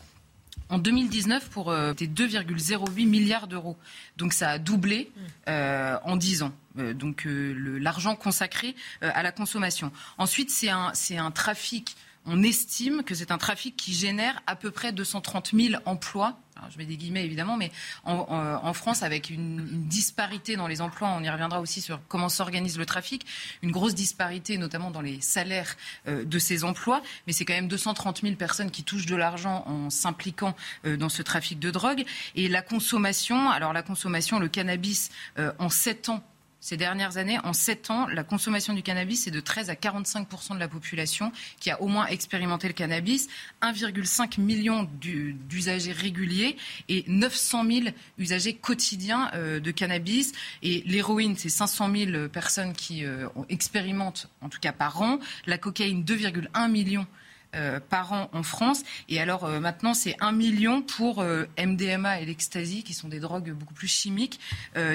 en 0.70 0.78
2019 0.78 1.50
pour 1.50 1.72
2,08 1.72 3.08
milliards 3.08 3.48
d'euros. 3.48 3.78
Donc 4.18 4.34
ça 4.34 4.50
a 4.52 4.58
doublé 4.60 5.12
en 5.48 6.16
10 6.16 6.44
ans. 6.44 6.54
Euh, 6.80 6.94
donc 6.94 7.26
euh, 7.26 7.78
l'argent 7.80 8.16
consacré 8.16 8.76
euh, 9.04 9.12
à 9.14 9.24
la 9.24 9.32
consommation. 9.32 9.92
Ensuite, 10.18 10.50
c'est 10.52 10.70
un 10.70 11.32
trafic 11.32 11.96
on 12.26 12.44
estime 12.44 13.04
que 13.04 13.16
c'est 13.16 13.32
un 13.32 13.38
trafic 13.38 13.76
qui 13.76 13.94
génère 13.94 14.42
à 14.48 14.56
peu 14.56 14.72
près 14.72 14.92
230 14.92 15.52
000 15.54 15.82
emplois. 15.86 16.38
je 16.70 16.78
mets 16.78 16.86
des 16.86 16.98
guillemets 16.98 17.26
évidemment, 17.26 17.58
mais 17.58 17.72
en, 18.04 18.74
France, 18.74 19.04
avec 19.04 19.30
une, 19.30 19.88
disparité 19.88 20.56
dans 20.56 20.68
les 20.68 20.82
emplois, 20.82 21.10
on 21.18 21.24
y 21.24 21.30
reviendra 21.30 21.62
aussi 21.62 21.82
sur 21.82 22.00
comment 22.08 22.30
s'organise 22.30 22.78
le 22.78 22.86
trafic, 22.86 23.26
une 23.64 23.72
grosse 23.72 23.96
disparité 23.96 24.58
notamment 24.58 24.92
dans 24.92 25.02
les 25.02 25.22
salaires 25.22 25.76
de 26.06 26.40
ces 26.40 26.64
emplois, 26.64 27.02
mais 27.26 27.34
c'est 27.34 27.46
quand 27.46 27.54
même 27.54 27.68
230 27.68 28.22
000 28.22 28.36
personnes 28.36 28.72
qui 28.72 28.84
touchent 28.84 29.08
de 29.08 29.16
l'argent 29.16 29.64
en 29.66 29.90
s'impliquant 29.90 30.56
dans 30.84 31.10
ce 31.10 31.22
trafic 31.22 31.60
de 31.60 31.72
drogue. 31.72 32.06
Et 32.36 32.48
la 32.48 32.62
consommation, 32.62 33.50
alors 33.50 33.74
la 33.74 33.84
consommation, 33.84 34.40
le 34.40 34.50
cannabis, 34.50 35.10
en 35.58 35.70
7 35.70 36.10
ans, 36.10 36.24
ces 36.62 36.76
dernières 36.76 37.18
années, 37.18 37.40
en 37.44 37.54
7 37.54 37.90
ans, 37.90 38.08
la 38.08 38.24
consommation 38.24 38.74
du 38.74 38.84
cannabis 38.84 39.28
est 39.28 39.32
de 39.32 39.40
13 39.40 39.70
à 39.70 39.76
45% 39.76 40.56
de 40.56 40.60
la 40.60 40.68
population 40.68 41.32
qui 41.60 41.72
a 41.72 41.82
au 41.82 41.88
moins 41.88 42.06
expérimenté 42.08 42.68
le 42.68 42.74
cannabis, 42.74 43.30
1,5 43.62 44.42
million 44.42 44.88
d'usagers 45.00 45.94
réguliers 45.94 46.58
et 46.90 47.06
900 47.08 47.66
000 47.66 47.86
usagers 48.18 48.56
quotidiens 48.56 49.32
euh, 49.36 49.60
de 49.60 49.72
cannabis. 49.72 50.34
Et 50.62 50.84
l'héroïne, 50.86 51.36
c'est 51.38 51.50
500 51.50 51.92
000 51.96 52.28
personnes 52.28 52.74
qui 52.74 53.06
euh, 53.06 53.28
expérimentent, 53.48 54.28
en 54.42 54.50
tout 54.50 54.60
cas 54.60 54.74
par 54.74 55.02
an. 55.02 55.20
La 55.46 55.58
cocaïne, 55.58 56.04
2,1 56.04 56.70
millions 56.70 57.08
euh, 57.56 57.80
par 57.80 58.14
an 58.14 58.30
en 58.32 58.44
France. 58.44 58.84
Et 59.08 59.20
alors 59.20 59.44
euh, 59.44 59.60
maintenant, 59.60 59.96
c'est 59.96 60.16
un 60.20 60.32
million 60.32 60.84
pour 60.84 61.22
euh, 61.22 61.46
MDMA 61.58 62.22
et 62.22 62.26
l'ecstasy, 62.26 62.84
qui 62.84 62.94
sont 62.94 63.08
des 63.08 63.20
drogues 63.20 63.50
beaucoup 63.54 63.74
plus 63.74 63.88
chimiques, 63.88 64.40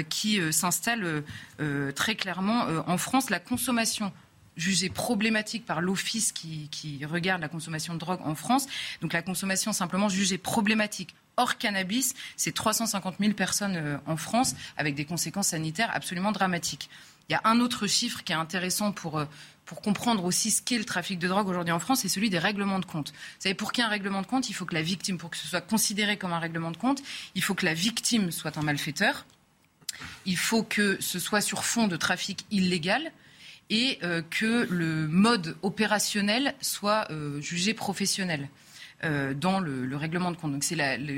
qui 0.08 0.40
s'installent 0.52 1.24
très 1.96 2.14
clairement 2.14 2.66
en 2.86 2.96
France. 2.96 3.30
La 3.30 3.40
consommation 3.40 4.12
jugée 4.56 4.88
problématique 4.88 5.66
par 5.66 5.80
l'office 5.80 6.30
qui, 6.30 6.68
qui, 6.70 7.04
regarde 7.04 7.40
la 7.40 7.48
consommation 7.48 7.94
de 7.94 7.98
drogue 7.98 8.20
en 8.22 8.36
France. 8.36 8.66
Donc 9.00 9.12
la 9.12 9.22
consommation 9.22 9.72
simplement 9.72 10.08
jugée 10.08 10.38
problématique 10.38 11.14
hors 11.36 11.58
cannabis, 11.58 12.14
c'est 12.36 12.54
350 12.54 13.16
000 13.18 13.32
personnes 13.32 14.00
en 14.06 14.16
France 14.16 14.54
avec 14.76 14.94
des 14.94 15.04
conséquences 15.04 15.48
sanitaires 15.48 15.90
absolument 15.92 16.30
dramatiques. 16.30 16.88
Il 17.28 17.32
y 17.32 17.36
a 17.36 17.40
un 17.44 17.58
autre 17.60 17.86
chiffre 17.86 18.22
qui 18.22 18.32
est 18.32 18.36
intéressant 18.36 18.92
pour 18.92 19.24
pour 19.64 19.80
comprendre 19.80 20.24
aussi 20.24 20.50
ce 20.50 20.62
qu'est 20.62 20.78
le 20.78 20.84
trafic 20.84 21.18
de 21.18 21.28
drogue 21.28 21.48
aujourd'hui 21.48 21.72
en 21.72 21.80
France, 21.80 22.00
c'est 22.00 22.08
celui 22.08 22.30
des 22.30 22.38
règlements 22.38 22.78
de 22.78 22.84
compte. 22.84 23.10
Vous 23.10 23.40
savez, 23.40 23.54
pour 23.54 23.72
qu'il 23.72 23.82
y 23.82 23.84
ait 23.84 23.88
un 23.88 23.90
règlement 23.90 24.22
de 24.22 24.26
compte, 24.26 24.48
il 24.48 24.54
faut 24.54 24.64
que 24.64 24.74
la 24.74 24.82
victime, 24.82 25.18
pour 25.18 25.30
que 25.30 25.36
ce 25.36 25.46
soit 25.46 25.60
considéré 25.60 26.16
comme 26.16 26.32
un 26.32 26.38
règlement 26.38 26.70
de 26.70 26.76
compte, 26.76 27.02
il 27.34 27.42
faut 27.42 27.54
que 27.54 27.64
la 27.64 27.74
victime 27.74 28.30
soit 28.30 28.58
un 28.58 28.62
malfaiteur, 28.62 29.24
il 30.26 30.36
faut 30.36 30.62
que 30.62 30.96
ce 31.00 31.18
soit 31.18 31.40
sur 31.40 31.64
fond 31.64 31.88
de 31.88 31.96
trafic 31.96 32.44
illégal 32.50 33.12
et 33.70 33.98
euh, 34.02 34.22
que 34.28 34.66
le 34.70 35.08
mode 35.08 35.56
opérationnel 35.62 36.54
soit 36.60 37.10
euh, 37.10 37.40
jugé 37.40 37.74
professionnel. 37.74 38.48
Euh, 39.02 39.34
dans 39.34 39.60
le, 39.60 39.96
règlement 39.96 40.30
de 40.30 40.36
compte. 40.36 40.52
Donc 40.52 40.64
c'est 40.64 40.76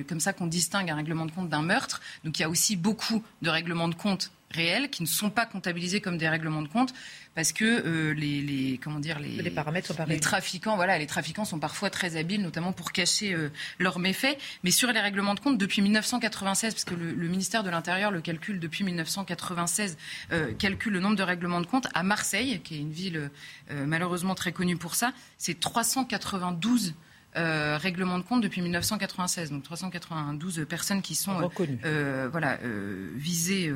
comme 0.09 0.19
ça 0.19 0.33
qu'on 0.33 0.47
distingue 0.47 0.91
un 0.91 0.97
règlement 0.97 1.25
de 1.25 1.31
compte 1.31 1.49
d'un 1.49 1.63
meurtre. 1.63 2.01
Donc 2.25 2.37
il 2.39 2.43
y 2.43 2.45
a 2.45 2.49
aussi 2.49 2.75
beaucoup 2.75 3.23
de 3.43 3.51
règlements 3.51 3.87
de 3.87 3.95
compte 3.95 4.33
réels 4.51 4.91
qui 4.91 5.03
ne 5.03 5.09
sont 5.09 5.31
pas 5.31 5.47
comptabilisés 5.47 6.01
comme 6.01 6.19
des 6.19 6.29
règlements 6.29 6.63
de 6.63 6.69
compte 6.69 6.95
parce 7.35 7.53
que 7.53 7.65
euh, 7.65 8.15
les, 8.15 8.81
comment 8.83 9.01
dire 9.01 9.19
les, 9.19 9.51
paramètres 9.51 9.95
sont 9.95 10.05
les 10.07 10.21
trafiquants 10.21 10.77
voilà 10.77 10.99
les 10.99 11.07
trafiquants 11.07 11.45
sont 11.45 11.59
parfois 11.59 11.91
très 11.91 12.17
habiles 12.17 12.43
notamment 12.43 12.73
pour 12.73 12.93
cacher 12.93 13.35
euh, 13.35 13.51
leurs 13.79 13.99
méfaits. 13.99 14.39
Mais 14.65 14.71
sur 14.71 14.93
les 14.93 15.01
règlements 15.01 15.35
de 15.35 15.41
compte 15.41 15.59
depuis 15.59 15.83
1996 15.83 16.75
parce 16.75 16.85
que 16.85 16.95
le, 16.95 17.29
ministère 17.29 17.63
de 17.63 17.71
l'Intérieur 17.71 18.11
le 18.11 18.21
calcule 18.21 18.61
depuis 18.61 18.85
1996 18.85 19.97
euh, 20.33 20.53
calcule 20.55 20.93
le 20.93 21.01
nombre 21.01 21.17
de 21.17 21.23
règlements 21.23 21.61
de 21.61 21.67
compte 21.67 21.89
à 21.95 22.03
Marseille 22.03 22.61
qui 22.63 22.77
est 22.77 22.81
une 22.81 22.93
ville 22.93 23.31
malheureusement 23.71 24.35
très 24.35 24.53
connue 24.53 24.77
pour 24.77 24.95
ça 24.95 25.13
c'est 25.39 25.59
392 25.59 26.95
euh, 27.37 27.77
règlement 27.77 28.18
de 28.18 28.22
compte 28.22 28.40
depuis 28.40 28.62
1996. 28.62 29.51
Donc 29.51 29.62
392 29.62 30.66
personnes 30.68 31.03
qui 31.03 31.14
sont 31.14 31.51
euh, 31.85 32.29
voilà, 32.31 32.59
euh, 32.64 33.11
visées. 33.14 33.72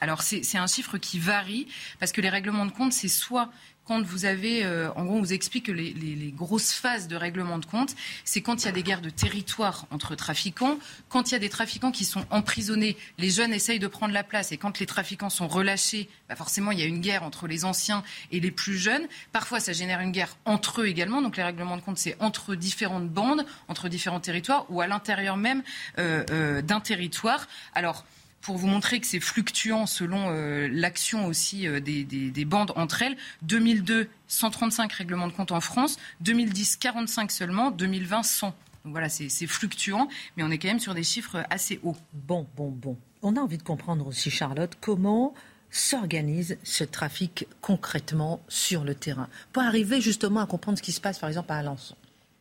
alors 0.00 0.22
c'est 0.22 0.58
un 0.58 0.66
chiffre 0.66 0.98
qui 0.98 1.18
varie 1.18 1.66
parce 1.98 2.12
que 2.12 2.20
les 2.20 2.28
règlements 2.28 2.66
de 2.66 2.72
compte, 2.72 2.92
c'est 2.92 3.08
soit 3.08 3.50
quand 3.86 4.02
vous 4.02 4.24
avez, 4.24 4.64
euh, 4.64 4.90
en 4.94 5.04
gros, 5.04 5.16
on 5.16 5.20
vous 5.20 5.32
explique 5.32 5.66
que 5.66 5.72
les, 5.72 6.32
grosses 6.34 6.72
phases 6.72 7.06
de 7.06 7.16
règlement 7.16 7.58
de 7.58 7.66
compte, 7.66 7.94
c'est 8.24 8.40
quand 8.40 8.62
il 8.62 8.66
y 8.66 8.68
a 8.68 8.72
des 8.72 8.82
guerres 8.82 9.00
de 9.00 9.10
territoire 9.10 9.86
entre 9.90 10.14
trafiquants, 10.14 10.78
quand 11.08 11.30
il 11.30 11.32
y 11.32 11.36
a 11.36 11.38
des 11.38 11.48
trafiquants 11.48 11.92
qui 11.92 12.04
sont 12.04 12.24
emprisonnés, 12.30 12.96
les 13.18 13.30
jeunes 13.30 13.52
essayent 13.52 13.78
de 13.78 13.86
prendre 13.86 14.14
la 14.14 14.24
place, 14.24 14.52
et 14.52 14.56
quand 14.56 14.78
les 14.78 14.86
trafiquants 14.86 15.30
sont 15.30 15.48
relâchés, 15.48 16.08
bah 16.28 16.36
forcément, 16.36 16.70
il 16.70 16.80
y 16.80 16.82
a 16.82 16.86
une 16.86 17.00
guerre 17.00 17.22
entre 17.22 17.46
les 17.46 17.64
anciens 17.64 18.02
et 18.32 18.40
les 18.40 18.50
plus 18.50 18.78
jeunes. 18.78 19.06
Parfois, 19.32 19.60
ça 19.60 19.72
génère 19.72 20.00
une 20.00 20.12
guerre 20.12 20.36
entre 20.44 20.80
eux 20.80 20.86
également. 20.86 21.22
Donc, 21.22 21.36
les 21.36 21.42
règlements 21.42 21.76
de 21.76 21.82
compte, 21.82 21.98
c'est 21.98 22.16
entre 22.20 22.54
différentes 22.54 23.08
bandes, 23.08 23.44
entre 23.68 23.88
différents 23.88 24.20
territoires, 24.20 24.66
ou 24.70 24.80
à 24.80 24.86
l'intérieur 24.86 25.36
même 25.36 25.62
euh, 25.98 26.24
euh, 26.30 26.62
d'un 26.62 26.80
territoire. 26.80 27.48
Alors, 27.74 28.04
pour 28.44 28.58
vous 28.58 28.66
montrer 28.66 29.00
que 29.00 29.06
c'est 29.06 29.20
fluctuant 29.20 29.86
selon 29.86 30.26
euh, 30.28 30.68
l'action 30.70 31.26
aussi 31.26 31.66
euh, 31.66 31.80
des, 31.80 32.44
bandes 32.44 32.72
entre 32.76 33.02
elles. 33.02 33.16
2002, 33.42 34.08
135 34.28 34.92
règlements 34.92 35.26
de 35.26 35.32
compte 35.32 35.50
en 35.50 35.60
France. 35.60 35.98
2010, 36.20 36.76
45 36.76 37.32
seulement. 37.32 37.70
2020, 37.70 38.22
100. 38.22 38.46
Donc 38.84 38.92
voilà, 38.92 39.08
c'est 39.08 39.46
fluctuant, 39.46 40.08
mais 40.36 40.42
on 40.42 40.50
est 40.50 40.58
quand 40.58 40.68
même 40.68 40.78
sur 40.78 40.92
des 40.92 41.04
chiffres 41.04 41.42
assez 41.48 41.80
hauts. 41.82 41.96
Bon, 42.12 42.46
bon, 42.54 42.68
bon. 42.68 42.98
On 43.22 43.34
a 43.36 43.40
envie 43.40 43.56
de 43.56 43.62
comprendre 43.62 44.06
aussi, 44.06 44.30
Charlotte, 44.30 44.76
comment 44.78 45.32
s'organise 45.70 46.58
ce 46.62 46.84
trafic 46.84 47.46
concrètement 47.62 48.42
sur 48.48 48.84
le 48.84 48.94
terrain 48.94 49.28
pour 49.52 49.62
arriver 49.62 50.02
justement 50.02 50.40
à 50.40 50.46
comprendre 50.46 50.76
ce 50.76 50.82
qui 50.82 50.92
se 50.92 51.00
passe, 51.00 51.18
par 51.18 51.30
exemple, 51.30 51.50
à 51.50 51.56
Alençon. 51.56 51.96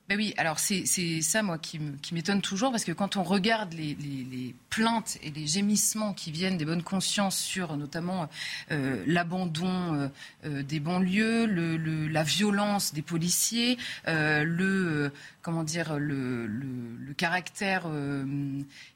Ben 0.10 0.18
oui, 0.18 0.34
alors 0.36 0.60
c'est 0.60 0.86
ça, 1.22 1.44
moi, 1.44 1.58
qui 1.58 1.80
m'étonne 2.12 2.42
toujours, 2.42 2.72
parce 2.72 2.84
que 2.84 2.92
quand 2.92 3.16
on 3.16 3.24
regarde 3.24 3.74
les, 3.74 4.54
plaintes 4.70 5.20
et 5.22 5.30
les 5.30 5.46
gémissements 5.46 6.14
qui 6.14 6.32
viennent 6.32 6.58
des 6.58 6.66
bonnes 6.66 6.82
consciences 6.82 7.38
sur 7.38 7.78
notamment 7.78 8.28
euh, 8.72 9.04
l'abandon 9.06 9.94
euh, 9.94 10.08
euh, 10.46 10.64
des 10.64 10.80
banlieues, 10.80 11.46
la 12.08 12.24
violence 12.24 12.92
des 12.92 13.04
policiers, 13.04 13.78
le, 14.08 15.12
comment 15.42 15.64
dire, 15.64 16.00
le, 16.00 16.50
caractère 17.16 17.86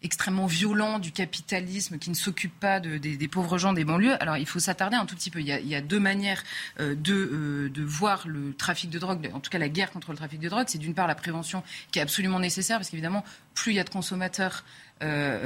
extrêmement 0.01 0.47
violent 0.47 0.97
du 0.97 1.11
capitalisme 1.11 1.99
qui 1.99 2.09
ne 2.09 2.15
s'occupe 2.15 2.59
pas 2.59 2.79
des, 2.79 3.27
pauvres 3.27 3.59
gens 3.59 3.71
des 3.71 3.85
banlieues, 3.85 4.21
alors 4.21 4.37
il 4.37 4.47
faut 4.47 4.59
s'attarder 4.59 4.97
un 4.97 5.05
tout 5.05 5.15
petit 5.15 5.29
peu. 5.29 5.39
Il 5.39 5.47
y 5.47 5.75
a, 5.75 5.81
deux 5.81 5.99
manières 5.99 6.43
de, 6.79 7.71
de 7.71 7.83
voir 7.83 8.27
le 8.27 8.53
trafic 8.55 8.89
de 8.89 8.99
drogue, 8.99 9.29
en 9.33 9.39
tout 9.39 9.51
cas 9.51 9.59
la 9.59 9.69
guerre 9.69 9.91
contre 9.91 10.11
le 10.11 10.17
trafic 10.17 10.39
de 10.39 10.49
drogue. 10.49 10.65
C'est 10.67 10.79
d'une 10.79 10.95
part 10.97 11.07
la 11.07 11.15
prévention 11.15 11.63
qui 11.91 11.99
est 11.99 12.01
absolument 12.01 12.39
nécessaire, 12.39 12.77
parce 12.77 12.89
qu'évidemment, 12.89 13.23
plus 13.53 13.71
il 13.71 13.75
y 13.75 13.79
a 13.79 13.83
de 13.83 13.89
consommateurs, 13.89 14.65
euh, 15.03 15.05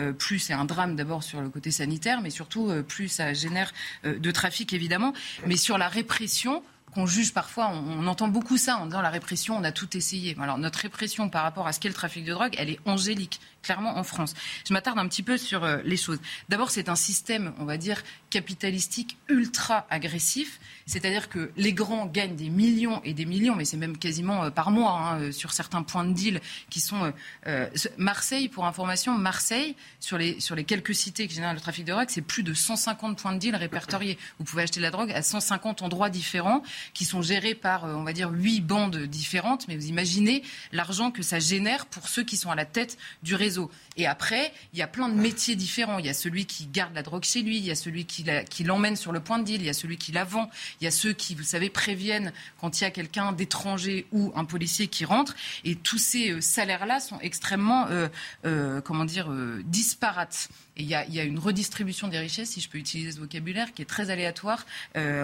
euh, 0.10 0.14
plus 0.14 0.40
c'est 0.40 0.54
un 0.54 0.64
drame 0.64 0.96
d'abord 0.96 1.24
sur 1.24 1.42
le 1.42 1.50
côté 1.50 1.72
sanitaire, 1.72 2.22
mais 2.22 2.30
surtout 2.30 2.70
euh, 2.70 2.84
plus 2.84 3.10
ça 3.10 3.34
génère 3.34 3.74
de 4.06 4.32
trafic 4.32 4.72
évidemment. 4.72 5.14
Mais 5.46 5.58
sur 5.58 5.78
la 5.78 5.90
répression, 5.90 6.64
qu'on 6.94 7.06
juge 7.06 7.34
parfois, 7.34 7.70
on, 7.70 8.08
entend 8.08 8.28
beaucoup 8.28 8.58
ça 8.58 8.78
en 8.78 8.86
disant 8.86 9.02
la 9.02 9.10
répression, 9.10 9.58
on 9.58 9.64
a 9.64 9.72
tout 9.72 9.96
essayé. 9.96 10.36
Alors 10.42 10.58
notre 10.58 10.80
répression 10.80 11.30
par 11.30 11.44
rapport 11.44 11.68
à 11.68 11.74
ce 11.74 11.80
qu'est 11.80 11.90
le 11.90 11.94
trafic 11.96 12.26
de 12.26 12.32
drogue, 12.32 12.56
elle 12.58 12.70
est 12.70 12.80
angélique, 12.86 13.40
clairement 13.62 13.98
en 13.98 14.04
France. 14.04 14.34
Je 14.68 14.74
m'attarde 14.74 15.00
un 15.00 15.08
petit 15.08 15.24
peu 15.24 15.38
sur 15.38 15.66
les 15.84 15.98
choses. 15.98 16.20
D'abord, 16.50 16.72
c'est 16.72 16.90
un 16.90 16.96
système, 16.96 17.54
on 17.60 17.66
va 17.66 17.78
dire, 17.78 18.04
capitalistique 18.30 19.18
ultra 19.30 19.86
agressif 19.90 20.60
c'est-à-dire 20.92 21.30
que 21.30 21.52
les 21.56 21.72
grands 21.72 22.06
gagnent 22.06 22.36
des 22.36 22.50
millions 22.50 23.02
et 23.04 23.14
des 23.14 23.26
millions, 23.26 23.56
mais 23.56 23.64
c'est 23.64 23.78
même 23.78 23.98
quasiment 23.98 24.44
euh, 24.44 24.50
par 24.50 24.72
mois 24.72 24.92
hein, 24.92 25.22
euh, 25.22 25.32
sur 25.32 25.54
certains 25.54 25.84
points 25.84 26.04
de 26.04 26.14
deal 26.14 26.42
qui 26.70 26.82
sont 26.82 27.14
euh, 27.48 27.70
Marseille, 27.98 28.50
pour 28.50 28.66
information, 28.66 29.18
Marseille, 29.18 29.76
sur 30.02 30.18
les, 30.18 30.40
sur 30.42 30.54
les 30.54 30.66
quelques 30.66 30.94
cités 30.94 31.28
qui 31.28 31.36
génèrent 31.36 31.54
le 31.54 31.62
trafic 31.62 31.86
de 31.86 31.94
drogue, 31.94 32.08
c'est 32.10 32.22
plus 32.22 32.44
de 32.44 32.54
150 32.54 33.18
points 33.18 33.34
de 33.34 33.40
deal 33.40 33.56
répertoriés. 33.56 34.18
Vous 34.38 34.44
pouvez 34.44 34.64
acheter 34.64 34.82
de 34.82 34.86
la 34.86 34.92
drogue 34.92 35.12
à 35.12 35.22
150 35.22 35.82
endroits 35.82 36.10
différents 36.10 36.62
qui 36.94 37.06
sont 37.06 37.22
gérés 37.22 37.56
par, 37.56 37.86
on 37.86 38.04
va 38.04 38.12
dire, 38.12 38.30
huit 38.30 38.60
bandes 38.60 38.98
différentes, 38.98 39.70
mais 39.70 39.78
vous 39.78 39.88
imaginez 39.88 40.44
l'argent 40.74 41.12
que 41.12 41.24
ça 41.24 41.40
génère 41.40 41.86
pour 41.86 42.10
ceux 42.10 42.24
qui 42.24 42.36
sont 42.36 42.52
à 42.52 42.56
la 42.56 42.66
tête 42.66 42.98
du 43.24 43.36
réseau. 43.36 43.51
Et 43.98 44.08
après, 44.08 44.54
il 44.74 44.80
y 44.80 44.82
a 44.82 44.88
plein 44.88 45.10
de 45.10 45.16
métiers 45.16 45.56
différents. 45.56 46.00
Il 46.00 46.06
y 46.06 46.10
a 46.10 46.14
celui 46.14 46.46
qui 46.46 46.66
garde 46.68 46.96
la 46.96 47.04
drogue 47.04 47.24
chez 47.24 47.42
lui, 47.42 47.58
il 47.58 47.66
y 47.66 47.72
a 47.72 47.76
celui 47.76 48.06
qui 48.06 48.64
l'emmène 48.64 48.96
sur 48.96 49.12
le 49.12 49.20
point 49.20 49.40
de 49.40 49.44
deal, 49.44 49.62
il 49.62 49.66
y 49.66 49.70
a 49.70 49.74
celui 49.74 49.98
qui 49.98 50.12
la 50.12 50.24
vend, 50.24 50.50
il 50.80 50.86
y 50.86 50.88
a 50.88 50.92
ceux 50.92 51.14
qui, 51.14 51.36
vous 51.36 51.44
savez, 51.44 51.70
préviennent 51.70 52.32
quand 52.60 52.80
il 52.80 52.84
y 52.84 52.88
a 52.88 52.92
quelqu'un 52.92 53.32
d'étranger 53.32 54.08
ou 54.12 54.32
un 54.36 54.46
policier 54.46 54.88
qui 54.88 55.06
rentre. 55.06 55.36
Et 55.64 55.76
tous 55.76 55.98
ces 55.98 56.32
euh, 56.32 56.42
salaires-là 56.42 57.00
sont 57.00 57.20
extrêmement, 57.20 57.88
euh, 57.88 58.08
euh, 58.46 58.82
comment 58.82 59.06
dire, 59.06 59.32
disparates. 59.66 60.50
Et 60.78 60.84
il 60.84 60.88
y, 60.88 60.96
a, 60.96 61.24
une 61.24 61.40
redistribution 61.40 62.08
des 62.08 62.18
richesses, 62.18 62.52
si 62.52 62.62
je 62.62 62.70
peux 62.70 62.78
utiliser 62.78 63.12
ce 63.12 63.20
vocabulaire, 63.20 63.74
qui 63.74 63.82
est 63.82 63.86
très 63.86 64.10
aléatoire 64.10 64.66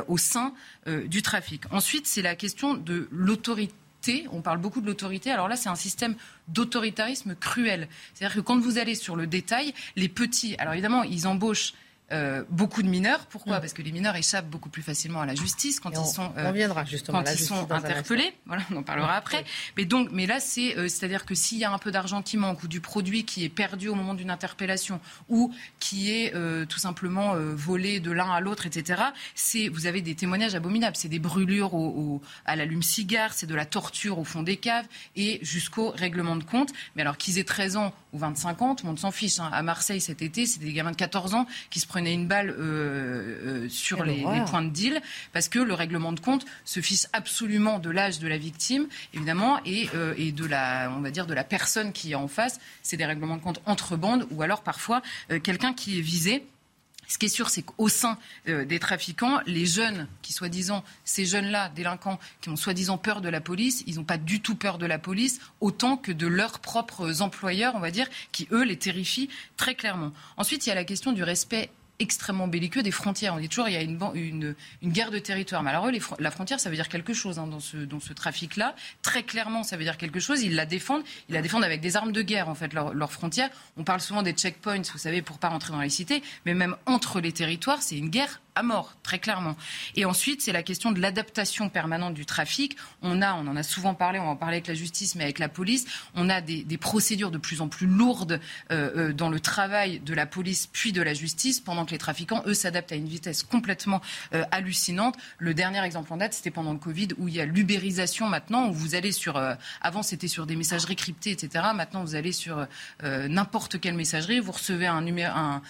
au 0.07 0.17
sein 0.17 0.53
du 0.85 1.21
trafic. 1.21 1.63
Ensuite, 1.71 2.05
c'est 2.05 2.21
la 2.21 2.35
question 2.35 2.73
de 2.73 3.07
l'autorité 3.11 3.73
on 4.31 4.41
parle 4.41 4.59
beaucoup 4.59 4.81
de 4.81 4.87
l'autorité. 4.87 5.31
Alors 5.31 5.47
là, 5.47 5.55
c'est 5.55 5.69
un 5.69 5.75
système 5.75 6.15
d'autoritarisme 6.47 7.35
cruel. 7.35 7.87
C'est-à-dire 8.13 8.35
que 8.35 8.41
quand 8.41 8.59
vous 8.59 8.77
allez 8.77 8.95
sur 8.95 9.15
le 9.15 9.27
détail, 9.27 9.73
les 9.95 10.09
petits, 10.09 10.55
alors 10.57 10.73
évidemment, 10.73 11.03
ils 11.03 11.27
embauchent 11.27 11.73
euh, 12.13 12.43
beaucoup 12.49 12.83
de 12.83 12.87
mineurs. 12.87 13.25
Pourquoi 13.25 13.57
mm. 13.57 13.61
Parce 13.61 13.73
que 13.73 13.81
les 13.81 13.91
mineurs 13.91 14.15
échappent 14.15 14.49
beaucoup 14.49 14.69
plus 14.69 14.81
facilement 14.81 15.19
à 15.19 15.25
la 15.25 15.35
justice 15.35 15.81
quand 15.81 15.91
ils 15.91 16.05
sont, 16.05 16.31
euh, 16.37 16.51
on 16.51 16.85
justement 16.85 17.21
quand 17.21 17.31
ils 17.31 17.39
sont 17.39 17.69
interpellés. 17.69 18.33
Voilà, 18.45 18.63
on 18.71 18.77
en 18.77 18.83
parlera 18.83 19.15
après. 19.15 19.43
Mais 19.75 19.83
donc, 19.83 20.09
mais 20.13 20.25
là, 20.25 20.39
c'est 20.39 20.77
euh, 20.77 20.87
c'est-à-dire 20.87 21.25
que 21.25 21.35
s'il 21.35 21.57
y 21.57 21.65
a 21.65 21.71
un 21.71 21.77
peu 21.77 21.91
d'argent 21.91 22.21
qui 22.21 22.37
manque 22.37 22.63
ou 22.63 22.69
du 22.69 22.79
produit 22.79 23.25
qui 23.25 23.43
est 23.43 23.49
perdu 23.49 23.89
au 23.89 23.95
moment 23.95 24.13
d'une 24.13 24.29
interpellation 24.29 25.01
ou 25.27 25.53
qui 25.79 26.11
est 26.11 26.33
tout 26.67 26.79
simplement 26.79 27.33
volé 27.35 27.99
de 27.99 28.11
l'un 28.11 28.31
à 28.31 28.39
l'autre, 28.39 28.65
etc. 28.65 29.01
C'est 29.35 29.67
vous 29.67 29.85
avez 29.85 30.01
des 30.01 30.15
témoignages 30.15 30.55
abominables. 30.55 30.95
C'est 30.95 31.09
des 31.09 31.19
brûlures 31.19 31.73
au, 31.73 32.21
à 32.45 32.55
l'allume-cigare, 32.55 33.33
c'est 33.33 33.47
de 33.47 33.55
la 33.55 33.65
torture 33.65 34.19
au 34.19 34.23
fond 34.23 34.43
des 34.43 34.57
caves 34.57 34.85
et 35.15 35.39
jusqu'au 35.41 35.89
règlement 35.89 36.35
de 36.35 36.43
compte. 36.43 36.71
Mais 36.95 37.01
alors 37.01 37.17
qu'ils 37.17 37.37
aient 37.37 37.43
13 37.43 37.77
ans 37.77 37.93
ou 38.13 38.19
25 38.19 38.61
ans, 38.61 38.75
tout 38.75 38.85
le 38.85 38.89
monde 38.89 38.99
s'en 38.99 39.11
fiche. 39.11 39.39
Hein. 39.39 39.49
À 39.51 39.61
Marseille 39.61 40.01
cet 40.01 40.21
été, 40.21 40.45
c'est 40.45 40.59
des 40.59 40.73
gamins 40.73 40.91
de 40.91 40.95
14 40.95 41.33
ans 41.33 41.47
qui 41.69 41.79
se 41.79 41.87
prenait 41.97 42.13
une 42.13 42.27
balle 42.27 42.55
sur 43.69 44.03
les, 44.03 44.21
points 44.45 44.61
de 44.61 44.69
deal, 44.69 45.01
parce 45.33 45.49
que 45.49 45.57
le 45.57 45.73
règlement 45.73 46.11
de 46.11 46.19
compte 46.19 46.45
se 46.63 46.79
fiche 46.79 47.07
absolument 47.11 47.79
de 47.79 47.89
l'âge 47.89 48.19
de 48.19 48.27
la 48.27 48.37
victime, 48.37 48.87
évidemment, 49.15 49.59
et, 49.65 49.89
et, 50.17 50.31
de 50.31 50.45
la, 50.45 50.91
on 50.95 51.01
va 51.01 51.09
dire, 51.09 51.25
de 51.25 51.33
la 51.33 51.43
personne 51.43 51.91
qui 51.93 52.11
est 52.11 52.15
en 52.15 52.27
face. 52.27 52.59
C'est 52.83 52.97
des 52.97 53.05
règlements 53.05 53.37
de 53.37 53.41
compte 53.41 53.61
entre 53.65 53.95
bandes, 53.95 54.27
ou 54.29 54.43
alors 54.43 54.61
parfois 54.61 55.01
quelqu'un 55.41 55.73
qui 55.73 55.97
est 55.97 56.01
visé. 56.01 56.43
Ce 57.07 57.17
qui 57.17 57.27
est 57.27 57.29
sûr, 57.29 57.49
c'est 57.49 57.61
qu'au 57.61 57.87
sein 57.87 58.17
euh, 58.49 58.65
des 58.65 58.79
trafiquants, 58.79 59.39
les 59.45 59.65
jeunes 59.65 60.07
qui, 60.21 60.33
soi-disant, 60.33 60.83
ces 61.05 61.25
jeunes-là, 61.25 61.69
délinquants, 61.69 62.19
qui 62.41 62.49
ont 62.49 62.57
soi-disant 62.57 62.97
peur 62.97 63.21
de 63.21 63.29
la 63.29 63.39
police, 63.39 63.83
ils 63.87 63.95
n'ont 63.95 64.03
pas 64.03 64.17
du 64.17 64.41
tout 64.41 64.55
peur 64.55 64.77
de 64.77 64.85
la 64.85 64.99
police, 64.99 65.39
autant 65.61 65.95
que 65.95 66.11
de 66.11 66.27
leurs 66.27 66.59
propres 66.59 67.21
employeurs, 67.21 67.75
on 67.75 67.79
va 67.79 67.91
dire, 67.91 68.07
qui, 68.33 68.47
eux, 68.51 68.63
les 68.63 68.77
terrifient 68.77 69.29
très 69.55 69.75
clairement. 69.75 70.11
Ensuite, 70.35 70.65
il 70.65 70.69
y 70.69 70.71
a 70.71 70.75
la 70.75 70.83
question 70.83 71.13
du 71.13 71.23
respect 71.23 71.69
extrêmement 71.99 72.47
belliqueux 72.47 72.83
des 72.83 72.91
frontières. 72.91 73.33
On 73.33 73.39
dit 73.39 73.49
toujours 73.49 73.67
il 73.67 73.73
y 73.73 73.77
a 73.77 73.81
une, 73.81 73.99
une, 74.13 74.55
une 74.81 74.91
guerre 74.91 75.11
de 75.11 75.19
territoire. 75.19 75.63
Mais 75.63 75.71
la 76.19 76.31
frontière, 76.31 76.59
ça 76.59 76.69
veut 76.69 76.75
dire 76.75 76.89
quelque 76.89 77.13
chose 77.13 77.39
hein, 77.39 77.47
dans 77.47 77.59
ce, 77.59 77.77
dans 77.77 77.99
ce 77.99 78.13
trafic-là. 78.13 78.75
Très 79.01 79.23
clairement, 79.23 79.63
ça 79.63 79.77
veut 79.77 79.83
dire 79.83 79.97
quelque 79.97 80.19
chose. 80.19 80.41
Ils 80.41 80.55
la 80.55 80.65
défendent. 80.65 81.03
Ils 81.29 81.33
la 81.33 81.41
défendent 81.41 81.63
avec 81.63 81.81
des 81.81 81.95
armes 81.95 82.11
de 82.11 82.21
guerre, 82.21 82.49
en 82.49 82.55
fait, 82.55 82.73
leurs 82.73 82.93
leur 82.93 83.11
frontières. 83.11 83.49
On 83.77 83.83
parle 83.83 84.01
souvent 84.01 84.21
des 84.21 84.33
checkpoints, 84.33 84.81
vous 84.91 84.97
savez, 84.97 85.21
pour 85.21 85.39
pas 85.39 85.49
rentrer 85.49 85.71
dans 85.73 85.81
les 85.81 85.89
cités. 85.89 86.23
Mais 86.45 86.53
même 86.53 86.75
entre 86.85 87.19
les 87.19 87.31
territoires, 87.31 87.81
c'est 87.81 87.97
une 87.97 88.09
guerre 88.09 88.41
à 88.57 88.63
mort, 88.63 88.97
très 89.03 89.19
clairement. 89.19 89.55
Et 89.95 90.05
ensuite, 90.05 90.41
c'est 90.41 90.51
la 90.51 90.63
question 90.63 90.91
de 90.91 90.99
l'adaptation 90.99 91.69
permanente 91.69 92.15
du 92.15 92.25
trafic. 92.25 92.75
On 93.01 93.21
a, 93.21 93.35
on 93.35 93.47
en 93.47 93.55
a 93.55 93.63
souvent 93.63 93.93
parlé, 93.93 94.19
on 94.19 94.25
va 94.25 94.31
en 94.31 94.35
parler 94.35 94.55
avec 94.55 94.67
la 94.67 94.73
justice, 94.73 95.15
mais 95.15 95.23
avec 95.23 95.37
la 95.37 95.49
police, 95.49 95.85
on 96.15 96.29
a 96.29 96.41
des, 96.41 96.77
procédures 96.77 97.31
de 97.31 97.37
plus 97.37 97.61
en 97.61 97.67
plus 97.67 97.87
lourdes 97.87 98.39
euh, 98.71 99.09
euh, 99.09 99.13
dans 99.13 99.29
le 99.29 99.39
travail 99.39 99.99
de 99.99 100.13
la 100.13 100.25
police 100.25 100.67
puis 100.71 100.91
de 100.91 101.01
la 101.01 101.13
justice, 101.13 101.59
pendant 101.59 101.85
que 101.85 101.91
les 101.91 101.97
trafiquants, 101.97 102.43
eux, 102.45 102.53
s'adaptent 102.53 102.91
à 102.91 102.95
une 102.95 103.07
vitesse 103.07 103.43
complètement 103.43 104.01
euh, 104.33 104.43
hallucinante. 104.51 105.15
Le 105.37 105.53
dernier 105.53 105.83
exemple 105.83 106.13
en 106.13 106.17
date, 106.17 106.33
c'était 106.33 106.51
pendant 106.51 106.73
le 106.73 106.79
Covid, 106.79 107.09
où 107.17 107.27
il 107.27 107.35
y 107.35 107.41
a 107.41 107.45
l'ubérisation 107.45 108.27
maintenant, 108.27 108.67
où 108.69 108.73
vous 108.73 108.95
allez 108.95 109.11
sur... 109.11 109.41
avant, 109.81 110.03
c'était 110.03 110.27
sur 110.27 110.45
des 110.45 110.55
messageries 110.55 110.95
cryptées, 110.95 111.31
etc. 111.31 111.65
Maintenant, 111.75 112.03
vous 112.03 112.15
allez 112.15 112.31
sur 112.31 112.67
n'importe 113.03 113.79
quelle 113.79 113.95
messagerie, 113.95 114.39
vous 114.39 114.51
recevez 114.51 114.87
un 114.87 115.61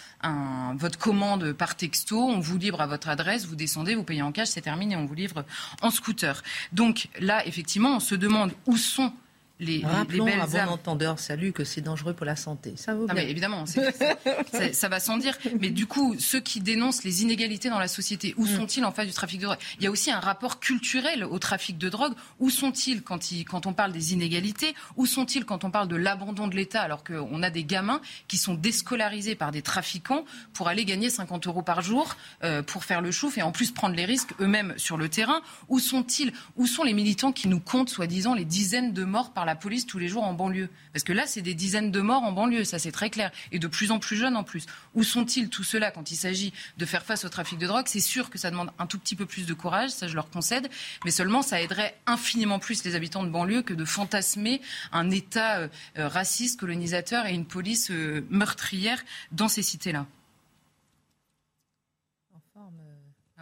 votre 0.75 0.97
commande 0.97 1.53
par 1.53 1.75
texto, 1.75 2.19
on 2.19 2.39
vous 2.39 2.57
à 2.81 2.87
votre 2.87 3.09
adresse, 3.09 3.45
vous 3.45 3.55
descendez, 3.55 3.95
vous 3.95 4.03
payez 4.03 4.21
en 4.21 4.31
cash, 4.31 4.49
c'est 4.49 4.61
terminé, 4.61 4.95
on 4.95 5.05
vous 5.05 5.15
livre 5.15 5.45
en 5.81 5.91
scooter. 5.91 6.41
Donc 6.71 7.07
là, 7.19 7.45
effectivement, 7.45 7.95
on 7.95 7.99
se 7.99 8.15
demande 8.15 8.51
où 8.65 8.77
sont 8.77 9.13
les, 9.59 9.81
Rappelons 9.83 10.25
les 10.25 10.31
belles 10.31 10.41
à 10.41 10.45
bon 10.45 10.71
entendeur, 10.71 11.17
salut, 11.17 11.51
que 11.51 11.63
c'est 11.63 11.81
dangereux 11.81 12.13
pour 12.13 12.25
la 12.25 12.35
santé. 12.35 12.73
Ça 12.75 12.93
vaut 12.93 13.07
Mais 13.13 13.29
évidemment, 13.29 13.65
ça 13.65 14.89
va 14.89 14.99
sans 14.99 15.17
dire. 15.17 15.37
Mais 15.59 15.69
du 15.69 15.87
coup, 15.87 16.15
ceux 16.19 16.39
qui 16.39 16.59
dénoncent 16.59 17.03
les 17.03 17.23
inégalités 17.23 17.69
dans 17.69 17.79
la 17.79 17.87
société, 17.87 18.35
où 18.37 18.45
mm. 18.45 18.55
sont-ils 18.55 18.85
en 18.85 18.91
face 18.91 19.07
du 19.07 19.13
trafic 19.13 19.39
de 19.39 19.45
drogue? 19.45 19.57
Il 19.79 19.83
y 19.83 19.87
a 19.87 19.91
aussi 19.91 20.11
un 20.11 20.19
rapport 20.19 20.59
culturel 20.59 21.23
au 21.23 21.39
trafic 21.39 21.77
de 21.77 21.89
drogue. 21.89 22.13
Où 22.39 22.51
sont-ils 22.51 23.01
quand, 23.01 23.19
quand 23.49 23.65
on 23.65 23.73
parle 23.73 23.91
des 23.91 24.13
inégalités? 24.13 24.75
Où 24.95 25.07
sont-ils 25.07 25.43
quand 25.43 25.63
on 25.63 25.71
parle 25.71 25.87
de 25.87 25.95
l'abandon 25.95 26.47
de 26.47 26.55
l'État 26.55 26.81
alors 26.81 27.03
qu'on 27.03 27.41
a 27.41 27.49
des 27.49 27.63
gamins 27.63 28.01
qui 28.27 28.37
sont 28.37 28.53
déscolarisés 28.53 29.35
par 29.35 29.51
des 29.51 29.63
trafiquants 29.63 30.23
pour 30.53 30.67
aller 30.67 30.85
gagner 30.85 31.09
50 31.09 31.47
euros 31.47 31.63
par 31.63 31.81
jour 31.81 32.15
euh, 32.43 32.61
pour 32.61 32.83
faire 32.83 33.01
le 33.01 33.09
chouf 33.09 33.37
et 33.39 33.41
en 33.41 33.51
plus 33.51 33.71
prendre 33.71 33.95
les 33.95 34.05
risques 34.05 34.33
eux-mêmes 34.39 34.75
sur 34.77 34.97
le 34.97 35.09
terrain? 35.09 35.41
Où 35.67 35.79
sont-ils? 35.79 36.31
Où 36.57 36.67
sont 36.67 36.83
les 36.83 36.93
militants 36.93 37.31
qui 37.31 37.47
nous 37.47 37.59
comptent, 37.59 37.89
soi-disant, 37.89 38.35
les 38.35 38.45
dizaines 38.45 38.93
de 38.93 39.03
morts 39.03 39.33
par 39.33 39.46
la 39.47 39.55
police 39.55 39.87
tous 39.87 39.97
les 39.97 40.07
jours 40.07 40.23
en 40.23 40.33
banlieue 40.33 40.69
Parce 40.93 41.03
que 41.03 41.13
là, 41.13 41.25
c'est 41.25 41.41
des 41.41 41.55
dizaines 41.55 41.89
de 41.89 42.01
morts 42.01 42.23
en 42.23 42.31
banlieue, 42.31 42.63
ça 42.63 42.77
c'est 42.77 42.91
très 42.91 43.09
clair, 43.09 43.31
et 43.51 43.59
de 43.59 43.67
plus 43.67 43.91
en 43.91 43.99
plus 43.99 44.15
jeunes 44.15 44.35
en 44.35 44.43
plus. 44.43 44.65
Où 44.93 45.03
sont-ils 45.03 45.49
tous 45.49 45.63
ceux-là 45.63 45.89
quand 45.91 46.11
il 46.11 46.15
s'agit 46.15 46.53
de 46.77 46.85
faire 46.85 47.03
face 47.03 47.25
au 47.25 47.29
trafic 47.29 47.57
de 47.57 47.65
drogue? 47.65 47.85
C'est 47.87 47.99
sûr 47.99 48.29
que 48.29 48.37
ça 48.37 48.51
demande 48.51 48.71
un 48.77 48.85
tout 48.85 48.99
petit 48.99 49.15
peu 49.15 49.25
plus 49.25 49.45
de 49.45 49.53
courage, 49.53 49.89
ça 49.89 50.07
je 50.07 50.15
leur 50.15 50.29
concède, 50.29 50.69
mais 51.05 51.11
seulement 51.11 51.41
ça 51.41 51.61
aiderait 51.61 51.97
infiniment 52.05 52.59
plus 52.59 52.83
les 52.83 52.95
habitants 52.95 53.23
de 53.23 53.29
banlieue 53.29 53.61
que 53.61 53.73
de 53.73 53.85
fantasmer 53.85 54.61
un 54.91 55.09
État 55.09 55.59
euh, 55.59 55.67
euh, 55.97 56.07
raciste, 56.07 56.59
colonisateur 56.59 57.25
et 57.25 57.33
une 57.33 57.45
police 57.45 57.89
euh, 57.91 58.25
meurtrière 58.29 59.03
dans 59.31 59.47
ces 59.47 59.61
cités-là. 59.61 60.05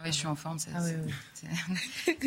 Je 0.04 0.10
suis 0.10 0.26
en 0.26 0.36
forme. 0.36 0.58
C'est 0.58 0.70
ah 0.74 0.80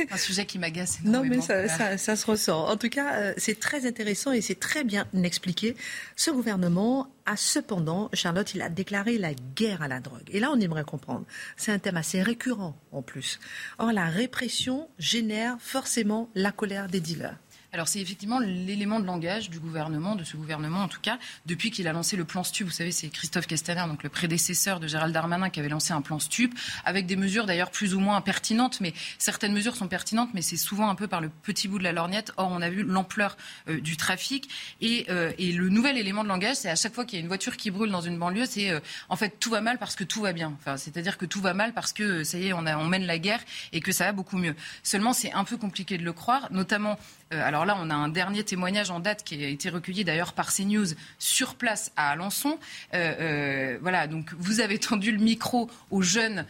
un 0.14 0.18
sujet 0.18 0.46
qui 0.46 0.60
m'agace. 0.60 1.00
Non, 1.04 1.24
mais 1.24 1.42
ça, 1.42 1.98
ça, 1.98 2.16
se 2.16 2.26
ressent. 2.26 2.68
En 2.68 2.78
tout 2.78 2.90
cas, 2.90 3.16
euh, 3.16 3.34
c'est 3.38 3.60
très 3.60 3.86
intéressant 3.86 4.32
et 4.32 4.42
c'est 4.42 4.60
très 4.60 4.84
bien 4.84 5.08
expliqué. 5.24 5.76
Ce 6.16 6.32
gouvernement 6.32 7.08
a 7.26 7.38
cependant, 7.38 8.10
Charlotte, 8.14 8.54
il 8.56 8.62
a 8.62 8.70
déclaré 8.70 9.18
la 9.18 9.34
guerre 9.34 9.82
à 9.82 9.88
la 9.88 10.00
drogue. 10.00 10.28
Et 10.30 10.40
là, 10.40 10.52
on 10.52 10.60
aimerait 10.60 10.84
comprendre. 10.84 11.26
C'est 11.58 11.72
un 11.72 11.80
thème 11.80 11.98
assez 11.98 12.22
récurrent 12.22 12.76
en 12.92 13.02
plus. 13.02 13.40
Or, 13.78 13.92
la 13.92 14.06
répression 14.06 14.90
génère 14.98 15.58
forcément 15.60 16.30
la 16.36 16.52
colère 16.52 16.88
des 16.88 17.00
dealers. 17.00 17.38
Alors 17.72 17.88
c'est 17.88 18.00
effectivement 18.00 18.40
l'élément 18.40 19.00
de 19.00 19.06
langage 19.06 19.52
du 19.52 19.60
gouvernement, 19.60 20.16
de 20.16 20.24
ce 20.24 20.36
gouvernement 20.38 20.82
en 20.82 20.88
tout 20.88 21.02
cas, 21.02 21.20
depuis 21.46 21.70
qu'il 21.70 21.88
a 21.88 21.94
lancé 21.94 22.18
le 22.18 22.26
plan 22.26 22.44
STUP. 22.44 22.66
Vous 22.66 22.74
savez, 22.74 22.92
c'est 22.92 23.10
Christophe 23.10 23.46
Castaner, 23.46 23.84
donc 23.88 24.02
le 24.02 24.10
prédécesseur 24.10 24.80
de 24.80 24.88
Gérald 24.88 25.14
Darmanin, 25.14 25.52
qui 25.52 25.60
avait 25.60 25.70
lancé 25.70 25.94
un 25.94 26.02
plan 26.02 26.18
STUP, 26.18 26.52
avec 26.84 27.06
des 27.06 27.16
mesures 27.16 27.46
d'ailleurs 27.46 27.70
plus 27.70 27.94
ou 27.94 28.00
moins 28.00 28.22
pertinentes, 28.22 28.82
mais 28.82 28.94
certaines 29.20 29.54
mesures 29.54 29.76
sont 29.76 29.88
pertinentes, 29.88 30.32
mais 30.34 30.42
c'est 30.42 30.58
souvent 30.58 30.90
un 30.90 30.96
peu 30.96 31.08
par 31.08 31.22
le 31.22 31.30
petit 31.30 31.68
bout 31.68 31.78
de 31.78 31.84
la 31.84 31.92
lorgnette. 31.92 32.32
Or, 32.38 32.50
on 32.52 32.62
a 32.62 32.70
vu 32.70 32.82
l'ampleur 32.82 33.38
euh, 33.68 33.80
du 33.80 33.98
trafic. 33.98 34.50
Et, 34.82 35.06
euh, 35.10 35.32
et, 35.38 35.52
le 35.52 35.70
nouvel 35.70 35.98
élément 35.98 36.24
de 36.24 36.30
langage, 36.30 36.56
c'est 36.56 36.70
à 36.70 36.76
chaque 36.76 36.96
fois 36.96 37.06
qu'il 37.06 37.20
y 37.20 37.22
a 37.22 37.22
une 37.22 37.28
voiture 37.28 37.56
qui 37.56 37.70
brûle 37.70 37.92
dans 37.92 38.02
une 38.02 38.18
banlieue, 38.18 38.46
c'est 38.46 38.72
euh, 38.72 38.80
en 39.10 39.16
fait 39.16 39.40
tout 39.40 39.52
va 39.52 39.62
mal 39.62 39.78
parce 39.78 39.96
que 39.96 40.04
tout 40.04 40.22
va 40.22 40.34
bien. 40.34 40.56
Enfin, 40.60 40.78
c'est-à-dire 40.78 41.18
que 41.18 41.26
tout 41.26 41.42
va 41.42 41.54
mal 41.54 41.74
parce 41.74 41.94
que 41.94 42.24
ça 42.24 42.40
y 42.40 42.48
est, 42.48 42.54
on, 42.54 42.66
a, 42.66 42.78
on 42.78 42.86
mène 42.86 43.06
la 43.06 43.20
guerre 43.20 43.42
et 43.74 43.80
que 43.80 43.92
ça 43.92 44.06
va 44.06 44.12
beaucoup 44.12 44.38
mieux. 44.38 44.56
Seulement, 44.82 45.14
c'est 45.14 45.32
un 45.34 45.44
peu 45.44 45.58
compliqué 45.58 45.98
de 45.98 46.04
le 46.04 46.14
croire, 46.14 46.48
notamment 46.52 46.98
alors 47.32 47.66
là, 47.66 47.78
on 47.80 47.90
a 47.90 47.96
un 47.96 48.10
dernier 48.10 48.44
témoignage 48.44 48.90
en 48.90 49.00
date 49.00 49.24
qui 49.24 49.44
a 49.44 49.48
été 49.48 49.70
recueilli 49.70 50.04
d'ailleurs 50.04 50.34
par 50.34 50.54
CNews 50.54 50.88
sur 51.18 51.56
place 51.56 51.92
à 51.96 52.12
Alençon. 52.12 52.58
Euh, 52.94 53.14
euh, 53.20 53.78
voilà, 53.82 54.08
donc 54.08 54.34
vous 54.38 54.60
avez 54.60 54.80
tendu 54.80 55.12
le 55.12 55.20
micro 55.20 55.70
aux 55.92 56.02
jeunes 56.02 56.46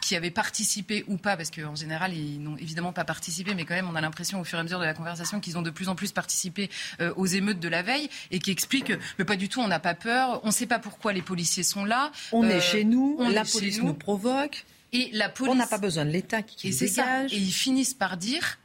qui 0.00 0.16
avaient 0.16 0.30
participé 0.30 1.04
ou 1.08 1.16
pas, 1.16 1.36
parce 1.36 1.50
qu'en 1.50 1.74
général, 1.74 2.14
ils 2.14 2.42
n'ont 2.42 2.56
évidemment 2.56 2.92
pas 2.92 3.04
participé, 3.04 3.54
mais 3.54 3.64
quand 3.64 3.74
même, 3.74 3.88
on 3.88 3.94
a 3.94 4.00
l'impression 4.00 4.40
au 4.40 4.44
fur 4.44 4.58
et 4.58 4.60
à 4.60 4.64
mesure 4.64 4.80
de 4.80 4.84
la 4.84 4.94
conversation 4.94 5.40
qu'ils 5.40 5.58
ont 5.58 5.62
de 5.62 5.70
plus 5.70 5.88
en 5.88 5.94
plus 5.94 6.12
participé 6.12 6.70
aux 7.16 7.26
émeutes 7.26 7.60
de 7.60 7.68
la 7.68 7.82
veille 7.82 8.08
et 8.30 8.38
qui 8.38 8.50
expliquent, 8.50 8.92
mais 9.18 9.24
pas 9.24 9.36
du 9.36 9.48
tout, 9.48 9.60
on 9.60 9.68
n'a 9.68 9.80
pas 9.80 9.94
peur, 9.94 10.40
on 10.44 10.48
ne 10.48 10.52
sait 10.52 10.66
pas 10.66 10.78
pourquoi 10.78 11.12
les 11.12 11.22
policiers 11.22 11.62
sont 11.62 11.84
là. 11.84 12.12
On 12.32 12.48
est 12.48 12.60
chez 12.60 12.84
nous, 12.84 13.18
la 13.30 13.44
police 13.44 13.80
nous. 13.82 13.94
provoque. 13.94 14.64
Et 14.92 15.08
la 15.12 15.28
police... 15.30 15.52
On 15.52 15.56
n'a 15.56 15.66
pas 15.66 15.78
besoin 15.78 16.04
de 16.04 16.10
l'État 16.10 16.42
qui, 16.42 16.56
qui 16.56 16.68
et 16.68 16.88
dégage. 16.88 17.32
Et 17.32 17.38
ils 17.38 17.52
finissent 17.52 17.94
par 17.94 18.18
dire 18.18 18.58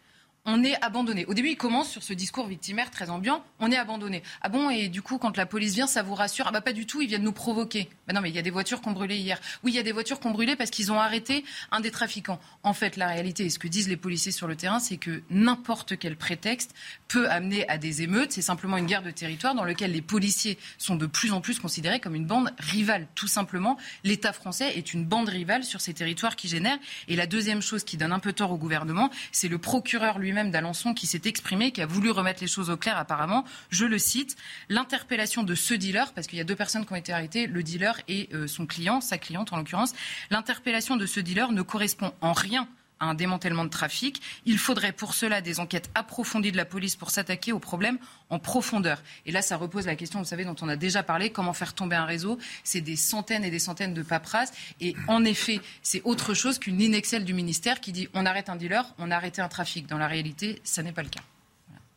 on 0.47 0.63
est 0.63 0.81
abandonné. 0.81 1.25
Au 1.25 1.33
début, 1.33 1.49
il 1.49 1.57
commence 1.57 1.91
sur 1.91 2.01
ce 2.01 2.13
discours 2.13 2.47
victimaire 2.47 2.89
très 2.89 3.09
ambiant, 3.09 3.43
on 3.59 3.69
est 3.69 3.77
abandonné. 3.77 4.23
Ah 4.41 4.47
bon, 4.47 4.69
et 4.69 4.87
du 4.87 5.01
coup, 5.01 5.17
quand 5.17 5.35
la 5.35 5.45
police 5.45 5.73
vient, 5.73 5.87
ça 5.87 6.01
vous 6.03 6.15
rassure? 6.15 6.45
Ah 6.47 6.51
bah 6.51 6.61
pas 6.61 6.71
du 6.71 6.85
tout, 6.85 7.01
ils 7.01 7.07
viennent 7.09 7.23
nous 7.23 7.33
provoquer. 7.33 7.89
Bah 8.07 8.13
non, 8.13 8.21
mais 8.21 8.29
il 8.29 8.35
y 8.35 8.39
a 8.39 8.41
des 8.41 8.49
voitures 8.49 8.79
qui 8.81 8.87
ont 8.87 8.93
brûlé 8.93 9.17
hier. 9.17 9.39
Oui, 9.63 9.73
il 9.73 9.75
y 9.75 9.79
a 9.79 9.83
des 9.83 9.91
voitures 9.91 10.21
qui 10.21 10.27
ont 10.27 10.31
brûlé 10.31 10.55
parce 10.55 10.69
qu'ils 10.69 10.89
ont 10.91 10.99
arrêté 10.99 11.43
un 11.71 11.81
des 11.81 11.91
trafiquants. 11.91 12.39
En 12.63 12.73
fait, 12.73 12.95
la 12.95 13.09
réalité, 13.09 13.43
et 13.45 13.49
ce 13.49 13.59
que 13.59 13.67
disent 13.67 13.89
les 13.89 13.97
policiers 13.97 14.31
sur 14.31 14.47
le 14.47 14.55
terrain, 14.55 14.79
c'est 14.79 14.95
que 14.95 15.21
n'importe 15.29 15.99
quel 15.99 16.15
prétexte 16.15 16.73
peut 17.09 17.29
amener 17.29 17.67
à 17.67 17.77
des 17.77 18.01
émeutes. 18.01 18.31
C'est 18.31 18.41
simplement 18.41 18.77
une 18.77 18.85
guerre 18.85 19.03
de 19.03 19.11
territoire 19.11 19.53
dans 19.53 19.65
laquelle 19.65 19.91
les 19.91 20.01
policiers 20.01 20.57
sont 20.77 20.95
de 20.95 21.07
plus 21.07 21.33
en 21.33 21.41
plus 21.41 21.59
considérés 21.59 21.99
comme 21.99 22.15
une 22.15 22.25
bande 22.25 22.53
rivale. 22.57 23.07
Tout 23.15 23.27
simplement, 23.27 23.77
l'État 24.05 24.31
français 24.31 24.77
est 24.77 24.93
une 24.93 25.03
bande 25.03 25.27
rivale 25.27 25.65
sur 25.65 25.81
ces 25.81 25.93
territoires 25.93 26.37
qui 26.37 26.47
génèrent. 26.47 26.79
Et 27.09 27.17
la 27.17 27.27
deuxième 27.27 27.61
chose 27.61 27.83
qui 27.83 27.97
donne 27.97 28.13
un 28.13 28.19
peu 28.19 28.31
tort 28.31 28.53
au 28.53 28.57
gouvernement, 28.57 29.09
c'est 29.33 29.49
le 29.49 29.57
procureur 29.57 30.19
lui-même 30.19 30.36
même 30.37 30.51
d'Alençon 30.51 30.93
qui 30.93 31.07
s'est 31.07 31.21
exprimé, 31.25 31.71
qui 31.71 31.81
a 31.81 31.85
voulu 31.85 32.11
remettre 32.11 32.41
les 32.41 32.47
choses 32.47 32.69
au 32.69 32.77
clair 32.77 32.97
apparemment. 32.97 33.43
Je 33.69 33.85
le 33.85 33.97
cite, 33.97 34.37
l'interpellation 34.69 35.43
de 35.43 35.55
ce 35.55 35.73
dealer, 35.73 36.13
parce 36.13 36.27
qu'il 36.27 36.37
y 36.37 36.41
a 36.41 36.45
deux 36.45 36.55
personnes 36.55 36.85
qui 36.85 36.93
ont 36.93 36.97
été 36.97 37.11
arrêtées, 37.11 37.47
le 37.47 37.63
dealer 37.63 37.99
et 38.07 38.29
euh, 38.33 38.47
son 38.47 38.65
client, 38.65 39.01
sa 39.01 39.17
cliente 39.17 39.51
en 39.51 39.57
l'occurrence, 39.57 39.93
l'interpellation 40.29 40.95
de 40.95 41.05
ce 41.05 41.19
dealer 41.19 41.51
ne 41.51 41.61
correspond 41.61 42.13
en 42.21 42.33
rien 42.33 42.67
à 42.99 43.05
un 43.05 43.13
démantèlement 43.13 43.65
de 43.65 43.69
trafic. 43.69 44.21
Il 44.45 44.57
faudrait 44.57 44.91
pour 44.91 45.13
cela 45.13 45.41
des 45.41 45.59
enquêtes 45.59 45.89
approfondies 45.95 46.51
de 46.51 46.57
la 46.57 46.65
police 46.65 46.95
pour 46.95 47.11
s'attaquer 47.11 47.51
au 47.51 47.59
problème 47.59 47.99
en 48.29 48.39
profondeur. 48.39 49.03
Et 49.25 49.31
là, 49.31 49.41
ça 49.41 49.57
repose 49.57 49.85
la 49.85 49.95
question, 49.95 50.19
vous 50.19 50.25
savez, 50.25 50.45
dont 50.45 50.55
on 50.61 50.69
a 50.69 50.75
déjà 50.75 51.03
parlé, 51.03 51.31
comment 51.31 51.53
faire 51.53 51.73
tomber 51.73 51.95
un 51.95 52.05
réseau. 52.05 52.37
C'est 52.63 52.81
des 52.81 52.95
centaines 52.95 53.43
et 53.43 53.51
des 53.51 53.59
centaines 53.59 53.93
de 53.93 54.03
paperasses. 54.03 54.51
Et 54.81 54.95
en 55.07 55.23
effet, 55.25 55.61
c'est 55.83 56.01
autre 56.03 56.33
chose 56.33 56.59
qu'une 56.59 56.77
ligne 56.77 56.95
Excel 56.95 57.25
du 57.25 57.33
ministère 57.33 57.81
qui 57.81 57.91
dit 57.91 58.07
on 58.13 58.25
arrête 58.25 58.49
un 58.49 58.55
dealer, 58.55 58.85
on 58.97 59.11
a 59.11 59.17
un 59.17 59.47
trafic. 59.49 59.87
Dans 59.87 59.97
la 59.97 60.07
réalité, 60.07 60.61
ça 60.63 60.83
n'est 60.83 60.93
pas 60.93 61.03
le 61.03 61.09
cas. 61.09 61.21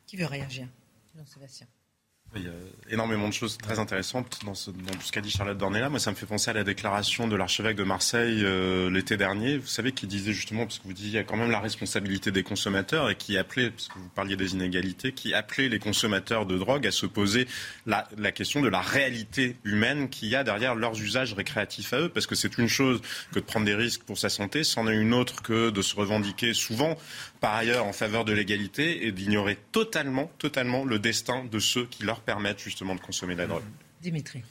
Qui 0.06 0.16
veut 0.16 0.26
réagir? 0.26 0.66
Jean-Sébastien 1.16 1.66
Il 2.36 2.44
y 2.44 2.46
a 2.46 2.52
énormément 2.92 3.26
de 3.26 3.32
choses 3.32 3.58
très 3.58 3.80
intéressantes 3.80 4.38
dans, 4.44 4.54
ce, 4.54 4.70
tout 4.70 5.00
ce 5.00 5.10
qu'a 5.10 5.20
dit 5.20 5.30
Charlotte 5.30 5.58
Dornella. 5.58 5.88
Moi, 5.88 5.98
ça 5.98 6.12
me 6.12 6.16
fait 6.16 6.26
penser 6.26 6.48
à 6.48 6.52
la 6.52 6.62
déclaration 6.62 7.26
de 7.26 7.34
l'archevêque 7.34 7.76
de 7.76 7.82
Marseille 7.82 8.42
euh, 8.44 8.88
l'été 8.88 9.16
dernier. 9.16 9.58
Vous 9.58 9.66
savez, 9.66 9.90
qui 9.90 10.06
disait 10.06 10.32
justement, 10.32 10.64
parce 10.64 10.78
que 10.78 10.84
vous 10.84 10.92
disiez, 10.92 11.10
il 11.10 11.14
y 11.14 11.18
a 11.18 11.24
quand 11.24 11.36
même 11.36 11.50
la 11.50 11.58
responsabilité 11.58 12.30
des 12.30 12.44
consommateurs 12.44 13.10
et 13.10 13.16
qui 13.16 13.36
appelait, 13.36 13.70
parce 13.70 13.88
que 13.88 13.98
vous 13.98 14.08
parliez 14.10 14.36
des 14.36 14.52
inégalités, 14.52 15.10
qui 15.10 15.34
appelait 15.34 15.68
les 15.68 15.80
consommateurs 15.80 16.46
de 16.46 16.56
drogue 16.56 16.86
à 16.86 16.92
se 16.92 17.04
poser 17.04 17.48
la, 17.86 18.06
la 18.16 18.30
question 18.30 18.60
de 18.60 18.68
la 18.68 18.80
réalité 18.80 19.56
humaine 19.64 20.08
qu'il 20.08 20.28
y 20.28 20.36
a 20.36 20.44
derrière 20.44 20.76
leurs 20.76 21.00
usages 21.00 21.34
récréatifs 21.34 21.92
à 21.92 22.02
eux. 22.02 22.08
Parce 22.10 22.28
que 22.28 22.36
c'est 22.36 22.58
une 22.58 22.68
chose 22.68 23.00
que 23.32 23.40
de 23.40 23.44
prendre 23.44 23.66
des 23.66 23.74
risques 23.74 24.04
pour 24.04 24.18
sa 24.18 24.28
santé, 24.28 24.62
c'en 24.62 24.86
est 24.86 24.96
une 24.96 25.14
autre 25.14 25.42
que 25.42 25.70
de 25.70 25.82
se 25.82 25.96
revendiquer 25.96 26.54
souvent 26.54 26.96
par 27.40 27.54
ailleurs 27.54 27.86
en 27.86 27.92
faveur 27.92 28.24
de 28.24 28.32
l'égalité 28.32 29.06
et 29.06 29.12
d'ignorer 29.12 29.58
totalement, 29.72 30.30
totalement 30.38 30.84
le 30.84 30.98
destin 30.98 31.44
de 31.44 31.58
ceux 31.58 31.86
qui 31.86 32.04
leur 32.04 32.20
permettent 32.20 32.60
justement 32.60 32.94
de 32.94 33.00
consommer 33.00 33.34
la 33.34 33.46
drogue. 33.46 33.64
Dimitri. 34.02 34.42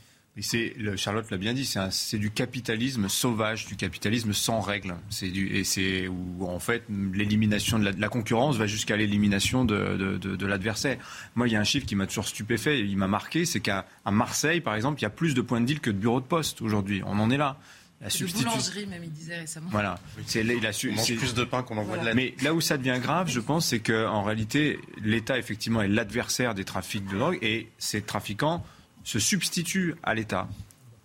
C'est, 0.41 0.73
Charlotte 0.95 1.29
l'a 1.31 1.37
bien 1.37 1.53
dit, 1.53 1.65
c'est, 1.65 2.17
du 2.17 2.31
capitalisme 2.31 3.09
sauvage, 3.09 3.65
du 3.65 3.75
capitalisme 3.75 4.31
sans 4.31 4.61
règles. 4.61 4.95
C'est 5.09 5.29
du, 5.29 5.47
et 5.55 5.63
c'est 5.63 6.07
où 6.07 6.45
en 6.45 6.59
fait 6.59 6.83
l'élimination 7.13 7.77
de 7.79 7.91
la, 7.97 8.09
concurrence 8.09 8.55
va 8.55 8.67
jusqu'à 8.67 8.95
l'élimination 8.95 9.65
de, 9.65 10.17
de, 10.17 10.45
l'adversaire. 10.45 10.97
Moi, 11.35 11.47
il 11.47 11.53
y 11.53 11.55
a 11.55 11.59
un 11.59 11.65
chiffre 11.65 11.85
qui 11.85 11.95
m'a 11.95 12.07
toujours 12.07 12.27
stupéfait, 12.27 12.79
il 12.79 12.95
m'a 12.95 13.07
marqué, 13.07 13.45
c'est 13.45 13.59
qu'à 13.59 13.85
Marseille, 14.09 14.61
par 14.61 14.75
exemple, 14.75 14.99
il 14.99 15.03
y 15.03 15.07
a 15.07 15.09
plus 15.09 15.33
de 15.33 15.41
points 15.41 15.61
de 15.61 15.65
deal 15.65 15.79
que 15.79 15.89
de 15.89 15.97
bureaux 15.97 16.21
de 16.21 16.25
poste 16.25 16.61
aujourd'hui. 16.61 17.01
On 17.05 17.19
en 17.19 17.29
est 17.31 17.37
là. 17.37 17.57
La 18.01 18.09
substitution. 18.09 18.49
boulangerie, 18.49 18.85
même, 18.87 19.03
il 19.03 19.11
disait 19.11 19.39
récemment. 19.39 19.69
Voilà. 19.71 19.99
C'est, 20.25 20.41
il 20.41 20.65
a 20.65 20.71
su, 20.71 20.93
plus 20.93 21.33
de 21.33 21.43
pain 21.43 21.63
qu'on 21.63 21.77
envoie 21.77 21.97
de 21.97 22.05
la 22.05 22.13
Mais 22.13 22.33
là 22.41 22.53
où 22.53 22.61
ça 22.61 22.77
devient 22.77 22.97
grave, 23.01 23.29
je 23.29 23.41
pense, 23.41 23.67
c'est 23.67 23.79
qu'en 23.79 24.23
réalité, 24.23 24.79
l'État, 25.03 25.37
effectivement, 25.37 25.81
est 25.81 25.89
l'adversaire 25.89 26.55
des 26.55 26.63
trafics 26.63 27.05
de 27.05 27.17
drogue 27.17 27.37
et 27.41 27.67
ces 27.77 28.01
trafiquants 28.01 28.63
se 29.03 29.19
substituent 29.19 29.95
à 30.03 30.13
l'État 30.13 30.47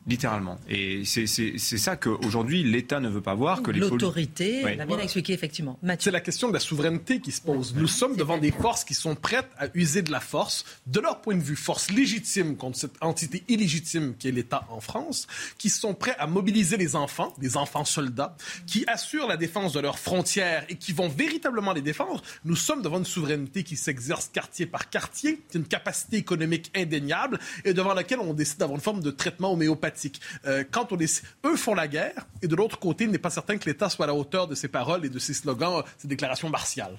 littéralement. 0.07 0.59
Et 0.69 1.03
c'est 1.05 1.27
ça 1.57 1.97
qu'aujourd'hui 1.97 2.63
l'État 2.63 3.01
ne 3.01 3.09
veut 3.09 3.21
pas 3.21 3.35
voir 3.35 3.63
que 3.63 3.71
l'autorité. 3.71 4.63
Oui. 4.65 4.79
a 4.79 4.87
bien 4.87 4.99
expliqué 4.99 5.33
effectivement. 5.33 5.79
C'est 5.99 6.11
la 6.11 6.21
question 6.21 6.49
de 6.49 6.53
la 6.53 6.61
souveraineté 6.61 7.21
qui 7.21 7.33
se 7.33 7.41
pose. 7.41 7.75
Nous 7.75 7.87
sommes 7.87 8.17
devant 8.17 8.39
des 8.39 8.51
forces 8.51 8.85
qui 8.85 8.95
sont 8.95 9.15
prêtes 9.15 9.49
à 9.59 9.67
user 9.75 10.03
de 10.03 10.13
la 10.13 10.21
force, 10.21 10.65
de 10.87 11.01
leur 11.01 11.21
point 11.21 11.37
de 11.37 11.43
vue, 11.43 11.57
force 11.57 11.91
légitime 11.91 12.57
contre 12.57 12.79
cette 12.79 12.97
entité 13.01 13.45
illégitime 13.49 14.15
qui 14.19 14.29
est 14.29 14.33
l'État 14.33 14.67
en 14.71 14.81
France, 14.81 15.27
qui 15.59 15.71
sont 15.71 15.95
prêts 15.95 16.17
à 16.19 16.27
mobiliser 16.27 16.77
les 16.77 16.97
enfants, 16.97 17.33
des 17.39 17.57
enfants 17.57 17.85
soldats, 17.85 18.37
qui 18.67 18.85
assurent 18.87 19.27
la 19.27 19.37
défense 19.37 19.73
de 19.73 19.81
leurs 19.81 19.99
frontières 19.99 20.65
et 20.69 20.77
qui 20.77 20.93
vont 20.93 21.09
véritablement 21.09 21.73
les 21.73 21.83
défendre. 21.83 22.23
Nous 22.45 22.57
sommes 22.57 22.83
devant 22.83 22.99
une 22.99 23.05
souveraineté 23.05 23.63
qui 23.63 23.77
s'exerce 23.77 24.29
quartier 24.29 24.67
par 24.67 24.91
quartier, 24.91 25.41
une 25.55 25.65
capacité 25.65 26.19
économique 26.19 26.71
indéniable 26.77 27.39
et 27.65 27.73
devant 27.73 27.95
laquelle 27.95 28.19
on 28.21 28.35
décide 28.35 28.59
d'avoir 28.59 28.77
une 28.77 28.83
forme 28.83 29.01
de 29.01 29.11
traitement 29.11 29.53
homéopathique 29.53 29.94
euh, 30.47 30.65
quand 30.71 30.93
on 30.93 30.97
les... 30.97 31.07
eux 31.45 31.57
font 31.57 31.75
la 31.75 31.89
guerre, 31.89 32.27
et 32.43 32.49
de 32.49 32.57
l'autre 32.57 32.79
côté, 32.79 33.05
il 33.05 33.11
n'est 33.11 33.19
pas 33.19 33.31
certain 33.31 33.57
que 33.57 33.69
l'État 33.69 33.89
soit 33.89 34.05
à 34.05 34.09
la 34.09 34.15
hauteur 34.15 34.49
de 34.49 34.55
ses 34.55 34.69
paroles 34.69 35.05
et 35.05 35.09
de 35.09 35.19
ses 35.19 35.35
slogans, 35.35 35.83
ses 35.99 36.09
déclarations 36.09 36.51
martiales. 36.51 36.99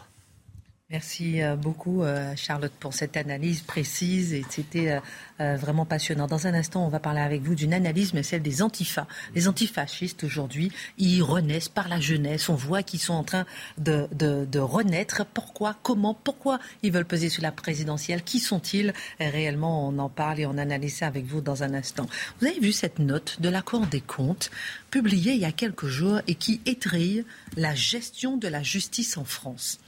Merci 0.92 1.42
euh, 1.42 1.56
beaucoup, 1.56 2.04
euh, 2.04 2.36
Charlotte, 2.36 2.72
pour 2.80 2.94
cette 2.94 3.18
analyse 3.18 3.64
précise 3.64 4.34
et 4.34 4.46
c'était 4.48 5.00
euh, 5.40 5.56
vraiment 5.56 5.84
passionnant. 5.84 6.28
Dans 6.28 6.46
un 6.46 6.54
instant, 6.54 6.86
on 6.86 6.90
va 6.90 7.00
parler 7.00 7.22
avec 7.22 7.42
vous 7.42 7.56
d'une 7.56 7.74
analyse, 7.74 8.14
mais 8.14 8.22
celle 8.22 8.44
des 8.44 8.62
antifas. 8.62 9.08
Les 9.34 9.48
antifascistes, 9.48 10.24
aujourd'hui, 10.24 10.72
ils 11.00 11.24
renaissent 11.24 11.70
par 11.70 11.88
la 11.88 12.00
jeunesse. 12.00 12.50
On 12.50 12.54
voit 12.54 12.84
qu'ils 12.84 13.00
sont 13.00 13.16
en 13.16 13.24
train 13.24 13.48
de, 13.80 14.08
de, 14.12 14.60
renaître. 14.60 15.26
Pourquoi 15.26 15.76
Comment 15.82 16.14
Pourquoi 16.14 16.60
ils 16.84 16.92
veulent 16.92 17.04
peser 17.04 17.30
sur 17.30 17.42
la 17.42 17.52
présidentielle? 17.52 18.22
Qui 18.22 18.40
sont-ils? 18.40 18.94
Réellement, 19.20 19.88
on 19.88 19.98
en 19.98 20.10
parle 20.10 20.40
et 20.42 20.46
on 20.46 20.60
analyse 20.60 20.98
ça 20.98 21.08
avec 21.08 21.26
vous 21.26 21.42
dans 21.42 21.64
un 21.64 21.74
instant. 21.74 22.06
Vous 22.40 22.46
avez 22.46 22.60
vu 22.60 22.72
cette 22.72 23.00
note 23.00 23.42
de 23.42 23.50
la 23.50 23.64
Cour 23.64 23.88
des 23.88 24.02
comptes 24.02 24.52
publiée 24.92 25.34
il 25.34 25.42
y 25.42 25.46
a 25.46 25.52
quelques 25.52 25.88
jours 25.88 26.22
et 26.28 26.36
qui 26.36 26.62
étrille 26.68 27.26
la 27.58 27.74
gestion 27.74 28.38
de 28.38 28.48
la 28.48 28.62
justice 28.62 29.18
en 29.18 29.26
France? 29.26 29.80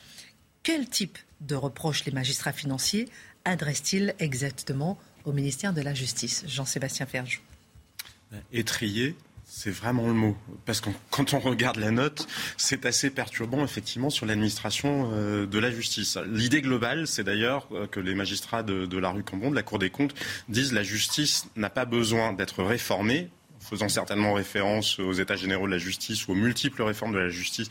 Quel 0.64 0.90
type 0.90 1.18
de 1.42 1.56
reproches 1.56 2.06
les 2.06 2.12
magistrats 2.12 2.54
financiers 2.54 3.08
adressent-ils 3.46 4.14
exactement 4.20 4.98
au 5.26 5.32
ministère 5.32 5.74
de 5.74 5.82
la 5.82 5.94
Justice? 5.94 6.44
Jean-Sébastien 6.48 7.06
Ferge. 7.06 7.42
Étrier, 8.52 9.16
c'est 9.46 9.72
vraiment 9.72 10.08
le 10.08 10.14
mot. 10.14 10.38
Parce 10.66 10.82
que 10.82 10.90
quand 11.10 11.34
on 11.34 11.40
regarde 11.40 11.78
la 11.78 11.92
note, 11.92 12.28
c'est 12.58 12.86
assez 12.86 13.10
perturbant, 13.10 13.64
effectivement, 13.64 14.10
sur 14.10 14.26
l'administration 14.26 15.10
euh, 15.14 15.46
de 15.46 15.60
la 15.60 15.72
justice. 15.72 16.18
L'idée 16.28 16.62
globale, 16.62 17.08
c'est 17.08 17.24
d'ailleurs 17.24 17.68
euh, 17.72 17.88
que 17.88 18.00
les 18.00 18.14
magistrats 18.14 18.64
de, 18.64 18.98
la 18.98 19.10
rue 19.10 19.24
Cambon, 19.24 19.50
de 19.50 19.56
la 19.56 19.64
Cour 19.64 19.80
des 19.80 19.90
comptes, 19.90 20.14
disent 20.50 20.72
que 20.72 20.76
la 20.76 20.84
justice 20.84 21.48
n'a 21.56 21.70
pas 21.70 21.86
besoin 21.86 22.34
d'être 22.34 22.64
réformée, 22.64 23.30
faisant 23.70 23.90
certainement 23.90 24.34
référence 24.34 25.00
aux 25.00 25.14
États 25.14 25.36
généraux 25.36 25.68
de 25.68 25.72
la 25.72 25.78
justice 25.78 26.28
ou 26.28 26.32
aux 26.32 26.36
multiples 26.36 26.82
réformes 26.82 27.14
de 27.14 27.20
la 27.20 27.30
justice 27.30 27.70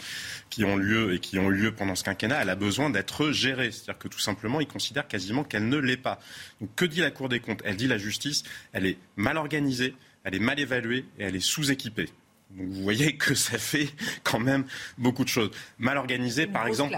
qui 0.51 0.65
ont 0.65 0.77
lieu 0.77 1.15
et 1.15 1.21
qui 1.21 1.39
ont 1.39 1.51
eu 1.51 1.55
lieu 1.55 1.73
pendant 1.73 1.95
ce 1.95 2.05
quinquennat, 2.05 2.43
elle 2.43 2.51
a 2.51 2.55
besoin 2.55 2.91
d'être 2.91 3.31
gérée. 3.31 3.73
C'est-à-dire 3.73 3.99
que 3.99 4.09
tout 4.09 4.19
simplement, 4.19 4.61
ils 4.61 4.67
considèrent 4.67 5.09
quasiment 5.09 5.45
qu'elle 5.45 5.69
ne 5.69 5.79
l'est 5.79 5.97
pas. 5.97 6.21
Donc 6.61 6.75
que 6.77 6.85
dit 6.85 7.01
la 7.01 7.11
Cour 7.11 7.29
des 7.29 7.41
comptes? 7.41 7.63
Elle 7.65 7.77
dit 7.77 7.89
la 7.89 7.99
justice, 7.99 8.45
elle 8.73 8.87
est 8.87 8.99
mal 9.17 9.37
organisée, 9.37 9.95
elle 10.25 10.35
est 10.35 10.41
mal 10.41 10.61
évaluée 10.61 11.05
et 11.19 11.25
elle 11.25 11.37
est 11.37 11.41
sous-équipée. 11.41 12.11
Donc 12.51 12.69
vous 12.69 12.83
voyez 12.83 13.17
que 13.17 13.35
ça 13.35 13.59
fait 13.59 13.89
quand 14.23 14.39
même 14.39 14.65
beaucoup 14.99 15.25
de 15.25 15.29
choses. 15.29 15.51
Mal 15.79 15.97
organisée, 15.99 16.47
par 16.47 16.67
exemple. 16.67 16.97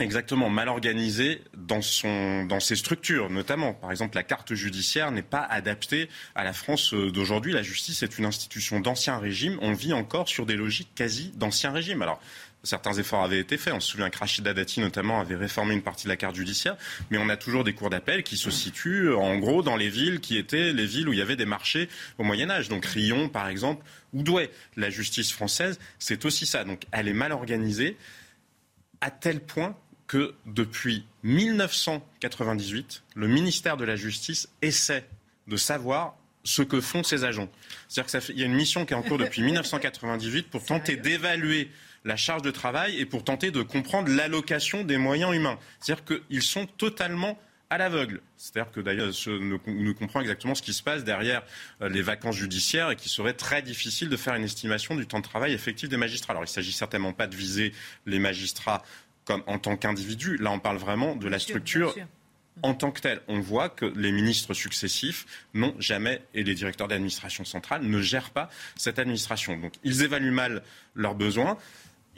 Exactement, 0.00 0.48
mal 0.48 0.68
organisé 0.68 1.42
dans, 1.56 1.80
ses 1.80 2.76
structures, 2.76 3.30
notamment. 3.30 3.74
Par 3.74 3.90
exemple, 3.90 4.14
la 4.14 4.22
carte 4.22 4.54
judiciaire 4.54 5.10
n'est 5.10 5.22
pas 5.22 5.42
adaptée 5.42 6.08
à 6.36 6.44
la 6.44 6.52
France 6.52 6.94
euh, 6.94 7.10
d'aujourd'hui. 7.10 7.52
La 7.52 7.64
justice 7.64 8.04
est 8.04 8.16
une 8.16 8.24
institution 8.24 8.78
d'ancien 8.78 9.18
régime. 9.18 9.58
On 9.60 9.72
vit 9.72 9.92
encore 9.92 10.28
sur 10.28 10.46
des 10.46 10.54
logiques 10.54 10.94
quasi 10.94 11.32
d'ancien 11.34 11.72
régime. 11.72 12.00
Alors, 12.00 12.20
certains 12.62 12.92
efforts 12.92 13.24
avaient 13.24 13.40
été 13.40 13.56
faits. 13.56 13.74
On 13.74 13.80
se 13.80 13.90
souvient 13.90 14.08
que 14.08 14.18
Rachida 14.18 14.54
Dati, 14.54 14.78
notamment, 14.78 15.20
avait 15.20 15.34
réformé 15.34 15.74
une 15.74 15.82
partie 15.82 16.04
de 16.04 16.10
la 16.10 16.16
carte 16.16 16.36
judiciaire. 16.36 16.76
Mais 17.10 17.18
on 17.18 17.28
a 17.28 17.36
toujours 17.36 17.64
des 17.64 17.72
cours 17.72 17.90
d'appel 17.90 18.22
qui 18.22 18.36
se 18.36 18.52
situent, 18.52 19.12
en 19.12 19.36
gros, 19.38 19.64
dans 19.64 19.74
les 19.74 19.88
villes 19.88 20.20
qui 20.20 20.38
étaient 20.38 20.72
les 20.72 20.86
villes 20.86 21.08
où 21.08 21.12
il 21.12 21.18
y 21.18 21.22
avait 21.22 21.34
des 21.34 21.44
marchés 21.44 21.88
au 22.18 22.22
Moyen-Âge. 22.22 22.68
Donc, 22.68 22.86
Rion, 22.86 23.28
par 23.28 23.48
exemple, 23.48 23.84
ou 24.12 24.22
Douai. 24.22 24.48
La 24.76 24.90
justice 24.90 25.32
française, 25.32 25.80
c'est 25.98 26.24
aussi 26.24 26.46
ça. 26.46 26.62
Donc, 26.62 26.82
elle 26.92 27.08
est 27.08 27.12
mal 27.12 27.32
organisée 27.32 27.96
à 29.00 29.10
tel 29.10 29.40
point 29.40 29.76
que 30.08 30.34
depuis 30.46 31.06
1998, 31.22 33.04
le 33.14 33.28
ministère 33.28 33.76
de 33.76 33.84
la 33.84 33.94
Justice 33.94 34.48
essaie 34.62 35.06
de 35.46 35.56
savoir 35.56 36.16
ce 36.44 36.62
que 36.62 36.80
font 36.80 37.02
ses 37.02 37.24
agents. 37.24 37.50
C'est-à-dire 37.88 38.20
qu'il 38.24 38.38
y 38.38 38.42
a 38.42 38.46
une 38.46 38.54
mission 38.54 38.86
qui 38.86 38.94
est 38.94 38.96
en 38.96 39.02
cours 39.02 39.18
depuis 39.18 39.42
1998 39.44 40.48
pour 40.48 40.64
tenter 40.64 40.96
d'évaluer 40.96 41.70
la 42.04 42.16
charge 42.16 42.42
de 42.42 42.50
travail 42.50 42.98
et 42.98 43.04
pour 43.04 43.22
tenter 43.22 43.50
de 43.50 43.60
comprendre 43.62 44.08
l'allocation 44.08 44.82
des 44.82 44.96
moyens 44.96 45.34
humains. 45.34 45.58
C'est-à-dire 45.80 46.04
qu'ils 46.04 46.42
sont 46.42 46.66
totalement 46.66 47.38
à 47.70 47.76
l'aveugle. 47.76 48.22
C'est-à-dire 48.38 48.72
que 48.72 48.80
d'ailleurs, 48.80 49.10
nous, 49.26 49.60
nous 49.66 49.94
comprend 49.94 50.20
exactement 50.20 50.54
ce 50.54 50.62
qui 50.62 50.72
se 50.72 50.82
passe 50.82 51.04
derrière 51.04 51.42
euh, 51.82 51.88
les 51.90 52.00
vacances 52.00 52.36
judiciaires 52.36 52.90
et 52.90 52.96
qu'il 52.96 53.10
serait 53.10 53.34
très 53.34 53.60
difficile 53.60 54.08
de 54.08 54.16
faire 54.16 54.34
une 54.34 54.44
estimation 54.44 54.96
du 54.96 55.06
temps 55.06 55.18
de 55.18 55.24
travail 55.24 55.52
effectif 55.52 55.88
des 55.88 55.98
magistrats. 55.98 56.32
Alors, 56.32 56.44
il 56.44 56.46
ne 56.46 56.52
s'agit 56.52 56.72
certainement 56.72 57.12
pas 57.12 57.26
de 57.26 57.36
viser 57.36 57.74
les 58.06 58.18
magistrats 58.18 58.82
comme 59.28 59.42
en 59.46 59.58
tant 59.58 59.76
qu'individu. 59.76 60.38
Là, 60.38 60.50
on 60.50 60.58
parle 60.58 60.78
vraiment 60.78 61.14
de 61.14 61.28
la 61.28 61.38
structure 61.38 61.94
en 62.62 62.72
tant 62.72 62.90
que 62.90 63.02
telle. 63.02 63.20
On 63.28 63.40
voit 63.40 63.68
que 63.68 63.84
les 63.84 64.10
ministres 64.10 64.54
successifs 64.54 65.26
n'ont 65.52 65.74
jamais, 65.78 66.22
et 66.32 66.42
les 66.42 66.54
directeurs 66.54 66.88
d'administration 66.88 67.44
centrale, 67.44 67.82
ne 67.82 68.00
gèrent 68.00 68.30
pas 68.30 68.48
cette 68.74 68.98
administration. 68.98 69.58
Donc, 69.58 69.74
ils 69.84 70.02
évaluent 70.02 70.32
mal 70.32 70.62
leurs 70.94 71.14
besoins 71.14 71.58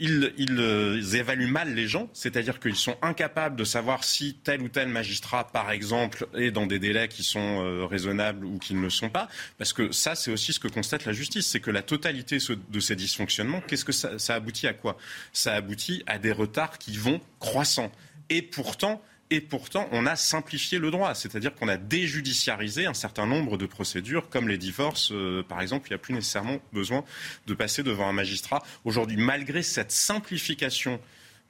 ils, 0.01 0.57
euh, 0.59 1.03
évaluent 1.13 1.51
mal 1.51 1.75
les 1.75 1.87
gens, 1.87 2.09
c'est-à-dire 2.15 2.59
qu'ils 2.59 2.77
sont 2.77 2.97
incapables 3.03 3.55
de 3.55 3.65
savoir 3.65 4.03
si 4.03 4.35
tel 4.35 4.63
ou 4.63 4.69
tel 4.69 4.89
magistrat, 4.89 5.47
par 5.47 5.71
exemple, 5.71 6.27
est 6.35 6.51
dans 6.51 6.67
des 6.67 6.79
délais 6.79 7.09
qui 7.09 7.23
sont 7.23 7.63
euh, 7.63 7.85
raisonnables 7.85 8.47
ou 8.47 8.59
qui 8.59 8.75
ne 8.75 8.81
le 8.81 8.91
sont 8.91 9.11
pas. 9.11 9.29
Parce 9.59 9.75
que 9.75 9.93
ça, 9.93 10.15
c'est 10.15 10.33
aussi 10.33 10.55
ce 10.55 10.59
que 10.59 10.69
constate 10.69 11.05
la 11.05 11.13
justice, 11.13 11.47
c'est 11.47 11.61
que 11.61 11.71
la 11.71 11.83
totalité 11.83 12.39
de 12.71 12.81
ces 12.81 12.97
dysfonctionnements, 12.97 13.61
qu'est-ce 13.61 13.85
que 13.85 13.93
ça, 13.93 14.35
aboutit 14.35 14.67
à 14.67 14.73
quoi? 14.73 14.97
Ça 15.33 15.55
aboutit 15.55 16.03
à 16.07 16.19
des 16.19 16.33
retards 16.33 16.79
qui 16.79 16.97
vont 16.97 17.21
croissant. 17.39 17.93
Et 18.31 18.41
pourtant, 18.41 19.03
et 19.31 19.41
pourtant, 19.41 19.89
on 19.93 20.07
a 20.07 20.17
simplifié 20.17 20.79
le 20.79 20.91
droit, 20.91 21.15
c'est-à-dire 21.15 21.55
qu'on 21.55 21.69
a 21.69 21.77
déjudiciarisé 21.77 22.87
un 22.87 22.95
certain 22.95 23.27
nombre 23.27 23.57
de 23.57 23.67
procédures, 23.67 24.29
comme 24.29 24.49
les 24.49 24.59
divorces, 24.59 25.13
euh, 25.13 25.45
par 25.49 25.61
exemple. 25.61 25.87
Il 25.89 25.93
n'y 25.93 25.95
a 25.95 25.99
plus 25.99 26.15
nécessairement 26.15 26.59
besoin 26.73 27.05
de 27.47 27.55
passer 27.55 27.85
devant 27.85 28.09
un 28.09 28.13
magistrat. 28.13 28.63
Aujourd'hui, 28.85 29.17
malgré 29.17 29.63
cette 29.63 29.93
simplification 29.93 31.01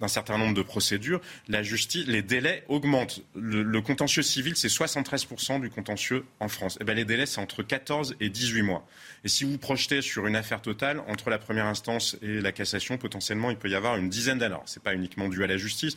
d'un 0.00 0.08
certain 0.08 0.38
nombre 0.38 0.54
de 0.54 0.62
procédures, 0.62 1.20
les 1.48 2.22
délais 2.22 2.64
augmentent. 2.68 3.22
Le, 3.34 3.80
contentieux 3.80 4.22
civil, 4.22 4.56
c'est 4.56 4.68
73% 4.68 5.60
du 5.60 5.70
contentieux 5.70 6.24
en 6.40 6.48
France. 6.48 6.76
Et 6.76 6.78
eh 6.82 6.84
bien, 6.84 6.94
les 6.94 7.04
délais, 7.04 7.26
c'est 7.26 7.40
entre 7.40 7.62
14 7.62 8.16
et 8.20 8.28
18 8.28 8.62
mois. 8.62 8.86
Et 9.24 9.28
si 9.28 9.44
vous 9.44 9.58
projetez 9.58 10.02
sur 10.02 10.26
une 10.26 10.36
affaire 10.36 10.62
totale, 10.62 11.02
entre 11.08 11.30
la 11.30 11.38
première 11.38 11.66
instance 11.66 12.16
et 12.22 12.40
la 12.40 12.52
cassation, 12.52 12.98
potentiellement, 12.98 13.50
il 13.50 13.56
peut 13.56 13.68
y 13.68 13.74
avoir 13.74 13.96
une 13.96 14.08
dizaine 14.08 14.38
d'années. 14.38 14.56
Ce 14.66 14.78
n'est 14.78 14.82
pas 14.82 14.94
uniquement 14.94 15.28
dû 15.28 15.44
à 15.44 15.46
la 15.46 15.56
justice. 15.56 15.96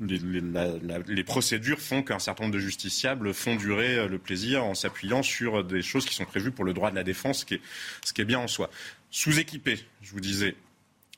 Les, 0.00 1.24
procédures 1.24 1.80
font 1.80 2.02
qu'un 2.02 2.18
certain 2.18 2.44
nombre 2.44 2.54
de 2.54 2.60
justiciables 2.60 3.34
font 3.34 3.56
durer 3.56 3.98
euh, 3.98 4.08
le 4.08 4.18
plaisir 4.18 4.64
en 4.64 4.74
s'appuyant 4.74 5.22
sur 5.22 5.62
des 5.62 5.82
choses 5.82 6.06
qui 6.06 6.14
sont 6.14 6.24
prévues 6.24 6.52
pour 6.52 6.64
le 6.64 6.72
droit 6.72 6.90
de 6.90 6.96
la 6.96 7.04
défense, 7.04 7.40
ce 7.40 7.44
qui 7.44 7.54
est, 7.54 7.60
ce 8.02 8.14
qui 8.14 8.22
est 8.22 8.24
bien 8.24 8.38
en 8.38 8.48
soi. 8.48 8.70
Sous-équipé, 9.10 9.78
je 10.00 10.12
vous 10.12 10.20
disais, 10.20 10.56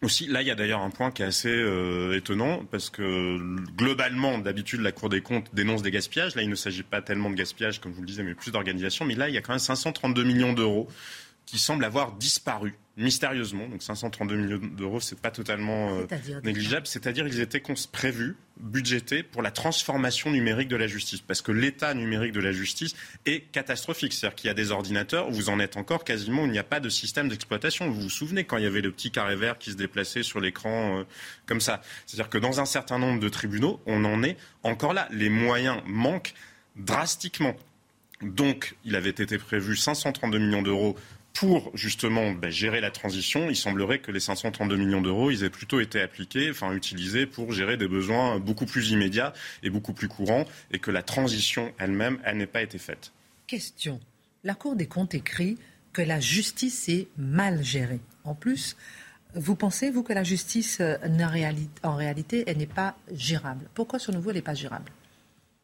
aussi, 0.03 0.27
là, 0.27 0.43
il 0.43 0.49
y 0.49 0.51
a 0.51 0.55
d'ailleurs 0.55 0.83
un 0.83 0.91
point 0.91 1.11
qui 1.11 1.23
est 1.23 1.27
assez 1.27 1.49
euh, 1.49 2.17
étonnant, 2.17 2.65
parce 2.71 2.91
que 2.91 3.39
globalement, 3.77 4.39
d'habitude, 4.39 4.81
la 4.81 4.93
Cour 4.93 5.09
des 5.09 5.21
comptes 5.21 5.55
dénonce 5.55 5.83
des 5.83 5.91
gaspillages. 5.91 6.35
Là, 6.35 6.43
il 6.43 6.51
ne 6.51 6.55
s'agit 6.55 6.83
pas 6.83 7.01
tellement 7.03 7.31
de 7.31 7.35
gaspillage, 7.37 7.81
comme 7.81 7.93
vous 7.93 8.01
le 8.03 8.07
disais, 8.07 8.23
mais 8.23 8.35
plus 8.35 8.51
d'organisation. 8.51 9.05
Mais 9.05 9.15
là, 9.15 9.29
il 9.29 9.35
y 9.35 9.39
a 9.39 9.41
quand 9.41 9.53
même 9.53 9.59
532 9.59 10.25
millions 10.25 10.53
d'euros 10.53 10.89
qui 11.47 11.59
semblent 11.59 11.85
avoir 11.85 12.13
disparu 12.13 12.75
mystérieusement. 12.97 13.69
Donc 13.69 13.83
532 13.83 14.37
millions 14.37 14.59
d'euros, 14.59 15.01
c'est 15.01 15.19
pas 15.19 15.31
totalement 15.31 15.97
euh, 15.97 16.07
négligeable. 16.45 16.87
C'est-à-dire 16.87 17.25
qu'ils 17.27 17.41
étaient 17.41 17.63
prévus, 17.91 18.37
budgétés 18.61 19.23
pour 19.23 19.43
la 19.43 19.51
transformation 19.51 20.31
numérique 20.31 20.69
de 20.69 20.77
la 20.77 20.87
justice. 20.87 21.21
Parce 21.21 21.41
que 21.43 21.53
l'état 21.53 21.95
numérique 21.95 22.33
de 22.33 22.41
la 22.41 22.53
justice 22.53 22.95
est 23.25 23.51
catastrophique. 23.51 24.13
C'est-à-dire 24.13 24.37
qu'il 24.37 24.49
y 24.49 24.51
a 24.51 24.55
des 24.55 24.71
ordinateurs, 24.71 25.31
vous 25.31 25.49
en 25.49 25.59
êtes 25.59 25.77
encore 25.77 26.05
quasiment, 26.05 26.45
il 26.45 26.53
n'y 26.53 26.59
a 26.59 26.65
pas 26.65 26.81
de 26.81 26.89
système 26.89 27.29
d'exploitation. 27.29 27.91
Vous 27.91 28.03
vous 28.03 28.11
souvenez 28.11 28.45
quand 28.45 28.59
il 28.59 28.65
y 28.65 28.67
avait 28.67 28.83
le 28.83 28.93
petit 28.93 29.11
carré 29.11 29.37
vert 29.37 29.59
qui 29.59 29.71
se 29.73 29.77
déplaçait 29.77 30.23
sur 30.23 30.41
l'écran 30.41 30.99
euh, 30.99 31.05
comme 31.47 31.61
ça. 31.61 31.81
C'est-à-dire 32.07 32.29
que 32.29 32.39
dans 32.39 32.61
un 32.61 32.67
certain 32.67 32.99
nombre 32.99 33.21
de 33.21 33.29
tribunaux, 33.29 33.81
on 33.87 34.05
en 34.05 34.23
est 34.23 34.37
encore 34.63 34.93
là. 34.93 35.09
Les 35.11 35.31
moyens 35.31 35.81
manquent 35.87 36.35
drastiquement. 36.77 37.57
Donc, 38.21 38.77
il 38.85 38.95
avait 38.95 39.11
été 39.11 39.39
prévu 39.39 39.75
532 39.77 40.39
millions 40.39 40.63
d'euros 40.63 40.97
pour 41.35 41.71
justement 41.75 42.33
ben, 42.33 42.51
gérer 42.51 42.81
la 42.81 42.91
transition, 42.91 43.49
il 43.49 43.57
semblerait 43.57 44.01
que 44.01 44.11
les 44.11 44.21
532 44.21 44.77
millions 44.77 45.01
d'euros, 45.01 45.31
ils 45.31 45.45
aient 45.45 45.51
plutôt 45.51 45.81
été 45.81 46.01
appliqués, 46.01 46.51
enfin 46.51 46.73
utilisés 46.73 47.27
pour 47.27 47.53
gérer 47.53 47.77
des 47.77 47.89
besoins 47.89 48.39
beaucoup 48.39 48.67
plus 48.67 48.91
immédiats 48.91 49.33
et 49.63 49.71
beaucoup 49.71 49.93
plus 49.93 50.09
courants, 50.09 50.45
et 50.71 50.79
que 50.79 50.91
la 50.91 51.03
transition 51.03 51.73
elle-même, 51.79 52.19
elle, 52.25 52.39
n'ait 52.39 52.47
pas 52.47 52.63
été 52.63 52.79
faite. 52.79 53.13
Question. 53.47 54.01
La 54.45 54.55
Cour 54.55 54.77
des 54.77 54.87
comptes 54.87 55.15
écrit 55.15 55.59
que 55.93 56.03
la 56.03 56.21
justice 56.21 56.89
est 56.89 57.09
mal 57.17 57.63
gérée. 57.63 58.01
En 58.25 58.35
plus, 58.35 58.77
vous 59.35 59.57
pensez, 59.57 59.91
vous, 59.91 60.03
que 60.03 60.13
la 60.13 60.25
justice, 60.25 60.79
euh, 60.81 60.97
en 61.83 61.97
réalité, 61.97 62.45
elle 62.47 62.59
n'est 62.59 62.67
pas 62.67 62.97
gérable? 63.13 63.67
Pourquoi, 63.75 63.99
ce 63.99 64.11
nouveau, 64.11 64.31
elle 64.31 64.37
n'est 64.37 64.43
pas 64.43 64.55
gérable? 64.55 64.91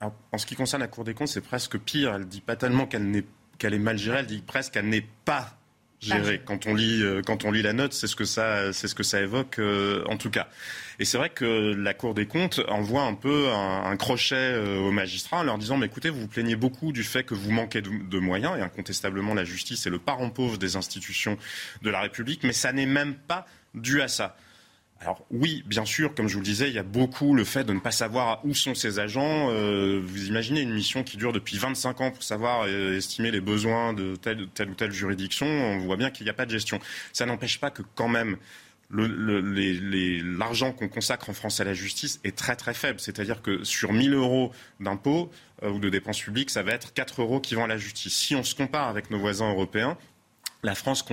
En 0.01 0.39
ce 0.39 0.47
qui 0.47 0.55
concerne 0.55 0.81
la 0.81 0.89
Cour 0.89 1.05
des 1.05 1.13
comptes, 1.13 1.29
c'est 1.29 1.41
presque 1.41 1.77
pire. 1.77 2.15
Elle 2.15 2.23
ne 2.23 2.27
dit 2.27 2.41
pas 2.41 2.55
tellement 2.57 2.87
qu'elle 2.87 3.25
qu'elle 3.59 3.75
est 3.75 3.79
mal 3.81 3.99
gérée, 3.99 4.19
elle 4.21 4.27
dit 4.27 4.41
presque 4.41 4.75
qu'elle 4.75 4.89
n'est 4.89 5.07
pas 5.25 5.58
géré. 6.01 6.41
Quand 6.45 6.67
on 6.67 6.75
lit, 6.75 7.03
euh, 7.03 7.23
quand 7.23 7.45
on 7.45 7.51
lit 7.51 7.63
la 7.63 7.73
note, 7.73 7.93
c'est 7.93 8.07
ce 8.07 8.17
que 8.17 8.25
ça, 8.25 8.73
c'est 8.73 8.89
ce 8.89 8.95
que 8.95 9.03
ça 9.03 9.21
évoque 9.21 9.59
euh, 9.59 10.05
en 10.07 10.17
tout 10.17 10.31
cas. 10.31 10.49
Et 10.99 11.05
c'est 11.05 11.19
vrai 11.19 11.31
que 11.31 11.75
la 11.75 11.95
Cour 11.95 12.15
des 12.15 12.27
comptes 12.27 12.61
envoie 12.69 13.03
un 13.03 13.15
peu 13.15 13.49
un, 13.51 13.97
crochet 13.97 14.35
euh, 14.35 14.79
aux 14.79 14.91
magistrats 14.91 15.39
en 15.39 15.43
leur 15.45 15.59
disant, 15.59 15.77
mais 15.77 15.87
écoutez, 15.87 16.11
vous 16.11 16.21
vous 16.21 16.29
plaignez 16.29 16.57
beaucoup 16.57 16.93
du 16.93 17.05
fait 17.05 17.23
que 17.23 17.35
vous 17.35 17.51
manquez 17.53 17.83
de, 17.83 17.91
de, 17.91 18.19
moyens, 18.19 18.59
et 18.59 18.63
incontestablement 18.63 19.35
la 19.35 19.45
justice 19.45 19.87
est 19.87 19.91
le 19.91 19.99
parent 19.99 20.31
pauvre 20.31 20.59
des 20.59 20.77
institutions 20.77 21.37
de 21.83 21.91
la 21.91 22.01
République, 22.01 22.43
mais 22.43 22.53
ça 22.53 22.73
n'est 22.73 22.87
même 22.87 23.15
pas 23.15 23.47
dû 23.75 24.03
à 24.03 24.09
ça. 24.09 24.37
Alors 25.01 25.25
oui, 25.31 25.63
bien 25.67 25.85
sûr, 25.85 26.15
comme 26.15 26.27
je 26.27 26.35
vous 26.35 26.41
le 26.41 26.45
disais, 26.45 26.69
il 26.69 26.75
y 26.75 26.79
a 26.79 26.83
beaucoup 26.83 27.35
le 27.35 27.45
fait 27.45 27.63
de 27.63 27.73
ne 27.73 27.79
pas 27.79 27.93
savoir 27.93 28.45
où 28.45 28.53
sont 28.53 28.75
ces 28.75 28.99
agents. 28.99 29.49
Euh, 29.51 30.01
vous 30.05 30.27
imaginez 30.27 30.61
une 30.61 30.75
mission 30.75 31.05
qui 31.05 31.17
dure 31.17 31.33
depuis 31.33 31.57
25 31.57 32.01
ans 32.01 32.11
pour 32.11 32.25
savoir 32.25 32.65
euh, 32.67 32.97
estimer 32.97 33.31
les 33.31 33.41
besoins 33.41 33.93
de 33.93 34.17
telle, 34.17 34.43
ou 34.43 34.75
telle 34.75 34.91
juridiction. 34.91 35.47
On 35.47 35.79
voit 35.79 35.97
bien 35.97 36.11
qu'il 36.11 36.25
n'y 36.25 36.31
a 36.31 36.35
pas 36.35 36.47
de 36.47 36.51
gestion. 36.51 36.81
Ça 37.13 37.27
n'empêche 37.27 37.61
pas 37.61 37.71
que 37.71 37.83
quand 37.95 38.09
même 38.09 38.39
l'argent 38.91 40.73
qu'on 40.73 40.89
consacre 40.89 41.29
en 41.29 41.35
France 41.35 41.61
à 41.61 41.65
la 41.65 41.75
justice 41.75 42.21
est 42.25 42.37
très 42.37 42.57
très 42.57 42.75
faible. 42.75 42.99
C'est-à-dire 42.99 43.43
que 43.43 43.63
sur 43.63 43.93
1000 43.93 44.15
euros 44.15 44.51
d'impôts 44.81 45.31
euh, 45.63 45.71
ou 45.71 45.79
de 45.79 45.91
dépenses 45.91 46.21
publiques, 46.21 46.51
ça 46.51 46.65
va 46.65 46.73
être 46.73 46.93
4 46.93 47.23
euros 47.23 47.41
qui 47.41 47.55
vont 47.55 47.65
à 47.65 47.69
la 47.69 47.77
justice. 47.77 48.17
Si 48.17 48.35
on 48.35 48.43
se 48.43 48.55
compare 48.55 48.89
avec 48.89 49.11
nos 49.11 49.19
voisins 49.19 49.49
européens, 49.51 49.97
la 50.65 50.75
France 50.75 51.05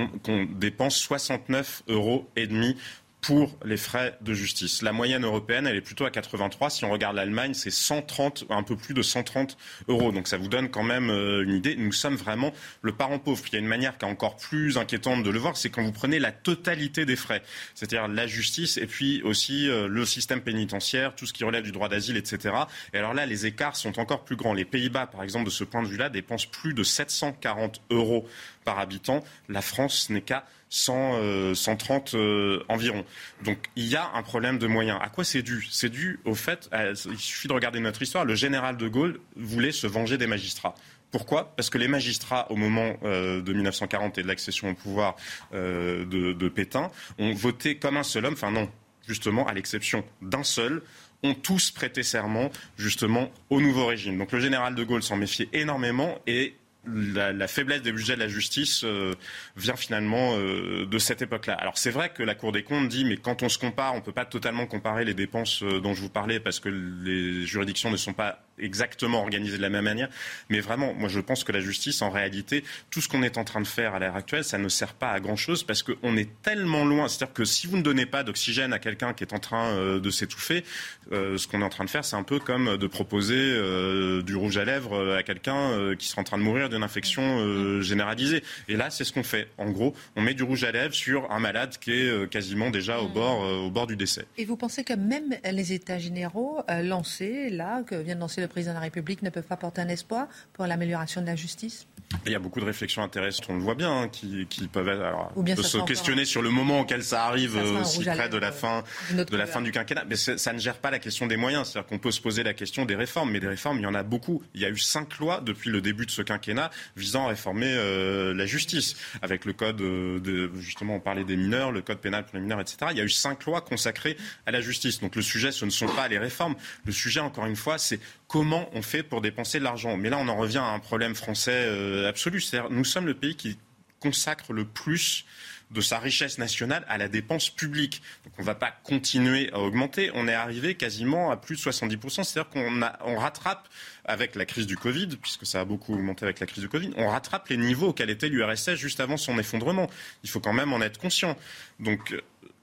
dépense 0.56 0.98
69 0.98 1.84
euros 1.88 2.28
et 2.36 2.48
demi 2.48 2.78
pour 3.26 3.58
les 3.66 3.78
frais 3.78 4.18
de 4.22 4.34
justice. 4.34 4.84
La 4.84 4.92
moyenne 4.92 5.26
européenne, 5.26 5.66
elle 5.66 5.76
est 5.76 5.82
plutôt 5.82 6.06
à 6.06 6.12
83. 6.12 6.70
Si 6.70 6.86
on 6.86 6.92
regarde 6.92 7.16
l'Allemagne, 7.16 7.56
c'est 7.56 7.72
130, 7.72 8.46
un 8.52 8.62
peu 8.62 8.76
plus 8.76 8.94
de 8.94 9.02
130 9.02 9.58
euros. 9.88 10.12
Donc 10.12 10.28
ça 10.28 10.38
vous 10.38 10.48
donne 10.48 10.70
quand 10.70 10.84
même 10.84 11.10
euh, 11.10 11.44
une 11.44 11.54
idée. 11.54 11.76
Nous 11.76 11.92
sommes 11.92 12.18
vraiment 12.18 12.54
le 12.84 12.92
parent 12.92 13.18
pauvre. 13.18 13.44
Il 13.48 13.54
y 13.54 13.56
a 13.56 13.60
une 13.60 13.68
manière 13.68 13.98
qui 13.98 14.06
est 14.06 14.08
encore 14.08 14.36
plus 14.38 14.78
inquiétante 14.78 15.24
de 15.24 15.32
le 15.32 15.40
voir, 15.40 15.58
c'est 15.58 15.72
quand 15.72 15.84
vous 15.84 15.92
prenez 15.92 16.20
la 16.20 16.32
totalité 16.32 17.06
des 17.06 17.16
frais, 17.16 17.42
c'est-à-dire 17.74 18.08
la 18.08 18.28
justice 18.28 18.78
et 18.78 18.86
puis 18.86 19.24
aussi 19.24 19.70
euh, 19.70 19.88
le 19.88 20.06
système 20.06 20.42
pénitentiaire, 20.42 21.16
tout 21.16 21.26
ce 21.26 21.34
qui 21.34 21.44
relève 21.44 21.64
du 21.64 21.72
droit 21.72 21.90
d'asile, 21.90 22.18
etc. 22.18 22.54
Et 22.94 22.98
alors 23.00 23.16
là, 23.16 23.26
les 23.26 23.48
écarts 23.48 23.76
sont 23.76 24.00
encore 24.00 24.24
plus 24.24 24.36
grands. 24.36 24.54
Les 24.54 24.66
Pays-Bas, 24.66 25.08
par 25.08 25.24
exemple, 25.24 25.46
de 25.46 25.50
ce 25.50 25.64
point 25.64 25.82
de 25.82 25.88
vue-là, 25.88 26.10
dépensent 26.10 26.48
plus 26.52 26.76
de 26.76 26.84
740 26.84 27.82
euros 27.90 28.28
par 28.66 28.78
habitant. 28.78 29.24
La 29.50 29.62
France 29.62 30.10
n'est 30.10 30.22
qu'à 30.22 30.46
130 30.76 32.14
euh, 32.14 32.18
euh, 32.18 32.64
environ. 32.68 33.06
Donc 33.44 33.58
il 33.76 33.86
y 33.86 33.96
a 33.96 34.12
un 34.14 34.24
problème 34.24 34.58
de 34.58 34.68
moyens. 34.68 35.00
À 35.02 35.10
quoi 35.10 35.24
c'est 35.24 35.42
dû? 35.42 35.68
C'est 35.72 35.90
dû 35.90 36.20
au 36.26 36.36
fait, 36.36 36.70
il 37.06 37.18
suffit 37.18 37.48
de 37.48 37.54
regarder 37.54 37.80
notre 37.80 38.02
histoire, 38.02 38.26
le 38.26 38.36
général 38.36 38.78
de 38.78 38.88
Gaulle 38.88 39.20
voulait 39.36 39.72
se 39.72 39.88
venger 39.88 40.18
des 40.18 40.28
magistrats. 40.28 40.76
Pourquoi? 41.12 41.56
Parce 41.56 41.70
que 41.70 41.78
les 41.78 41.88
magistrats, 41.88 42.52
au 42.52 42.58
moment 42.58 42.98
euh, 43.04 43.42
de 43.42 43.54
1940 43.54 44.18
et 44.18 44.24
de 44.24 44.28
l'accession 44.28 44.70
au 44.70 44.74
pouvoir 44.74 45.16
de, 45.54 46.04
de 46.34 46.50
Pétain, 46.50 46.92
ont 47.20 47.34
voté 47.34 47.78
comme 47.78 47.96
un 47.96 48.04
seul 48.04 48.26
homme, 48.26 48.34
enfin 48.34 48.52
non, 48.52 48.70
justement, 49.08 49.48
à 49.48 49.54
l'exception 49.54 50.04
d'un 50.22 50.44
seul, 50.44 50.82
ont 51.24 51.34
tous 51.34 51.72
prêté 51.72 52.04
serment 52.04 52.50
justement 52.78 53.32
au 53.50 53.62
nouveau 53.62 53.86
régime. 53.86 54.18
Donc 54.18 54.32
le 54.32 54.40
général 54.40 54.76
de 54.76 54.84
Gaulle 54.84 55.04
s'en 55.04 55.16
méfiait 55.16 55.50
énormément 55.54 56.20
et 56.28 56.56
la, 56.88 57.48
faiblesse 57.48 57.82
des 57.82 57.92
budgets 57.92 58.16
de 58.16 58.20
la 58.20 58.28
justice 58.28 58.84
euh, 58.84 59.14
vient 59.56 59.76
finalement 59.76 60.36
euh, 60.36 60.86
de 60.86 60.98
cette 61.00 61.22
époque-là. 61.22 61.54
Alors 61.54 61.78
c'est 61.78 61.92
vrai 61.92 62.10
que 62.10 62.24
la 62.24 62.36
Cour 62.36 62.52
des 62.52 62.64
comptes 62.64 62.88
dit, 62.88 63.06
mais 63.06 63.18
quand 63.18 63.44
on 63.44 63.50
se 63.50 63.58
compare, 63.58 63.94
on 63.94 63.98
ne 63.98 64.02
peut 64.02 64.12
pas 64.12 64.26
totalement 64.26 64.66
comparer 64.66 65.06
les 65.06 65.14
dépenses 65.14 65.64
euh, 65.64 65.80
dont 65.80 65.94
je 65.94 66.02
vous 66.02 66.10
parlais 66.10 66.40
parce 66.40 66.60
que 66.60 66.70
les 66.70 67.46
juridictions 67.46 67.92
ne 67.92 67.98
sont 67.98 68.14
pas 68.14 68.45
exactement 68.60 69.22
organisées 69.22 69.58
de 69.58 69.62
la 69.62 69.70
même 69.70 69.86
manière. 69.86 70.10
Mais 70.50 70.60
vraiment, 70.60 70.94
moi 70.94 71.10
je 71.10 71.20
pense 71.20 71.44
que 71.44 71.52
la 71.52 71.62
justice, 71.62 72.02
en 72.02 72.10
réalité, 72.10 72.64
tout 72.90 73.02
ce 73.02 73.10
qu'on 73.10 73.24
est 73.24 73.38
en 73.38 73.44
train 73.44 73.62
de 73.62 73.68
faire 73.68 73.96
à 73.96 74.00
l'heure 74.00 74.16
actuelle, 74.16 74.44
ça 74.44 74.58
ne 74.58 74.70
sert 74.70 74.94
pas 74.94 75.12
à 75.12 75.20
grand-chose 75.20 75.64
parce 75.64 75.84
qu'on 75.84 76.18
est 76.18 76.30
tellement 76.42 76.86
loin. 76.86 77.08
C'est-à-dire 77.08 77.34
que 77.34 77.46
si 77.46 77.68
vous 77.68 77.78
ne 77.78 77.84
donnez 77.84 78.06
pas 78.06 78.24
d'oxygène 78.24 78.74
à 78.74 78.80
quelqu'un 78.80 79.14
qui 79.14 79.24
est 79.24 79.34
en 79.34 79.40
train 79.40 79.98
de 79.98 80.10
s'étouffer, 80.10 80.64
ce 81.12 81.48
qu'on 81.48 81.62
est 81.62 81.66
en 81.66 81.70
train 81.70 81.86
de 81.86 81.90
faire, 81.90 82.06
c'est 82.06 82.16
un 82.16 82.24
peu 82.24 82.40
comme 82.40 82.78
de 82.78 82.88
proposer 82.88 84.22
du 84.24 84.36
rouge 84.36 84.58
à 84.58 84.66
lèvres 84.66 85.16
à 85.16 85.24
quelqu'un 85.24 85.96
qui 85.96 86.08
sera 86.08 86.22
en 86.22 86.24
train 86.24 86.38
de 86.38 86.44
mourir 86.44 86.70
d'une 86.70 86.84
infection 86.84 87.40
euh, 87.40 87.82
généralisée. 87.82 88.44
Et 88.68 88.76
là, 88.76 88.90
c'est 88.90 89.04
ce 89.04 89.14
qu'on 89.14 89.24
fait. 89.24 89.48
En 89.58 89.70
gros, 89.70 89.94
on 90.16 90.22
met 90.22 90.34
du 90.34 90.44
rouge 90.44 90.64
à 90.64 90.72
lèvres 90.72 90.94
sur 90.94 91.32
un 91.32 91.40
malade 91.40 91.76
qui 91.80 91.92
est 91.92 92.08
euh, 92.08 92.28
quasiment 92.28 92.70
déjà 92.70 93.00
au 93.00 93.08
mm. 93.08 93.14
bord, 93.14 93.44
euh, 93.44 93.66
au 93.66 93.70
bord 93.70 93.88
du 93.88 93.96
décès. 93.96 94.26
Et 94.38 94.46
vous 94.46 94.58
pensez 94.58 94.84
que 94.84 94.94
même 94.94 95.36
les 95.52 95.74
États 95.74 96.00
généraux 96.00 96.62
lancés, 96.84 97.50
là, 97.50 97.84
que 97.84 97.96
vient 97.96 98.16
de 98.16 98.20
lancer 98.20 98.42
le 98.46 98.50
président 98.50 98.74
de 98.74 98.78
la 98.78 98.82
République, 98.82 99.22
ne 99.22 99.30
peuvent 99.30 99.44
pas 99.44 99.58
porter 99.58 99.82
un 99.82 99.90
espoir 99.90 100.28
pour 100.54 100.66
l'amélioration 100.66 101.22
de 101.22 101.28
la 101.28 101.36
justice 101.36 101.88
il 102.26 102.32
y 102.32 102.36
a 102.36 102.40
beaucoup 102.40 102.60
de 102.60 102.66
réflexions 102.66 103.04
intéressantes, 103.04 103.48
on 103.50 103.56
le 103.56 103.62
voit 103.62 103.76
bien, 103.76 103.92
hein, 103.92 104.08
qui, 104.10 104.46
peuvent 104.72 104.88
alors, 104.88 105.32
se 105.36 105.86
questionner 105.86 106.26
sur 106.26 106.42
le 106.42 106.50
moment 106.50 106.82
auquel 106.82 107.04
ça 107.04 107.26
arrive, 107.26 107.56
aussi 107.56 108.04
près 108.04 108.30
de 108.30 108.38
la 108.38 108.52
fin, 108.52 108.84
de 109.12 109.38
la 109.38 109.46
fin 109.46 109.62
du 109.62 109.72
quinquennat. 109.72 110.06
Mais 110.08 110.16
ça 110.16 110.54
ne 110.54 110.60
gère 110.60 110.78
pas 110.78 110.92
la 110.92 111.00
question 111.00 111.28
des 111.28 111.38
moyens. 111.38 111.68
C'est-à-dire 111.68 111.88
qu'on 111.88 112.00
peut 112.00 112.12
se 112.12 112.22
poser 112.22 112.44
la 112.44 112.54
question 112.54 112.86
des 112.86 112.96
réformes, 112.96 113.32
mais 113.32 113.40
des 113.40 113.48
réformes, 113.48 113.78
il 113.78 113.84
y 113.84 113.88
en 113.88 113.94
a 113.94 114.04
beaucoup. 114.04 114.42
Il 114.54 114.62
y 114.62 114.66
a 114.66 114.70
eu 114.70 114.78
cinq 114.78 115.18
lois 115.18 115.42
depuis 115.42 115.70
le 115.70 115.82
début 115.82 116.06
de 116.06 116.12
ce 116.12 116.22
quinquennat 116.22 116.72
visant 116.96 117.26
à 117.26 117.30
réformer 117.30 117.74
euh, 117.76 118.34
la 118.34 118.46
justice, 118.46 118.96
avec 119.22 119.46
le 119.46 119.54
code 119.54 119.82
euh, 119.82 120.20
de, 120.20 120.52
justement, 120.60 120.96
on 120.96 121.00
parlait 121.00 121.24
des 121.24 121.36
mineurs, 121.36 121.72
le 121.72 121.82
code 121.82 122.00
pénal 122.00 122.26
pour 122.26 122.36
les 122.36 122.42
mineurs, 122.42 122.62
etc. 122.62 122.78
Il 122.92 122.98
y 122.98 123.02
a 123.02 123.06
eu 123.06 123.10
cinq 123.10 123.46
lois 123.46 123.62
consacrées 123.62 124.18
à 124.46 124.52
la 124.52 124.62
justice. 124.62 125.00
Donc 125.00 125.16
le 125.16 125.22
sujet, 125.22 125.52
ce 125.52 125.66
ne 125.66 125.70
sont 125.70 125.88
pas 125.88 126.08
les 126.08 126.18
réformes. 126.18 126.56
Le 126.86 126.92
sujet, 126.92 127.20
encore 127.20 127.46
une 127.46 127.56
fois, 127.56 127.78
c'est 127.78 128.00
comment 128.36 128.68
on 128.74 128.82
fait 128.82 129.02
pour 129.02 129.22
dépenser 129.22 129.60
de 129.60 129.64
l'argent. 129.64 129.96
Mais 129.96 130.10
là, 130.10 130.18
on 130.20 130.28
en 130.28 130.36
revient 130.36 130.58
à 130.58 130.66
un 130.66 130.80
problème 130.80 131.16
français 131.16 131.54
euh, 131.54 132.10
absolu. 132.10 132.44
Nous 132.70 132.84
sommes 132.84 133.06
le 133.06 133.14
pays 133.14 133.38
qui 133.38 133.58
consacre 134.02 134.52
le 134.52 134.66
plus 134.66 135.24
de 135.72 135.80
sa 135.80 136.00
richesse 136.00 136.38
nationale 136.38 136.86
à 136.90 136.98
la 136.98 137.08
dépense 137.08 137.50
publique. 137.50 138.02
Donc 138.26 138.34
on 138.38 138.42
ne 138.42 138.46
va 138.46 138.56
pas 138.56 138.72
continuer 138.84 139.50
à 139.54 139.60
augmenter. 139.60 140.12
On 140.16 140.28
est 140.28 140.34
arrivé 140.34 140.76
quasiment 140.76 141.32
à 141.32 141.38
plus 141.38 141.56
de 141.56 141.62
70%. 141.62 142.26
C'est-à-dire 142.26 142.50
qu'on 142.50 142.82
on 143.06 143.18
rattrape 143.18 143.70
avec 144.04 144.36
la 144.36 144.46
crise 144.46 144.68
du 144.68 144.76
Covid, 144.76 145.08
puisque 145.22 145.46
ça 145.46 145.62
a 145.62 145.66
beaucoup 145.66 145.94
augmenté 145.94 146.26
avec 146.26 146.42
la 146.42 146.46
crise 146.46 146.62
du 146.62 146.70
Covid, 146.70 146.92
on 146.98 147.08
rattrape 147.08 147.48
les 147.48 147.58
niveaux 147.58 147.88
auxquels 147.88 148.10
était 148.10 148.28
l'URSS 148.28 148.76
juste 148.76 149.00
avant 149.00 149.16
son 149.16 149.40
effondrement. 149.40 149.90
Il 150.24 150.30
faut 150.30 150.42
quand 150.42 150.54
même 150.54 150.74
en 150.74 150.82
être 150.82 151.00
conscient. 151.00 151.38
Donc 151.80 152.14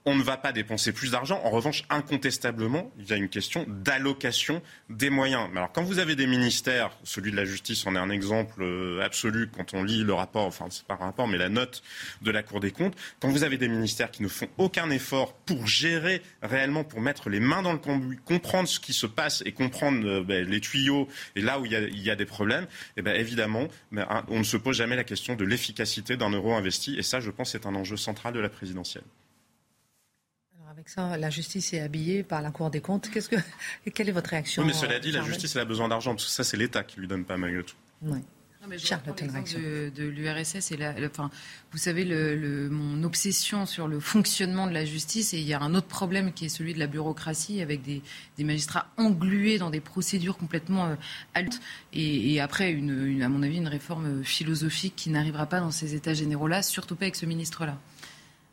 on 0.05 0.15
ne 0.15 0.23
va 0.23 0.37
pas 0.37 0.53
dépenser 0.53 0.93
plus 0.93 1.13
d'argent. 1.13 1.41
En 1.45 1.51
revanche, 1.51 1.85
incontestablement, 1.89 2.91
il 2.99 3.09
y 3.09 3.13
a 3.13 3.17
une 3.17 3.29
question 3.29 3.65
d'allocation 3.69 4.63
des 4.91 5.11
moyens. 5.11 5.49
Alors, 5.55 5.71
quand 5.73 5.83
vous 5.83 5.99
avez 5.99 6.17
des 6.17 6.27
ministères, 6.27 6.91
celui 7.05 7.31
de 7.31 7.37
la 7.37 7.45
justice 7.45 7.87
en 7.87 7.95
est 7.95 7.99
un 7.99 8.11
exemple 8.11 8.63
euh, 8.63 9.01
absolu 9.03 9.49
quand 9.55 9.75
on 9.75 9.85
lit 9.85 10.03
le 10.03 10.13
rapport, 10.13 10.47
enfin, 10.47 10.67
c'est 10.71 10.85
pas 10.85 10.95
un 10.95 11.05
rapport, 11.05 11.29
mais 11.29 11.39
la 11.39 11.49
note 11.49 11.83
de 12.23 12.31
la 12.31 12.43
Cour 12.43 12.61
des 12.61 12.73
comptes. 12.73 12.97
Quand 13.21 13.29
vous 13.29 13.45
avez 13.45 13.59
des 13.59 13.69
ministères 13.69 14.11
qui 14.11 14.23
ne 14.23 14.29
font 14.29 14.49
aucun 14.59 14.91
effort 14.91 15.35
pour 15.35 15.67
gérer 15.67 16.23
réellement, 16.43 16.85
pour 16.85 17.01
mettre 17.01 17.31
les 17.31 17.41
mains 17.41 17.63
dans 17.63 17.73
le 17.73 17.79
conduit, 17.79 18.19
comprendre 18.25 18.69
ce 18.69 18.81
qui 18.81 18.93
se 18.93 19.07
passe 19.07 19.43
et 19.47 19.53
comprendre 19.53 20.07
euh, 20.07 20.25
ben, 20.25 20.49
les 20.49 20.61
tuyaux 20.61 21.09
et 21.37 21.43
là 21.43 21.61
où 21.61 21.67
il 21.67 21.73
y 21.73 22.11
a, 22.11 22.17
des 22.17 22.27
problèmes, 22.27 22.67
eh 22.97 23.03
ben, 23.03 23.15
évidemment, 23.15 23.69
ben, 23.93 24.07
on 24.29 24.39
ne 24.39 24.45
se 24.45 24.57
pose 24.57 24.77
jamais 24.77 24.97
la 24.97 25.05
question 25.05 25.37
de 25.37 25.45
l'efficacité 25.45 26.17
d'un 26.17 26.31
euro 26.31 26.55
investi. 26.55 26.97
Et 26.99 27.03
ça, 27.03 27.21
je 27.21 27.31
pense, 27.31 27.53
c'est 27.53 27.67
un 27.67 27.75
enjeu 27.75 27.97
central 27.97 28.35
de 28.35 28.41
la 28.41 28.49
présidentielle 28.49 29.05
avec 30.73 30.89
ça, 30.89 31.19
la 31.19 31.29
justice 31.29 31.75
est 31.75 31.81
habillée 31.81 32.23
par 32.23 32.41
la 32.41 32.51
Cour 32.51 32.71
des 32.71 32.81
comptes. 32.81 33.11
Qu'est-ce 33.11 33.29
que, 33.29 33.37
quelle 33.95 34.09
est 34.09 34.13
votre 34.13 34.31
réaction 34.31 34.63
oui, 34.63 34.69
Mais 34.69 34.75
cela 34.75 34.99
dit, 34.99 35.13
la 35.13 35.23
justice 35.23 35.55
elle 35.55 35.63
a 35.63 35.67
besoin 35.67 35.89
d'argent, 35.89 36.13
parce 36.13 36.25
que 36.25 36.31
ça, 36.31 36.45
c'est 36.45 36.57
l'État 36.57 36.83
qui 36.83 36.99
lui 36.99 37.07
donne 37.07 37.25
pas 37.25 37.37
malgré 37.37 37.63
tout. 37.63 37.77
Oui. 38.01 38.21
Non, 38.63 38.69
mais 38.69 38.79
je 38.79 39.59
de, 39.59 39.91
de 39.91 40.05
l'URSS 40.05 40.71
et 40.71 40.77
la, 40.77 40.95
enfin, 41.05 41.33
vous 41.73 41.79
savez 41.79 42.05
le, 42.05 42.71
mon 42.71 43.03
obsession 43.03 43.67
sur 43.67 43.89
le 43.89 43.99
fonctionnement 43.99 44.69
de 44.69 44.73
la 44.73 44.85
justice 44.85 45.35
et 45.35 45.41
il 45.41 45.49
y 45.49 45.53
a 45.53 45.61
un 45.61 45.75
autre 45.75 45.89
problème 45.89 46.33
qui 46.33 46.45
est 46.45 46.49
celui 46.49 46.73
de 46.73 46.79
la 46.79 46.87
bureaucratie 46.87 47.61
avec 47.61 47.83
des, 47.83 48.03
des 48.39 48.45
magistrats 48.45 48.87
englués 48.99 49.59
dans 49.59 49.71
des 49.71 49.81
procédures 49.81 50.39
complètement 50.39 50.87
euh, 50.87 51.43
et, 51.93 52.35
et, 52.35 52.41
après 52.41 52.71
une, 52.71 53.21
à 53.21 53.29
mon 53.29 53.43
avis 53.43 53.57
une 53.57 53.67
réforme 53.67 54.23
philosophique 54.23 54.95
qui 54.95 55.11
n'arrivera 55.11 55.47
pas 55.47 55.59
dans 55.59 55.73
ces 55.73 55.97
états 55.97 56.15
généraux 56.15 56.47
là 56.47 56.63
surtout 56.63 56.95
pas 56.95 57.07
avec 57.07 57.17
ce 57.17 57.27
ministre 57.27 57.67
là. 57.67 57.81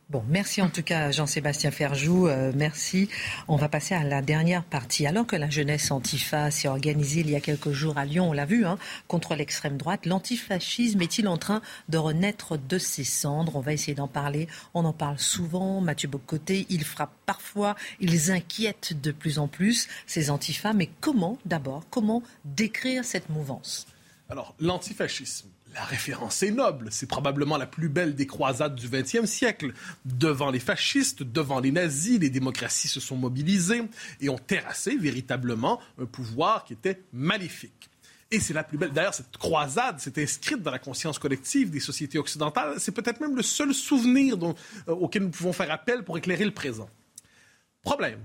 Bon, 0.10 0.24
merci 0.28 0.60
en 0.64 0.72
tout 0.72 0.82
cas 0.82 1.12
Jean-Sébastien 1.12 1.70
Ferjou, 1.70 2.28
euh, 2.28 2.52
merci. 2.56 3.10
On 3.48 3.58
va 3.58 3.70
passer 3.70 3.94
à 3.94 4.04
la 4.04 4.24
dernière 4.24 4.64
partie. 4.64 5.06
Alors 5.06 5.28
que 5.28 5.36
la 5.36 5.52
jeunesse 5.52 5.92
antifa 5.92 6.50
s'est 6.50 6.68
organisée 6.68 7.20
il 7.20 7.30
y 7.30 7.36
a 7.36 7.40
quelques 7.40 7.70
jours 7.74 8.00
à 8.00 8.06
Lyon, 8.06 8.32
on 8.32 8.34
l'a 8.34 8.48
vu, 8.48 8.66
hein, 8.66 8.80
contre 9.08 9.36
l'extrême 9.36 9.78
droite, 9.78 10.08
l'antifascisme 10.08 11.00
est-il 11.04 11.28
en 11.28 11.38
train 11.38 11.62
de 11.90 12.00
renaître 12.00 12.58
de 12.58 12.80
ses 12.80 13.04
cendres? 13.04 13.56
On 13.56 13.60
va 13.60 13.72
essayer 13.72 13.94
d'en 13.94 14.08
parler. 14.08 14.48
On 14.74 14.84
en 14.84 14.94
parle 14.94 15.20
souvent. 15.20 15.80
Mathieu 15.80 16.10
Bocoté, 16.10 16.66
il 16.70 16.84
frappe 16.84 17.14
parfois, 17.28 17.76
ils 18.00 18.32
inquiètent 18.32 19.00
de 19.00 19.12
plus 19.12 19.38
en 19.38 19.48
plus 19.48 19.88
ces 20.08 20.32
antifas. 20.32 20.74
Mais 20.74 20.90
comment, 21.02 21.38
d'abord, 21.46 21.84
comment 21.92 22.24
décrire 22.46 23.06
cette 23.06 23.30
mouvance? 23.30 23.86
Alors, 24.28 24.56
l'antifascisme 24.60 25.50
la 25.74 25.84
référence 25.84 26.42
est 26.44 26.52
noble. 26.52 26.88
C'est 26.92 27.08
probablement 27.08 27.58
la 27.58 27.68
plus 27.68 27.90
belle 27.90 28.16
des 28.16 28.28
croisades 28.28 28.76
du 28.76 28.90
XXe 28.90 29.26
siècle. 29.26 29.74
Devant 30.06 30.52
les 30.52 30.60
fascistes, 30.60 31.24
devant 31.24 31.60
les 31.60 31.72
nazis, 31.72 32.20
les 32.20 32.30
démocraties 32.30 32.88
se 32.88 33.00
sont 33.00 33.16
mobilisées 33.16 33.84
et 34.22 34.30
ont 34.30 34.38
terrassé 34.38 34.96
véritablement 34.96 35.80
un 36.00 36.06
pouvoir 36.06 36.64
qui 36.66 36.74
était 36.74 37.02
maléfique. 37.14 37.90
Et 38.32 38.40
c'est 38.40 38.54
la 38.54 38.64
plus 38.64 38.78
belle. 38.78 38.92
D'ailleurs, 38.92 39.14
cette 39.14 39.38
croisade 39.38 40.00
s'est 40.00 40.22
inscrite 40.22 40.62
dans 40.62 40.72
la 40.72 40.80
conscience 40.80 41.18
collective 41.18 41.72
des 41.72 41.80
sociétés 41.80 42.20
occidentales. 42.20 42.76
C'est 42.78 42.92
peut-être 42.92 43.20
même 43.20 43.36
le 43.36 43.42
seul 43.42 43.74
souvenir 43.74 44.38
euh, 44.44 44.54
auquel 44.88 45.24
nous 45.24 45.30
pouvons 45.30 45.54
faire 45.54 45.72
appel 45.72 46.04
pour 46.04 46.18
éclairer 46.18 46.46
le 46.46 46.54
présent. 46.54 46.90
Problème. 47.82 48.20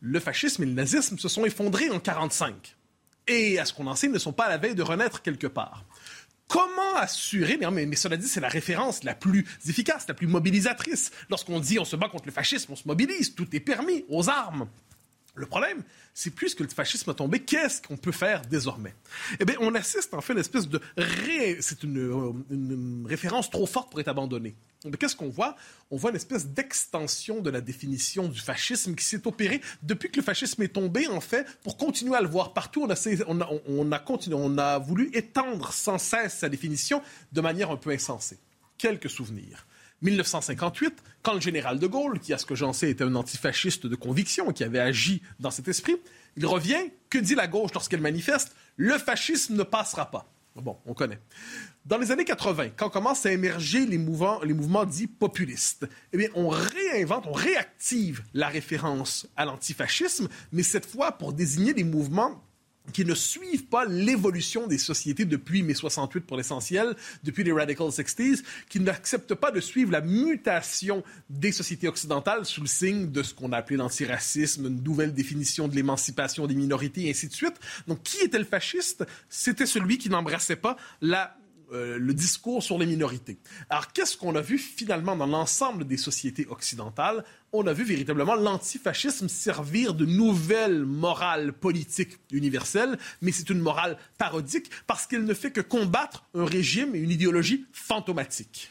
Le 0.00 0.20
fascisme 0.20 0.62
et 0.62 0.66
le 0.66 0.72
nazisme 0.72 1.16
se 1.16 1.28
sont 1.28 1.46
effondrés 1.46 1.88
en 1.88 1.96
1945. 1.96 2.76
Et, 3.28 3.58
à 3.58 3.64
ce 3.64 3.72
qu'on 3.72 3.86
en 3.86 3.96
sait, 3.96 4.06
ils 4.06 4.12
ne 4.12 4.18
sont 4.18 4.32
pas 4.32 4.44
à 4.44 4.50
la 4.50 4.58
veille 4.58 4.74
de 4.74 4.82
renaître 4.82 5.22
quelque 5.22 5.46
part. 5.46 5.84
Comment 6.48 6.96
assurer, 6.96 7.58
mais, 7.58 7.86
mais 7.86 7.96
cela 7.96 8.16
dit, 8.16 8.28
c'est 8.28 8.40
la 8.40 8.48
référence 8.48 9.02
la 9.02 9.14
plus 9.14 9.46
efficace, 9.68 10.06
la 10.06 10.14
plus 10.14 10.26
mobilisatrice. 10.28 11.10
Lorsqu'on 11.28 11.58
dit 11.58 11.78
on 11.78 11.84
se 11.84 11.96
bat 11.96 12.08
contre 12.08 12.26
le 12.26 12.32
fascisme, 12.32 12.72
on 12.72 12.76
se 12.76 12.86
mobilise, 12.86 13.34
tout 13.34 13.54
est 13.54 13.60
permis, 13.60 14.04
aux 14.08 14.28
armes. 14.28 14.68
Le 15.36 15.44
problème, 15.44 15.82
c'est 16.14 16.30
plus 16.30 16.54
que 16.54 16.62
le 16.62 16.68
fascisme 16.70 17.10
a 17.10 17.14
tombé, 17.14 17.40
qu'est-ce 17.40 17.82
qu'on 17.82 17.98
peut 17.98 18.10
faire 18.10 18.40
désormais? 18.46 18.94
Eh 19.38 19.44
bien, 19.44 19.56
on 19.60 19.74
assiste 19.74 20.14
en 20.14 20.22
fait 20.22 20.32
à 20.32 20.36
une 20.36 20.40
espèce 20.40 20.66
de... 20.66 20.80
C'est 21.60 21.84
euh, 21.84 22.32
une, 22.50 23.04
référence 23.06 23.50
trop 23.50 23.66
forte 23.66 23.90
pour 23.90 24.00
être 24.00 24.08
abandonnée. 24.08 24.56
Qu'est-ce 24.98 25.14
qu'on 25.14 25.28
voit? 25.28 25.56
On 25.90 25.98
voit 25.98 26.10
une 26.10 26.16
espèce 26.16 26.46
d'extension 26.46 27.40
de 27.40 27.50
la 27.50 27.60
définition 27.60 28.28
du 28.28 28.40
fascisme 28.40 28.94
qui 28.94 29.04
s'est 29.04 29.26
opérée 29.26 29.60
depuis 29.82 30.10
que 30.10 30.16
le 30.16 30.22
fascisme 30.22 30.62
est 30.62 30.68
tombé, 30.72 31.06
en 31.06 31.20
fait, 31.20 31.46
pour 31.62 31.76
continuer 31.76 32.16
à 32.16 32.22
le 32.22 32.28
voir 32.28 32.54
partout. 32.54 32.88
On 33.26 33.90
a, 33.92 33.98
continué, 33.98 34.36
on 34.38 34.56
a 34.56 34.78
voulu 34.78 35.10
étendre 35.12 35.70
sans 35.74 35.98
cesse 35.98 36.38
sa 36.38 36.48
définition 36.48 37.02
de 37.32 37.40
manière 37.42 37.70
un 37.70 37.76
peu 37.76 37.90
insensée. 37.90 38.38
Quelques 38.78 39.10
souvenirs. 39.10 39.66
1958, 40.02 41.02
quand 41.22 41.34
le 41.34 41.40
général 41.40 41.78
de 41.78 41.86
Gaulle, 41.86 42.20
qui 42.20 42.32
à 42.32 42.38
ce 42.38 42.46
que 42.46 42.54
j'en 42.54 42.72
sais 42.72 42.90
était 42.90 43.04
un 43.04 43.14
antifasciste 43.14 43.86
de 43.86 43.96
conviction, 43.96 44.52
qui 44.52 44.64
avait 44.64 44.78
agi 44.78 45.22
dans 45.40 45.50
cet 45.50 45.68
esprit, 45.68 45.96
il 46.36 46.46
revient, 46.46 46.90
que 47.08 47.18
dit 47.18 47.34
la 47.34 47.46
gauche 47.46 47.72
lorsqu'elle 47.72 48.00
manifeste 48.00 48.54
Le 48.76 48.98
fascisme 48.98 49.56
ne 49.56 49.62
passera 49.62 50.10
pas. 50.10 50.30
Bon, 50.54 50.78
on 50.86 50.94
connaît. 50.94 51.20
Dans 51.84 51.98
les 51.98 52.10
années 52.10 52.24
80, 52.24 52.70
quand 52.76 52.88
commencent 52.88 53.26
à 53.26 53.32
émerger 53.32 53.84
les 53.84 53.98
mouvements, 53.98 54.42
les 54.42 54.54
mouvements 54.54 54.86
dits 54.86 55.06
populistes, 55.06 55.86
eh 56.12 56.16
bien, 56.16 56.28
on 56.34 56.48
réinvente, 56.48 57.26
on 57.26 57.32
réactive 57.32 58.22
la 58.32 58.48
référence 58.48 59.28
à 59.36 59.44
l'antifascisme, 59.44 60.28
mais 60.52 60.62
cette 60.62 60.86
fois 60.86 61.12
pour 61.12 61.32
désigner 61.32 61.74
des 61.74 61.84
mouvements 61.84 62.42
qui 62.92 63.04
ne 63.04 63.14
suivent 63.14 63.66
pas 63.66 63.84
l'évolution 63.84 64.66
des 64.66 64.78
sociétés 64.78 65.24
depuis 65.24 65.62
mai 65.62 65.74
68 65.74 66.20
pour 66.20 66.36
l'essentiel, 66.36 66.94
depuis 67.24 67.44
les 67.44 67.52
Radical 67.52 67.88
60s, 67.88 68.42
qui 68.68 68.80
n'acceptent 68.80 69.34
pas 69.34 69.50
de 69.50 69.60
suivre 69.60 69.92
la 69.92 70.00
mutation 70.00 71.02
des 71.30 71.52
sociétés 71.52 71.88
occidentales 71.88 72.44
sous 72.44 72.60
le 72.60 72.66
signe 72.66 73.10
de 73.10 73.22
ce 73.22 73.34
qu'on 73.34 73.52
a 73.52 73.58
appelé 73.58 73.76
l'antiracisme, 73.76 74.66
une 74.66 74.82
nouvelle 74.82 75.14
définition 75.14 75.68
de 75.68 75.74
l'émancipation 75.74 76.46
des 76.46 76.54
minorités, 76.54 77.06
et 77.06 77.10
ainsi 77.10 77.28
de 77.28 77.34
suite. 77.34 77.56
Donc, 77.86 78.02
qui 78.02 78.18
était 78.18 78.38
le 78.38 78.44
fasciste? 78.44 79.04
C'était 79.28 79.66
celui 79.66 79.98
qui 79.98 80.08
n'embrassait 80.08 80.56
pas 80.56 80.76
la 81.00 81.36
euh, 81.72 81.98
le 81.98 82.14
discours 82.14 82.62
sur 82.62 82.78
les 82.78 82.86
minorités. 82.86 83.38
Alors, 83.70 83.92
qu'est-ce 83.92 84.16
qu'on 84.16 84.34
a 84.36 84.40
vu 84.40 84.58
finalement 84.58 85.16
dans 85.16 85.26
l'ensemble 85.26 85.86
des 85.86 85.96
sociétés 85.96 86.46
occidentales? 86.48 87.24
On 87.52 87.66
a 87.66 87.72
vu 87.72 87.84
véritablement 87.84 88.34
l'antifascisme 88.34 89.28
servir 89.28 89.94
de 89.94 90.06
nouvelle 90.06 90.84
morale 90.84 91.52
politique 91.52 92.18
universelle, 92.30 92.98
mais 93.22 93.32
c'est 93.32 93.50
une 93.50 93.60
morale 93.60 93.98
parodique 94.18 94.70
parce 94.86 95.06
qu'elle 95.06 95.24
ne 95.24 95.34
fait 95.34 95.50
que 95.50 95.60
combattre 95.60 96.24
un 96.34 96.44
régime 96.44 96.94
et 96.94 96.98
une 96.98 97.10
idéologie 97.10 97.66
fantomatique 97.72 98.68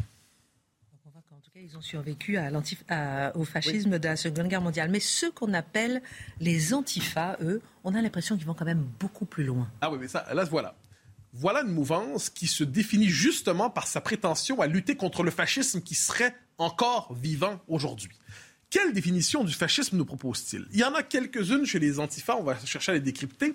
ils 1.65 1.77
ont 1.77 1.81
survécu 1.81 2.37
à 2.37 3.35
au 3.35 3.43
fascisme 3.43 3.97
de 3.97 4.07
la 4.07 4.15
Seconde 4.15 4.47
Guerre 4.47 4.61
mondiale. 4.61 4.89
Mais 4.89 4.99
ceux 4.99 5.31
qu'on 5.31 5.53
appelle 5.53 6.01
les 6.39 6.73
antifas, 6.73 7.37
eux, 7.41 7.61
on 7.83 7.95
a 7.95 8.01
l'impression 8.01 8.37
qu'ils 8.37 8.45
vont 8.45 8.53
quand 8.53 8.65
même 8.65 8.85
beaucoup 8.99 9.25
plus 9.25 9.43
loin. 9.43 9.67
Ah 9.81 9.89
oui, 9.89 9.97
mais 9.99 10.07
ça, 10.07 10.25
là, 10.33 10.43
voilà. 10.43 10.75
Voilà 11.37 11.63
une 11.63 11.73
mouvance 11.73 12.29
qui 12.29 12.47
se 12.47 12.63
définit 12.63 13.09
justement 13.09 13.69
par 13.69 13.87
sa 13.87 13.99
prétention 13.99 14.61
à 14.61 14.67
lutter 14.67 14.95
contre 14.95 15.21
le 15.21 15.31
fascisme 15.31 15.81
qui 15.81 15.93
serait 15.93 16.33
encore 16.57 17.13
vivant 17.13 17.59
aujourd'hui. 17.67 18.15
Quelle 18.69 18.93
définition 18.93 19.43
du 19.43 19.51
fascisme 19.51 19.97
nous 19.97 20.05
propose-t-il? 20.05 20.65
Il 20.71 20.79
y 20.79 20.83
en 20.85 20.93
a 20.93 21.03
quelques-unes 21.03 21.65
chez 21.65 21.79
les 21.79 21.99
antifas, 21.99 22.37
on 22.39 22.43
va 22.43 22.57
chercher 22.63 22.93
à 22.93 22.95
les 22.95 23.01
décrypter. 23.01 23.53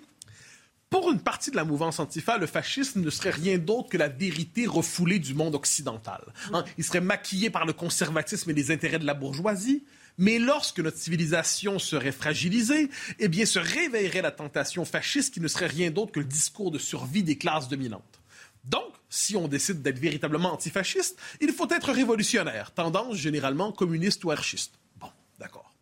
Pour 0.91 1.11
une 1.11 1.21
partie 1.21 1.51
de 1.51 1.57
la 1.57 1.65
mouvance 1.65 2.01
antifa, 2.01 2.37
le 2.37 2.47
fascisme 2.47 3.01
ne 3.01 3.09
serait 3.09 3.31
rien 3.31 3.57
d'autre 3.57 3.89
que 3.89 3.97
la 3.97 4.09
vérité 4.09 4.67
refoulée 4.67 5.19
du 5.19 5.33
monde 5.33 5.55
occidental. 5.55 6.21
Hein, 6.53 6.65
il 6.77 6.85
serait 6.85 7.01
maquillé 7.01 7.49
par 7.49 7.65
le 7.65 7.73
conservatisme 7.73 8.51
et 8.51 8.55
les 8.55 8.71
intérêts 8.71 8.99
de 8.99 9.07
la 9.07 9.15
bourgeoisie. 9.15 9.85
Mais 10.21 10.39
lorsque 10.39 10.81
notre 10.81 10.99
civilisation 10.99 11.79
serait 11.79 12.13
fragilisée, 12.13 12.91
eh 13.19 13.29
bien, 13.29 13.47
se 13.47 13.59
réveillerait 13.59 14.21
la 14.21 14.31
tentation 14.31 14.85
fasciste 14.85 15.33
qui 15.33 15.41
ne 15.41 15.49
serait 15.49 15.67
rien 15.67 15.91
d'autre 15.91 16.13
que 16.13 16.21
le 16.21 16.27
discours 16.27 16.71
de 16.71 16.79
survie 16.79 17.23
des 17.23 17.39
classes 17.39 17.69
dominantes. 17.69 18.21
Donc, 18.65 18.93
si 19.09 19.35
on 19.35 19.49
décide 19.49 19.81
d'être 19.81 19.99
véritablement 19.99 20.53
antifasciste, 20.53 21.19
il 21.41 21.53
faut 21.53 21.69
être 21.71 21.91
révolutionnaire, 21.91 22.71
tendance 22.73 23.17
généralement 23.17 23.73
communiste 23.73 24.23
ou 24.25 24.31
anarchiste. 24.31 24.75
Bon, 25.01 25.09
d'accord. 25.39 25.73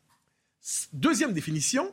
Deuxième 0.92 1.32
définition, 1.32 1.92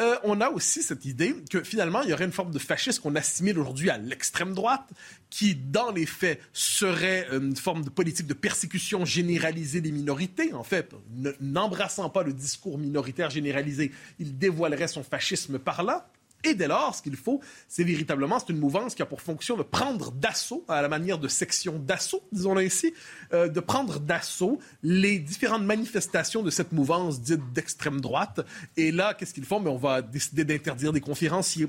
euh, 0.00 0.16
on 0.24 0.40
a 0.40 0.48
aussi 0.48 0.82
cette 0.82 1.04
idée 1.04 1.34
que 1.50 1.62
finalement, 1.62 2.02
il 2.02 2.10
y 2.10 2.12
aurait 2.12 2.24
une 2.24 2.32
forme 2.32 2.52
de 2.52 2.58
fascisme 2.58 3.02
qu'on 3.02 3.14
assimile 3.16 3.58
aujourd'hui 3.58 3.90
à 3.90 3.98
l'extrême 3.98 4.54
droite, 4.54 4.88
qui, 5.28 5.54
dans 5.54 5.92
les 5.92 6.06
faits, 6.06 6.40
serait 6.52 7.26
une 7.32 7.56
forme 7.56 7.84
de 7.84 7.90
politique 7.90 8.26
de 8.26 8.34
persécution 8.34 9.04
généralisée 9.04 9.80
des 9.80 9.92
minorités. 9.92 10.54
En 10.54 10.64
fait, 10.64 10.92
n'embrassant 11.40 12.08
pas 12.08 12.22
le 12.22 12.32
discours 12.32 12.78
minoritaire 12.78 13.30
généralisé, 13.30 13.92
il 14.18 14.38
dévoilerait 14.38 14.88
son 14.88 15.02
fascisme 15.02 15.58
par 15.58 15.82
là. 15.82 16.08
Et 16.44 16.54
dès 16.54 16.68
lors, 16.68 16.94
ce 16.94 17.02
qu'il 17.02 17.16
faut, 17.16 17.40
c'est 17.68 17.84
véritablement, 17.84 18.38
c'est 18.38 18.50
une 18.50 18.58
mouvance 18.58 18.94
qui 18.94 19.02
a 19.02 19.06
pour 19.06 19.20
fonction 19.20 19.56
de 19.56 19.62
prendre 19.62 20.10
d'assaut, 20.12 20.64
à 20.68 20.80
la 20.82 20.88
manière 20.88 21.18
de 21.18 21.28
section 21.28 21.78
d'assaut, 21.78 22.22
disons-le 22.32 22.62
ainsi, 22.62 22.94
euh, 23.32 23.48
de 23.48 23.60
prendre 23.60 24.00
d'assaut 24.00 24.58
les 24.82 25.18
différentes 25.18 25.64
manifestations 25.64 26.42
de 26.42 26.50
cette 26.50 26.72
mouvance 26.72 27.20
dite 27.20 27.52
d'extrême 27.52 28.00
droite. 28.00 28.40
Et 28.76 28.90
là, 28.92 29.14
qu'est-ce 29.14 29.34
qu'ils 29.34 29.44
font? 29.44 29.60
Mais 29.60 29.70
on 29.70 29.76
va 29.76 30.02
décider 30.02 30.44
d'interdire 30.44 30.92
des 30.92 31.00
conférenciers 31.00 31.68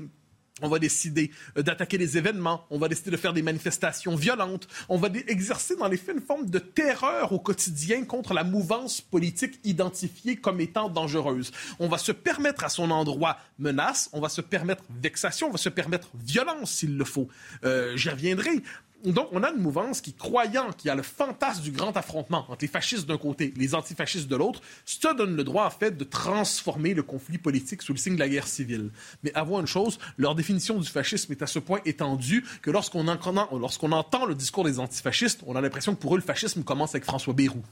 on 0.62 0.68
va 0.68 0.78
décider 0.78 1.30
euh, 1.56 1.62
d'attaquer 1.62 1.98
les 1.98 2.16
événements, 2.16 2.64
on 2.70 2.78
va 2.78 2.88
décider 2.88 3.10
de 3.10 3.16
faire 3.16 3.32
des 3.32 3.42
manifestations 3.42 4.16
violentes, 4.16 4.68
on 4.88 4.96
va 4.96 5.08
exercer 5.28 5.76
dans 5.76 5.88
les 5.88 5.96
faits 5.96 6.16
une 6.16 6.22
forme 6.22 6.48
de 6.48 6.58
terreur 6.58 7.32
au 7.32 7.38
quotidien 7.38 8.04
contre 8.04 8.32
la 8.32 8.44
mouvance 8.44 9.00
politique 9.00 9.58
identifiée 9.64 10.36
comme 10.36 10.60
étant 10.60 10.88
dangereuse. 10.88 11.52
On 11.78 11.88
va 11.88 11.98
se 11.98 12.12
permettre 12.12 12.64
à 12.64 12.68
son 12.68 12.90
endroit 12.90 13.38
menace, 13.58 14.08
on 14.12 14.20
va 14.20 14.28
se 14.28 14.40
permettre 14.40 14.84
vexation, 15.02 15.48
on 15.48 15.52
va 15.52 15.58
se 15.58 15.68
permettre 15.68 16.08
violence 16.14 16.70
s'il 16.72 16.96
le 16.96 17.04
faut. 17.04 17.28
Euh, 17.64 17.96
J'y 17.96 18.08
reviendrai 18.08 18.62
donc, 19.04 19.28
on 19.32 19.42
a 19.42 19.50
une 19.50 19.60
mouvance 19.60 20.00
qui, 20.00 20.12
croyant 20.12 20.72
qu'il 20.72 20.88
y 20.88 20.90
a 20.90 20.94
le 20.94 21.02
fantasme 21.02 21.62
du 21.62 21.72
grand 21.72 21.96
affrontement 21.96 22.46
entre 22.48 22.62
les 22.62 22.68
fascistes 22.68 23.06
d'un 23.06 23.18
côté, 23.18 23.52
les 23.56 23.74
antifascistes 23.74 24.28
de 24.28 24.36
l'autre, 24.36 24.60
se 24.84 25.12
donne 25.14 25.34
le 25.34 25.42
droit, 25.42 25.66
en 25.66 25.70
fait, 25.70 25.96
de 25.96 26.04
transformer 26.04 26.94
le 26.94 27.02
conflit 27.02 27.38
politique 27.38 27.82
sous 27.82 27.92
le 27.92 27.98
signe 27.98 28.14
de 28.14 28.20
la 28.20 28.28
guerre 28.28 28.46
civile. 28.46 28.90
Mais 29.24 29.34
avouons 29.34 29.60
une 29.60 29.66
chose, 29.66 29.98
leur 30.18 30.34
définition 30.34 30.78
du 30.78 30.88
fascisme 30.88 31.32
est 31.32 31.42
à 31.42 31.46
ce 31.46 31.58
point 31.58 31.80
étendue 31.84 32.44
que 32.62 32.70
lorsqu'on 32.70 33.08
entend 33.08 34.26
le 34.26 34.34
discours 34.34 34.64
des 34.64 34.78
antifascistes, 34.78 35.40
on 35.46 35.56
a 35.56 35.60
l'impression 35.60 35.94
que 35.94 36.00
pour 36.00 36.14
eux, 36.14 36.18
le 36.18 36.24
fascisme 36.24 36.62
commence 36.62 36.94
avec 36.94 37.04
François 37.04 37.34
Bayrou. 37.34 37.62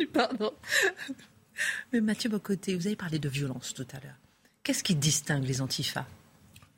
Pardon. 0.12 0.52
Mais 1.92 2.00
Mathieu 2.00 2.30
Bocoté, 2.30 2.74
vous 2.74 2.86
avez 2.86 2.96
parlé 2.96 3.18
de 3.18 3.28
violence 3.28 3.74
tout 3.74 3.86
à 3.92 4.00
l'heure. 4.00 4.16
Qu'est-ce 4.62 4.82
qui 4.82 4.94
distingue 4.94 5.44
les 5.44 5.62
antifas? 5.62 6.06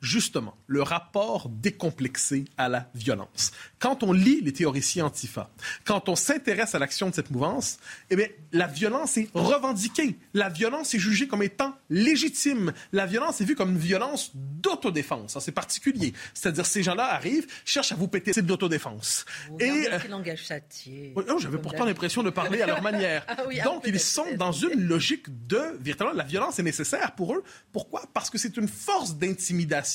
Justement 0.03 0.55
le 0.67 0.83
rapport 0.83 1.49
décomplexé 1.49 2.45
à 2.57 2.67
la 2.67 2.89
violence. 2.93 3.51
Quand 3.79 4.03
on 4.03 4.11
lit 4.11 4.41
les 4.41 4.51
théoriciens 4.51 5.05
antifa, 5.05 5.49
quand 5.85 6.09
on 6.09 6.15
s'intéresse 6.15 6.75
à 6.75 6.79
l'action 6.79 7.09
de 7.09 7.15
cette 7.15 7.31
mouvance, 7.31 7.79
eh 8.09 8.17
bien, 8.17 8.27
la 8.51 8.67
violence 8.67 9.17
est 9.17 9.29
revendiquée. 9.33 10.17
La 10.33 10.49
violence 10.49 10.93
est 10.93 10.99
jugée 10.99 11.27
comme 11.27 11.41
étant 11.41 11.75
légitime. 11.89 12.73
La 12.91 13.05
violence 13.05 13.39
est 13.39 13.45
vue 13.45 13.55
comme 13.55 13.71
une 13.71 13.77
violence 13.77 14.31
d'autodéfense. 14.35 15.37
C'est 15.39 15.51
particulier. 15.53 16.13
C'est-à-dire, 16.33 16.65
ces 16.65 16.83
gens-là 16.83 17.05
arrivent, 17.05 17.47
cherchent 17.63 17.93
à 17.93 17.95
vous 17.95 18.09
péter. 18.09 18.33
C'est 18.33 18.41
de 18.41 18.49
l'autodéfense. 18.49 19.25
Et 19.59 19.87
euh, 19.91 19.97
langage 20.09 20.43
châtié. 20.43 21.13
Oh, 21.15 21.23
J'avais 21.39 21.57
pourtant 21.57 21.85
l'impression 21.85 22.23
de 22.23 22.29
parler 22.29 22.61
à 22.61 22.67
leur 22.67 22.81
manière. 22.89 23.23
Ah 23.29 23.37
ah, 23.37 23.63
Donc, 23.63 23.83
ils 23.85 23.99
sont 23.99 24.25
dans 24.37 24.51
une 24.51 24.85
logique 24.85 25.47
de, 25.47 25.77
véritablement, 25.79 26.17
la 26.17 26.25
violence 26.25 26.59
est 26.59 26.63
nécessaire 26.63 27.13
pour 27.13 27.33
eux. 27.35 27.43
Pourquoi? 27.71 28.03
Parce 28.13 28.29
que 28.29 28.37
c'est 28.37 28.57
une 28.57 28.67
force 28.67 29.15
d'intimidation 29.15 29.92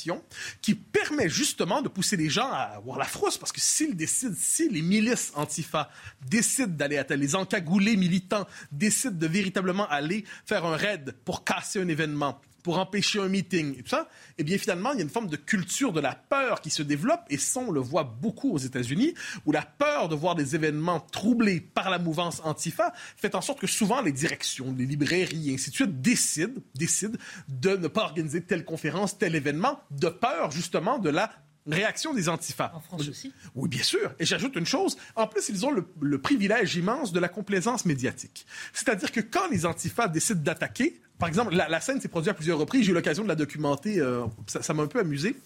qui 0.62 0.74
permet 0.74 1.28
justement 1.28 1.82
de 1.82 1.88
pousser 1.88 2.16
les 2.16 2.30
gens 2.30 2.50
à 2.50 2.76
avoir 2.76 2.98
la 2.98 3.04
frousse, 3.04 3.38
parce 3.38 3.52
que 3.52 3.60
s'ils 3.60 3.96
décident, 3.96 4.34
si 4.38 4.68
les 4.68 4.82
milices 4.82 5.32
antifa 5.34 5.90
décident 6.28 6.74
d'aller 6.74 6.98
à 6.98 7.04
les 7.16 7.34
encagoulés 7.34 7.96
militants 7.96 8.46
décident 8.72 9.16
de 9.16 9.26
véritablement 9.26 9.88
aller 9.88 10.24
faire 10.44 10.64
un 10.64 10.76
raid 10.76 11.14
pour 11.24 11.44
casser 11.44 11.80
un 11.80 11.88
événement, 11.88 12.40
pour 12.68 12.78
empêcher 12.78 13.18
un 13.18 13.28
meeting 13.28 13.78
et 13.78 13.82
tout 13.82 13.88
ça, 13.88 14.10
eh 14.36 14.44
bien 14.44 14.58
finalement, 14.58 14.92
il 14.92 14.96
y 14.96 15.00
a 15.00 15.02
une 15.02 15.08
forme 15.08 15.28
de 15.28 15.36
culture 15.36 15.90
de 15.90 16.00
la 16.00 16.14
peur 16.14 16.60
qui 16.60 16.68
se 16.68 16.82
développe 16.82 17.22
et 17.30 17.38
ça, 17.38 17.60
on 17.60 17.70
le 17.70 17.80
voit 17.80 18.04
beaucoup 18.04 18.52
aux 18.52 18.58
États-Unis, 18.58 19.14
où 19.46 19.52
la 19.52 19.62
peur 19.62 20.10
de 20.10 20.14
voir 20.14 20.34
des 20.34 20.54
événements 20.54 21.00
troublés 21.00 21.62
par 21.62 21.88
la 21.88 21.98
mouvance 21.98 22.42
antifa 22.44 22.92
fait 23.16 23.34
en 23.34 23.40
sorte 23.40 23.58
que 23.58 23.66
souvent 23.66 24.02
les 24.02 24.12
directions, 24.12 24.74
les 24.76 24.84
librairies 24.84 25.48
et 25.48 25.54
ainsi 25.54 25.70
de 25.70 25.76
suite 25.76 26.02
décident, 26.02 26.60
décident 26.74 27.16
de 27.48 27.70
ne 27.70 27.88
pas 27.88 28.02
organiser 28.02 28.42
telle 28.42 28.66
conférence, 28.66 29.16
tel 29.16 29.34
événement, 29.34 29.80
de 29.90 30.10
peur 30.10 30.50
justement 30.50 30.98
de 30.98 31.08
la 31.08 31.30
réaction 31.66 32.12
des 32.12 32.28
antifas. 32.28 32.72
En 32.74 32.80
France 32.80 33.08
aussi? 33.08 33.32
Oui, 33.54 33.70
bien 33.70 33.82
sûr. 33.82 34.12
Et 34.18 34.26
j'ajoute 34.26 34.56
une 34.56 34.66
chose. 34.66 34.98
En 35.16 35.26
plus, 35.26 35.48
ils 35.48 35.64
ont 35.64 35.70
le, 35.70 35.86
le 36.02 36.20
privilège 36.20 36.76
immense 36.76 37.12
de 37.12 37.20
la 37.20 37.28
complaisance 37.28 37.86
médiatique. 37.86 38.46
C'est-à-dire 38.74 39.10
que 39.10 39.20
quand 39.20 39.48
les 39.50 39.64
antifas 39.64 40.08
décident 40.08 40.42
d'attaquer, 40.42 41.00
par 41.18 41.28
exemple, 41.28 41.54
la, 41.54 41.80
scène 41.80 42.00
s'est 42.00 42.08
produite 42.08 42.30
à 42.30 42.34
plusieurs 42.34 42.58
reprises. 42.58 42.84
J'ai 42.84 42.92
eu 42.92 42.94
l'occasion 42.94 43.24
de 43.24 43.28
la 43.28 43.34
documenter. 43.34 43.98
Euh, 43.98 44.24
ça 44.46 44.72
m'a 44.72 44.84
un 44.84 44.86
peu 44.86 45.00
amusé. 45.00 45.36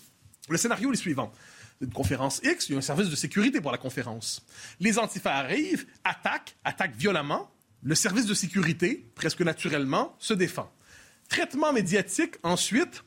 Le 0.48 0.58
scénario 0.58 0.88
est 0.90 0.92
le 0.92 0.98
suivant. 0.98 1.32
Une 1.80 1.92
conférence 1.92 2.40
X, 2.44 2.68
il 2.68 2.72
y 2.72 2.74
a 2.74 2.78
un 2.78 2.82
service 2.82 3.08
de 3.08 3.16
sécurité 3.16 3.60
pour 3.60 3.72
la 3.72 3.78
conférence. 3.78 4.44
Les 4.80 4.98
antifas 4.98 5.32
arrivent, 5.32 5.86
attaquent, 6.04 6.56
attaquent 6.64 6.96
violemment. 6.96 7.50
Le 7.82 7.94
service 7.94 8.26
de 8.26 8.34
sécurité, 8.34 9.06
presque 9.14 9.40
naturellement, 9.40 10.14
se 10.18 10.34
défend. 10.34 10.70
Traitement 11.28 11.72
médiatique, 11.72 12.34
ensuite, 12.42 13.02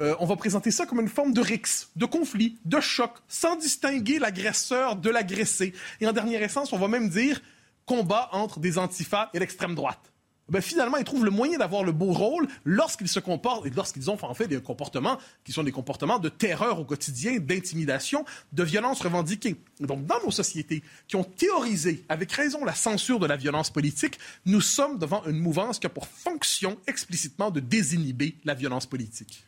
euh, 0.00 0.14
on 0.20 0.26
va 0.26 0.36
présenter 0.36 0.70
ça 0.70 0.86
comme 0.86 1.00
une 1.00 1.08
forme 1.08 1.32
de 1.32 1.40
rix, 1.40 1.88
de 1.96 2.04
conflit, 2.04 2.58
de 2.64 2.78
choc, 2.78 3.12
sans 3.26 3.56
distinguer 3.56 4.18
l'agresseur 4.18 4.96
de 4.96 5.08
l'agressé. 5.08 5.72
Et 6.00 6.06
en 6.06 6.12
dernière 6.12 6.42
essence, 6.42 6.72
on 6.72 6.78
va 6.78 6.88
même 6.88 7.08
dire 7.08 7.40
combat 7.86 8.28
entre 8.32 8.60
des 8.60 8.76
antifas 8.76 9.30
et 9.32 9.38
l'extrême 9.38 9.74
droite 9.74 10.13
ben 10.48 10.60
finalement, 10.60 10.98
ils 10.98 11.04
trouvent 11.04 11.24
le 11.24 11.30
moyen 11.30 11.58
d'avoir 11.58 11.84
le 11.84 11.92
beau 11.92 12.12
rôle 12.12 12.46
lorsqu'ils 12.64 13.08
se 13.08 13.20
comportent 13.20 13.66
et 13.66 13.70
lorsqu'ils 13.70 14.10
ont 14.10 14.18
en 14.22 14.34
fait 14.34 14.46
des 14.46 14.60
comportements 14.60 15.18
qui 15.42 15.52
sont 15.52 15.62
des 15.62 15.72
comportements 15.72 16.18
de 16.18 16.28
terreur 16.28 16.78
au 16.80 16.84
quotidien, 16.84 17.38
d'intimidation, 17.38 18.24
de 18.52 18.62
violence 18.62 19.00
revendiquée. 19.00 19.56
Donc, 19.80 20.04
dans 20.04 20.20
nos 20.22 20.30
sociétés 20.30 20.82
qui 21.08 21.16
ont 21.16 21.24
théorisé 21.24 22.04
avec 22.08 22.30
raison 22.32 22.64
la 22.64 22.74
censure 22.74 23.18
de 23.18 23.26
la 23.26 23.36
violence 23.36 23.70
politique, 23.70 24.18
nous 24.44 24.60
sommes 24.60 24.98
devant 24.98 25.24
une 25.24 25.38
mouvance 25.38 25.78
qui 25.78 25.86
a 25.86 25.90
pour 25.90 26.06
fonction 26.06 26.78
explicitement 26.86 27.50
de 27.50 27.60
désinhiber 27.60 28.36
la 28.44 28.54
violence 28.54 28.86
politique. 28.86 29.46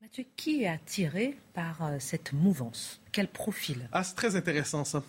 Mathieu, 0.00 0.24
qui 0.36 0.62
est 0.62 0.68
attiré 0.68 1.36
par 1.52 1.84
euh, 1.84 1.96
cette 1.98 2.32
mouvance? 2.32 2.98
Quel 3.12 3.28
profil? 3.28 3.86
Ah, 3.92 4.02
c'est 4.02 4.14
très 4.14 4.36
intéressant 4.36 4.84
ça. 4.84 5.02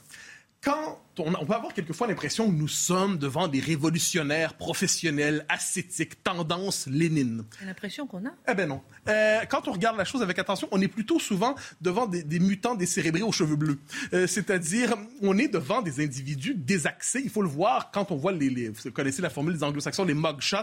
Quand 0.61 0.99
on, 1.19 1.45
peut 1.45 1.53
avoir 1.53 1.73
quelquefois 1.73 2.07
l'impression 2.07 2.49
que 2.49 2.55
nous 2.55 2.67
sommes 2.67 3.17
devant 3.17 3.47
des 3.47 3.59
révolutionnaires 3.59 4.53
professionnels, 4.53 5.45
ascétiques, 5.49 6.23
tendance 6.23 6.87
Lénine. 6.87 7.43
C'est 7.59 7.65
l'impression 7.65 8.07
qu'on 8.07 8.25
a. 8.25 8.31
Eh 8.49 8.53
ben 8.53 8.67
non. 8.67 8.81
Euh, 9.07 9.41
quand 9.49 9.67
on 9.67 9.71
regarde 9.71 9.97
la 9.97 10.05
chose 10.05 10.21
avec 10.21 10.39
attention, 10.39 10.67
on 10.71 10.81
est 10.81 10.87
plutôt 10.87 11.19
souvent 11.19 11.55
devant 11.81 12.05
des, 12.07 12.39
mutants 12.39 12.75
décérébrés 12.75 13.21
aux 13.21 13.31
cheveux 13.31 13.55
bleus. 13.55 13.79
Euh, 14.13 14.27
c'est-à-dire, 14.27 14.95
on 15.21 15.37
est 15.37 15.47
devant 15.47 15.81
des 15.81 16.03
individus 16.03 16.53
désaxés. 16.55 17.21
Il 17.23 17.29
faut 17.29 17.41
le 17.41 17.49
voir 17.49 17.91
quand 17.91 18.11
on 18.11 18.15
voit 18.15 18.31
les, 18.31 18.69
vous 18.69 18.91
connaissez 18.91 19.21
la 19.21 19.29
formule 19.29 19.53
des 19.53 19.63
anglo-saxons, 19.63 20.05
les 20.05 20.13
mugshots, 20.13 20.57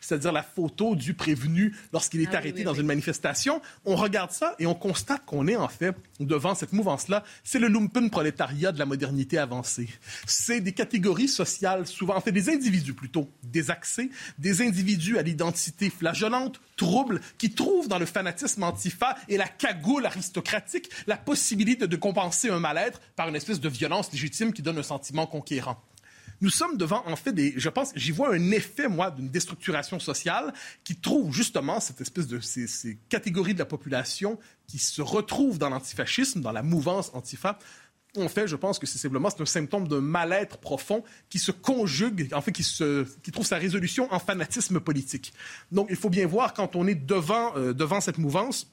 c'est-à-dire 0.00 0.32
la 0.32 0.42
photo 0.42 0.94
du 0.94 1.14
prévenu 1.14 1.74
lorsqu'il 1.92 2.20
est 2.20 2.28
ah 2.32 2.38
arrêté 2.38 2.64
dans 2.64 2.74
une 2.74 2.86
manifestation. 2.86 3.60
On 3.84 3.96
regarde 3.96 4.30
ça 4.30 4.54
et 4.58 4.66
on 4.66 4.74
constate 4.74 5.24
qu'on 5.24 5.46
est 5.46 5.56
en 5.56 5.68
fait 5.68 5.96
devant 6.20 6.54
cette 6.54 6.72
mouvance-là. 6.72 7.24
C'est 7.44 7.58
le 7.58 7.68
lumpen 7.68 8.10
prolétariat 8.10 8.72
de 8.72 8.78
la 8.78 8.86
modernité 8.86 9.38
avancée 9.38 9.88
c'est 10.26 10.60
des 10.60 10.72
catégories 10.72 11.28
sociales, 11.28 11.86
souvent, 11.86 12.16
en 12.16 12.20
fait, 12.20 12.32
des 12.32 12.48
individus 12.48 12.94
plutôt 12.94 13.30
désaxés, 13.42 14.10
des 14.38 14.62
individus 14.62 15.18
à 15.18 15.22
l'identité 15.22 15.90
flageolante, 15.90 16.60
trouble, 16.76 17.20
qui 17.38 17.52
trouvent 17.52 17.88
dans 17.88 17.98
le 17.98 18.06
fanatisme 18.06 18.62
antifa 18.62 19.16
et 19.28 19.36
la 19.36 19.48
cagoule 19.48 20.06
aristocratique 20.06 20.90
la 21.06 21.16
possibilité 21.16 21.86
de 21.86 21.96
compenser 21.96 22.50
un 22.50 22.58
mal-être 22.58 23.00
par 23.16 23.28
une 23.28 23.36
espèce 23.36 23.60
de 23.60 23.68
violence 23.68 24.12
légitime 24.12 24.52
qui 24.52 24.62
donne 24.62 24.78
un 24.78 24.82
sentiment 24.82 25.26
conquérant. 25.26 25.82
Nous 26.42 26.50
sommes 26.50 26.76
devant, 26.76 27.02
en 27.06 27.16
fait, 27.16 27.32
des, 27.32 27.54
je 27.56 27.68
pense, 27.70 27.92
j'y 27.96 28.12
vois 28.12 28.34
un 28.34 28.50
effet, 28.50 28.88
moi, 28.88 29.10
d'une 29.10 29.30
déstructuration 29.30 29.98
sociale 29.98 30.52
qui 30.84 30.96
trouve 30.96 31.32
justement 31.32 31.80
cette 31.80 32.00
espèce 32.00 32.26
de, 32.26 32.40
ces, 32.40 32.66
ces, 32.66 32.98
catégories 33.08 33.54
de 33.54 33.58
la 33.58 33.64
population 33.64 34.38
qui 34.66 34.78
se 34.78 35.00
retrouvent 35.00 35.58
dans 35.58 35.70
l'antifascisme, 35.70 36.42
dans 36.42 36.52
la 36.52 36.62
mouvance 36.62 37.10
antifa, 37.14 37.58
en 38.16 38.28
fait, 38.28 38.46
je 38.46 38.56
pense 38.56 38.78
que 38.78 38.86
c'est 38.86 38.98
simplement 38.98 39.28
un 39.38 39.46
symptôme 39.46 39.88
d'un 39.88 40.00
mal-être 40.00 40.58
profond 40.58 41.04
qui 41.28 41.38
se 41.38 41.50
conjugue, 41.52 42.28
en 42.32 42.40
fait, 42.40 42.52
qui, 42.52 42.62
se, 42.62 43.04
qui 43.22 43.32
trouve 43.32 43.46
sa 43.46 43.58
résolution 43.58 44.12
en 44.12 44.18
fanatisme 44.18 44.80
politique. 44.80 45.32
Donc, 45.72 45.88
il 45.90 45.96
faut 45.96 46.10
bien 46.10 46.26
voir 46.26 46.54
quand 46.54 46.76
on 46.76 46.86
est 46.86 46.94
devant, 46.94 47.56
euh, 47.56 47.72
devant 47.72 48.00
cette 48.00 48.18
mouvance, 48.18 48.72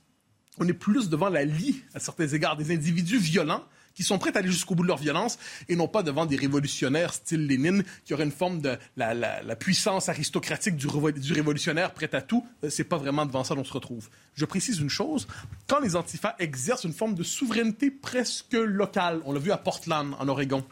on 0.60 0.68
est 0.68 0.74
plus 0.74 1.10
devant 1.10 1.30
la 1.30 1.46
lie, 1.46 1.84
à 1.94 2.00
certains 2.00 2.28
égards, 2.28 2.58
des 2.58 2.74
individus 2.74 3.18
violents 3.18 3.64
qui 3.96 4.04
sont 4.04 4.18
prêts 4.18 4.36
à 4.36 4.40
aller 4.40 4.52
jusqu'au 4.52 4.76
bout 4.76 4.84
de 4.84 4.88
leur 4.88 4.98
violence 4.98 5.38
et 5.70 5.76
non 5.76 5.88
pas 5.88 6.04
devant 6.04 6.26
des 6.26 6.36
révolutionnaires 6.36 7.14
style 7.14 7.48
Lénine 7.48 7.84
qui 8.06 8.14
auraient 8.14 8.24
une 8.24 8.32
forme 8.32 8.62
de 8.62 8.78
la, 8.98 9.56
puissance 9.56 10.10
aristocratique 10.10 10.76
du, 10.76 10.88
du, 10.88 11.34
révolutionnaire 11.34 11.94
prêt 11.94 12.10
à 12.14 12.22
tout. 12.22 12.46
Euh, 12.64 12.70
c'est 12.70 12.84
pas 12.84 12.98
vraiment 12.98 13.26
devant 13.26 13.44
ça 13.44 13.56
qu'on 13.56 13.64
se 13.64 13.74
retrouve. 13.74 14.10
Je 14.36 14.46
précise 14.46 14.80
une 14.80 14.90
chose, 14.90 15.28
quand 15.68 15.80
les 15.80 15.96
antifas 15.96 16.36
exercent 16.40 16.84
une 16.84 16.94
forme 16.94 17.16
de 17.16 17.24
souveraineté 17.24 17.92
presque 17.92 18.54
locale, 18.54 19.22
on 19.26 19.34
l'a 19.34 19.40
vu 19.40 19.52
à 19.52 19.58
Portland, 19.58 20.16
en 20.20 20.28
Oregon, 20.28 20.66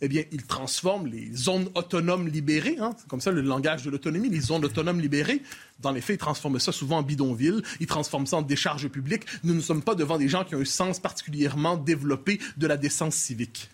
eh 0.00 0.08
bien, 0.08 0.24
ils 0.32 0.44
transforment 0.44 1.06
les 1.06 1.32
zones 1.34 1.68
autonomes 1.74 2.28
libérées, 2.28 2.76
hein, 2.80 2.90
comme 3.08 3.20
ça 3.20 3.30
le 3.30 3.40
langage 3.40 3.82
de 3.84 3.90
l'autonomie, 3.90 4.28
les 4.28 4.40
zones 4.40 4.64
autonomes 4.64 5.00
libérées. 5.00 5.42
Dans 5.80 5.90
les 5.90 6.00
faits, 6.00 6.16
ils 6.16 6.18
transforment 6.18 6.58
ça 6.58 6.72
souvent 6.72 6.98
en 6.98 7.02
bidonville, 7.02 7.62
ils 7.80 7.86
transforment 7.86 8.26
ça 8.26 8.36
en 8.38 8.42
décharge 8.42 8.88
publique. 8.88 9.24
Nous 9.44 9.54
ne 9.54 9.60
sommes 9.60 9.82
pas 9.82 9.94
devant 9.94 10.18
des 10.18 10.28
gens 10.28 10.44
qui 10.44 10.54
ont 10.54 10.60
un 10.60 10.64
sens 10.64 11.00
particulièrement 11.00 11.76
développé 11.76 12.40
de 12.56 12.66
la 12.66 12.76
décence 12.76 13.14
civique. 13.14 13.70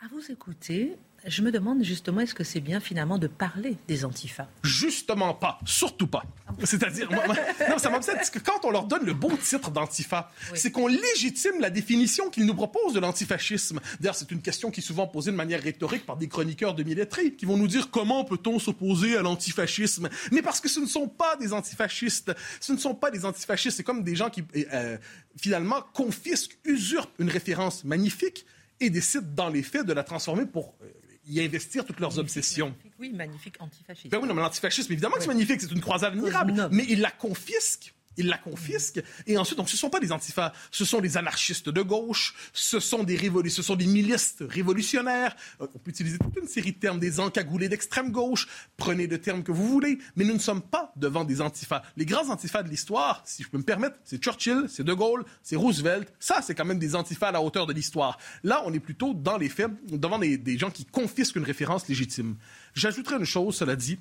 À 0.00 0.08
vous 0.08 0.30
écouter, 0.30 0.96
je 1.26 1.42
me 1.42 1.52
demande 1.52 1.82
justement, 1.84 2.20
est-ce 2.20 2.34
que 2.34 2.44
c'est 2.44 2.60
bien 2.60 2.80
finalement 2.80 3.18
de 3.18 3.26
parler 3.26 3.76
des 3.88 4.04
antifas? 4.04 4.48
Justement 4.62 5.34
pas, 5.34 5.58
surtout 5.64 6.06
pas. 6.06 6.24
C'est-à-dire, 6.64 7.10
non, 7.10 7.78
ça 7.78 7.90
m'obsède 7.90 8.16
parce 8.16 8.30
que 8.30 8.38
quand 8.38 8.64
on 8.64 8.70
leur 8.70 8.84
donne 8.84 9.04
le 9.04 9.14
beau 9.14 9.30
titre 9.36 9.70
d'antifa, 9.70 10.30
c'est 10.54 10.70
qu'on 10.70 10.86
légitime 10.86 11.60
la 11.60 11.70
définition 11.70 12.30
qu'ils 12.30 12.46
nous 12.46 12.54
proposent 12.54 12.94
de 12.94 13.00
l'antifascisme. 13.00 13.80
D'ailleurs, 14.00 14.16
c'est 14.16 14.30
une 14.30 14.42
question 14.42 14.70
qui 14.70 14.80
est 14.80 14.82
souvent 14.82 15.06
posée 15.06 15.30
de 15.30 15.36
manière 15.36 15.62
rhétorique 15.62 16.06
par 16.06 16.16
des 16.16 16.28
chroniqueurs 16.28 16.74
de 16.74 16.82
millettrés 16.82 17.34
qui 17.34 17.46
vont 17.46 17.56
nous 17.56 17.68
dire 17.68 17.90
comment 17.90 18.24
peut-on 18.24 18.58
s'opposer 18.58 19.16
à 19.16 19.22
l'antifascisme. 19.22 20.08
Mais 20.30 20.42
parce 20.42 20.60
que 20.60 20.68
ce 20.68 20.80
ne 20.80 20.86
sont 20.86 21.08
pas 21.08 21.36
des 21.36 21.52
antifascistes. 21.52 22.32
Ce 22.60 22.72
ne 22.72 22.78
sont 22.78 22.94
pas 22.94 23.10
des 23.10 23.24
antifascistes. 23.24 23.76
C'est 23.76 23.84
comme 23.84 24.02
des 24.02 24.16
gens 24.16 24.30
qui, 24.30 24.44
euh, 24.72 24.98
finalement, 25.36 25.82
confisquent, 25.94 26.58
usurpent 26.64 27.14
une 27.18 27.30
référence 27.30 27.84
magnifique 27.84 28.44
et 28.80 28.90
décident 28.90 29.26
dans 29.34 29.48
les 29.48 29.62
faits 29.62 29.86
de 29.86 29.92
la 29.92 30.02
transformer 30.02 30.46
pour 30.46 30.74
euh, 30.82 30.86
y 31.26 31.40
investir 31.40 31.84
toutes 31.84 32.00
leurs 32.00 32.18
obsessions. 32.18 32.74
oui, 32.98 33.12
magnifique 33.12 33.56
antifascisme. 33.60 34.08
Ben 34.08 34.18
oui, 34.20 34.28
non, 34.28 34.34
mais 34.34 34.42
l'antifascisme, 34.42 34.92
évidemment 34.92 35.16
que 35.16 35.22
c'est 35.22 35.28
magnifique, 35.28 35.60
c'est 35.60 35.70
une 35.72 35.80
croisade 35.80 36.12
admirable, 36.14 36.68
mais 36.70 36.84
ils 36.88 37.00
la 37.00 37.10
confisquent 37.10 37.94
ils 38.16 38.26
la 38.26 38.38
confisquent. 38.38 39.02
Et 39.26 39.36
ensuite, 39.36 39.58
donc, 39.58 39.68
ce 39.68 39.74
ne 39.74 39.78
sont 39.78 39.90
pas 39.90 40.00
des 40.00 40.12
antifas, 40.12 40.52
ce 40.70 40.84
sont 40.84 41.00
des 41.00 41.16
anarchistes 41.16 41.68
de 41.68 41.82
gauche, 41.82 42.34
ce 42.52 42.80
sont 42.80 43.02
des, 43.02 43.18
ce 43.48 43.62
sont 43.62 43.76
des 43.76 43.86
milices 43.86 44.36
révolutionnaires. 44.40 45.34
Euh, 45.60 45.66
on 45.74 45.78
peut 45.78 45.90
utiliser 45.90 46.18
toute 46.18 46.36
une 46.36 46.48
série 46.48 46.72
de 46.72 46.78
termes, 46.78 46.98
des 46.98 47.20
encagoulés 47.20 47.68
d'extrême 47.68 48.10
gauche. 48.10 48.48
Prenez 48.76 49.06
le 49.06 49.18
terme 49.18 49.42
que 49.42 49.52
vous 49.52 49.68
voulez, 49.68 49.98
mais 50.16 50.24
nous 50.24 50.34
ne 50.34 50.38
sommes 50.38 50.62
pas 50.62 50.92
devant 50.96 51.24
des 51.24 51.40
antifas. 51.40 51.82
Les 51.96 52.06
grands 52.06 52.28
antifas 52.30 52.62
de 52.62 52.68
l'histoire, 52.68 53.22
si 53.24 53.42
je 53.42 53.48
peux 53.48 53.58
me 53.58 53.62
permettre, 53.62 53.96
c'est 54.04 54.22
Churchill, 54.22 54.66
c'est 54.68 54.84
De 54.84 54.92
Gaulle, 54.92 55.24
c'est 55.42 55.56
Roosevelt. 55.56 56.12
Ça, 56.18 56.42
c'est 56.42 56.54
quand 56.54 56.64
même 56.64 56.78
des 56.78 56.94
antifas 56.94 57.28
à 57.28 57.32
la 57.32 57.42
hauteur 57.42 57.66
de 57.66 57.72
l'histoire. 57.72 58.18
Là, 58.42 58.62
on 58.66 58.72
est 58.72 58.80
plutôt 58.80 59.14
dans 59.14 59.36
les 59.36 59.48
faits, 59.48 59.70
devant 59.90 60.18
des, 60.18 60.36
des 60.36 60.58
gens 60.58 60.70
qui 60.70 60.84
confisquent 60.84 61.36
une 61.36 61.44
référence 61.44 61.88
légitime. 61.88 62.36
J'ajouterai 62.74 63.16
une 63.16 63.24
chose, 63.24 63.56
cela 63.56 63.76
dit. 63.76 63.98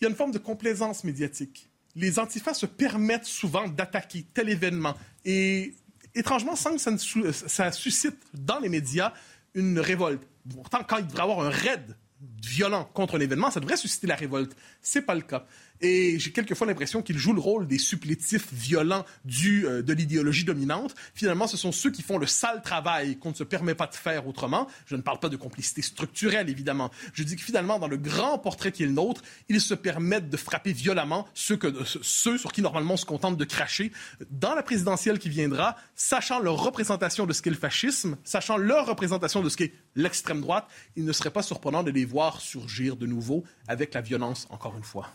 Il 0.00 0.04
y 0.04 0.06
a 0.06 0.10
une 0.10 0.16
forme 0.16 0.32
de 0.32 0.38
complaisance 0.38 1.04
médiatique 1.04 1.70
les 1.96 2.18
antifas 2.18 2.54
se 2.54 2.66
permettent 2.66 3.24
souvent 3.24 3.66
d'attaquer 3.66 4.26
tel 4.32 4.50
événement. 4.50 4.94
Et 5.24 5.74
étrangement, 6.14 6.54
sans 6.54 6.76
que 6.76 7.32
ça, 7.32 7.72
suscite 7.72 8.18
dans 8.34 8.58
les 8.58 8.68
médias 8.68 9.12
une 9.54 9.80
révolte. 9.80 10.22
Pourtant, 10.54 10.80
quand 10.86 10.98
il 10.98 11.06
devrait 11.06 11.20
y 11.20 11.22
avoir 11.22 11.40
un 11.40 11.50
raid 11.50 11.96
violent 12.44 12.84
contre 12.92 13.18
l'événement, 13.18 13.50
ça 13.50 13.60
devrait 13.60 13.78
susciter 13.78 14.06
la 14.06 14.14
révolte. 14.14 14.54
C'est 14.80 15.02
pas 15.02 15.14
le 15.14 15.22
cas. 15.22 15.46
Et 15.80 16.18
j'ai 16.18 16.32
quelquefois 16.32 16.66
l'impression 16.66 17.02
qu'ils 17.02 17.18
jouent 17.18 17.32
le 17.32 17.40
rôle 17.40 17.66
des 17.66 17.78
supplétifs 17.78 18.52
violents 18.52 19.04
du, 19.24 19.66
euh, 19.66 19.82
de 19.82 19.92
l'idéologie 19.92 20.44
dominante. 20.44 20.94
Finalement, 21.14 21.46
ce 21.46 21.56
sont 21.56 21.72
ceux 21.72 21.90
qui 21.90 22.02
font 22.02 22.18
le 22.18 22.26
sale 22.26 22.62
travail 22.62 23.18
qu'on 23.18 23.30
ne 23.30 23.34
se 23.34 23.44
permet 23.44 23.74
pas 23.74 23.86
de 23.86 23.94
faire 23.94 24.26
autrement. 24.26 24.68
Je 24.86 24.96
ne 24.96 25.02
parle 25.02 25.18
pas 25.18 25.28
de 25.28 25.36
complicité 25.36 25.82
structurelle, 25.82 26.48
évidemment. 26.48 26.90
Je 27.12 27.22
dis 27.22 27.36
que 27.36 27.42
finalement, 27.42 27.78
dans 27.78 27.88
le 27.88 27.96
grand 27.96 28.38
portrait 28.38 28.72
qui 28.72 28.82
est 28.82 28.86
le 28.86 28.92
nôtre, 28.92 29.22
ils 29.48 29.60
se 29.60 29.74
permettent 29.74 30.30
de 30.30 30.36
frapper 30.36 30.72
violemment 30.72 31.26
ceux, 31.34 31.58
ceux 32.02 32.38
sur 32.38 32.52
qui 32.52 32.62
normalement 32.62 32.94
on 32.94 32.98
se 32.98 33.06
contente 33.06 33.36
de 33.36 33.44
cracher. 33.44 33.92
Dans 34.30 34.54
la 34.54 34.62
présidentielle 34.62 35.18
qui 35.18 35.28
viendra, 35.28 35.76
sachant 35.94 36.38
leur 36.38 36.62
représentation 36.62 37.26
de 37.26 37.32
ce 37.32 37.42
qu'est 37.42 37.50
le 37.50 37.56
fascisme, 37.56 38.16
sachant 38.24 38.56
leur 38.56 38.86
représentation 38.86 39.42
de 39.42 39.48
ce 39.48 39.56
qu'est 39.56 39.72
l'extrême 39.94 40.40
droite, 40.40 40.68
il 40.96 41.04
ne 41.04 41.12
serait 41.12 41.30
pas 41.30 41.42
surprenant 41.42 41.82
de 41.82 41.90
les 41.90 42.04
voir 42.04 42.40
surgir 42.40 42.96
de 42.96 43.06
nouveau 43.06 43.44
avec 43.68 43.94
la 43.94 44.00
violence, 44.00 44.46
encore 44.50 44.76
une 44.76 44.84
fois. 44.84 45.10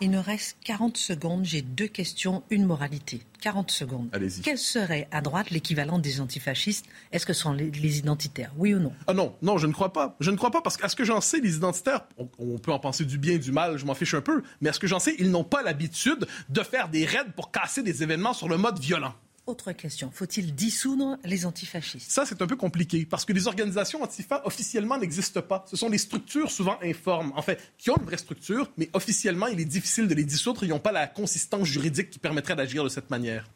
Il 0.00 0.12
nous 0.12 0.22
reste 0.22 0.56
40 0.64 0.96
secondes. 0.96 1.44
J'ai 1.44 1.60
deux 1.60 1.88
questions, 1.88 2.44
une 2.50 2.64
moralité. 2.64 3.20
40 3.40 3.70
secondes. 3.72 4.08
Allez-y. 4.12 4.42
Quel 4.42 4.56
serait 4.56 5.08
à 5.10 5.20
droite 5.20 5.50
l'équivalent 5.50 5.98
des 5.98 6.20
antifascistes? 6.20 6.86
Est-ce 7.10 7.26
que 7.26 7.32
ce 7.32 7.42
sont 7.42 7.52
les, 7.52 7.98
identitaires? 7.98 8.52
Oui 8.56 8.74
ou 8.74 8.78
non? 8.78 8.92
Ah 9.08 9.14
non, 9.14 9.34
non, 9.42 9.58
je 9.58 9.66
ne 9.66 9.72
crois 9.72 9.92
pas. 9.92 10.14
Je 10.20 10.30
ne 10.30 10.36
crois 10.36 10.52
pas 10.52 10.60
parce 10.60 10.76
qu'à 10.76 10.88
ce 10.88 10.94
que 10.94 11.04
j'en 11.04 11.20
sais, 11.20 11.40
les 11.40 11.56
identitaires, 11.56 12.06
on, 12.38 12.58
peut 12.58 12.72
en 12.72 12.78
penser 12.78 13.04
du 13.04 13.18
bien 13.18 13.34
et 13.34 13.38
du 13.40 13.50
mal, 13.50 13.76
je 13.76 13.84
m'en 13.86 13.94
fiche 13.94 14.14
un 14.14 14.20
peu, 14.20 14.42
mais 14.60 14.68
à 14.68 14.72
ce 14.72 14.78
que 14.78 14.86
j'en 14.86 15.00
sais, 15.00 15.16
ils 15.18 15.32
n'ont 15.32 15.44
pas 15.44 15.62
l'habitude 15.62 16.28
de 16.48 16.62
faire 16.62 16.88
des 16.88 17.04
raids 17.04 17.32
pour 17.34 17.50
casser 17.50 17.82
des 17.82 18.04
événements 18.04 18.34
sur 18.34 18.48
le 18.48 18.56
mode 18.56 18.78
violent. 18.78 19.14
Autre 19.48 19.72
question, 19.72 20.10
faut-il 20.12 20.54
dissoudre 20.54 21.16
les 21.24 21.46
antifascistes? 21.46 22.10
Ça, 22.10 22.26
c'est 22.26 22.42
un 22.42 22.46
peu 22.46 22.54
compliqué 22.54 23.06
parce 23.06 23.24
que 23.24 23.32
les 23.32 23.46
organisations 23.46 24.02
antifas 24.02 24.42
officiellement 24.44 24.98
n'existent 24.98 25.40
pas. 25.40 25.64
Ce 25.70 25.74
sont 25.74 25.88
des 25.88 25.96
structures 25.96 26.50
souvent 26.50 26.76
informes, 26.82 27.32
en 27.34 27.40
fait, 27.40 27.72
qui 27.78 27.88
ont 27.88 27.96
une 27.96 28.04
vraie 28.04 28.18
structure, 28.18 28.70
mais 28.76 28.90
officiellement, 28.92 29.46
il 29.46 29.58
est 29.58 29.64
difficile 29.64 30.06
de 30.06 30.12
les 30.12 30.24
dissoudre. 30.24 30.64
Ils 30.64 30.68
n'ont 30.68 30.80
pas 30.80 30.92
la 30.92 31.06
consistance 31.06 31.66
juridique 31.66 32.10
qui 32.10 32.18
permettrait 32.18 32.56
d'agir 32.56 32.84
de 32.84 32.90
cette 32.90 33.08
manière. 33.08 33.48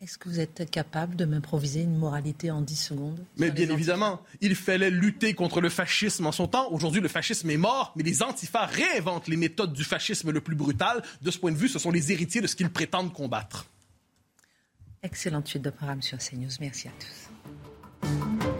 Est-ce 0.00 0.16
que 0.16 0.30
vous 0.30 0.40
êtes 0.40 0.70
capable 0.70 1.14
de 1.14 1.26
m'improviser 1.26 1.82
une 1.82 1.98
moralité 1.98 2.50
en 2.50 2.62
10 2.62 2.76
secondes 2.76 3.22
Mais 3.36 3.50
bien 3.50 3.68
évidemment, 3.68 4.22
il 4.40 4.54
fallait 4.54 4.88
lutter 4.88 5.34
contre 5.34 5.60
le 5.60 5.68
fascisme 5.68 6.24
en 6.24 6.32
son 6.32 6.48
temps. 6.48 6.72
Aujourd'hui, 6.72 7.02
le 7.02 7.08
fascisme 7.08 7.50
est 7.50 7.58
mort, 7.58 7.92
mais 7.96 8.02
les 8.02 8.22
antifas 8.22 8.64
réinventent 8.64 9.28
les 9.28 9.36
méthodes 9.36 9.74
du 9.74 9.84
fascisme 9.84 10.30
le 10.30 10.40
plus 10.40 10.56
brutal. 10.56 11.02
De 11.20 11.30
ce 11.30 11.36
point 11.36 11.52
de 11.52 11.58
vue, 11.58 11.68
ce 11.68 11.78
sont 11.78 11.90
les 11.90 12.12
héritiers 12.12 12.40
de 12.40 12.46
ce 12.46 12.56
qu'ils 12.56 12.70
prétendent 12.70 13.12
combattre. 13.12 13.66
Excellente 15.08 15.48
suite 15.48 15.62
de 15.62 15.70
programme 15.70 16.02
sur 16.02 16.18
CNews. 16.18 16.50
Merci 16.60 16.88
à 16.88 16.90
tous. 17.00 18.57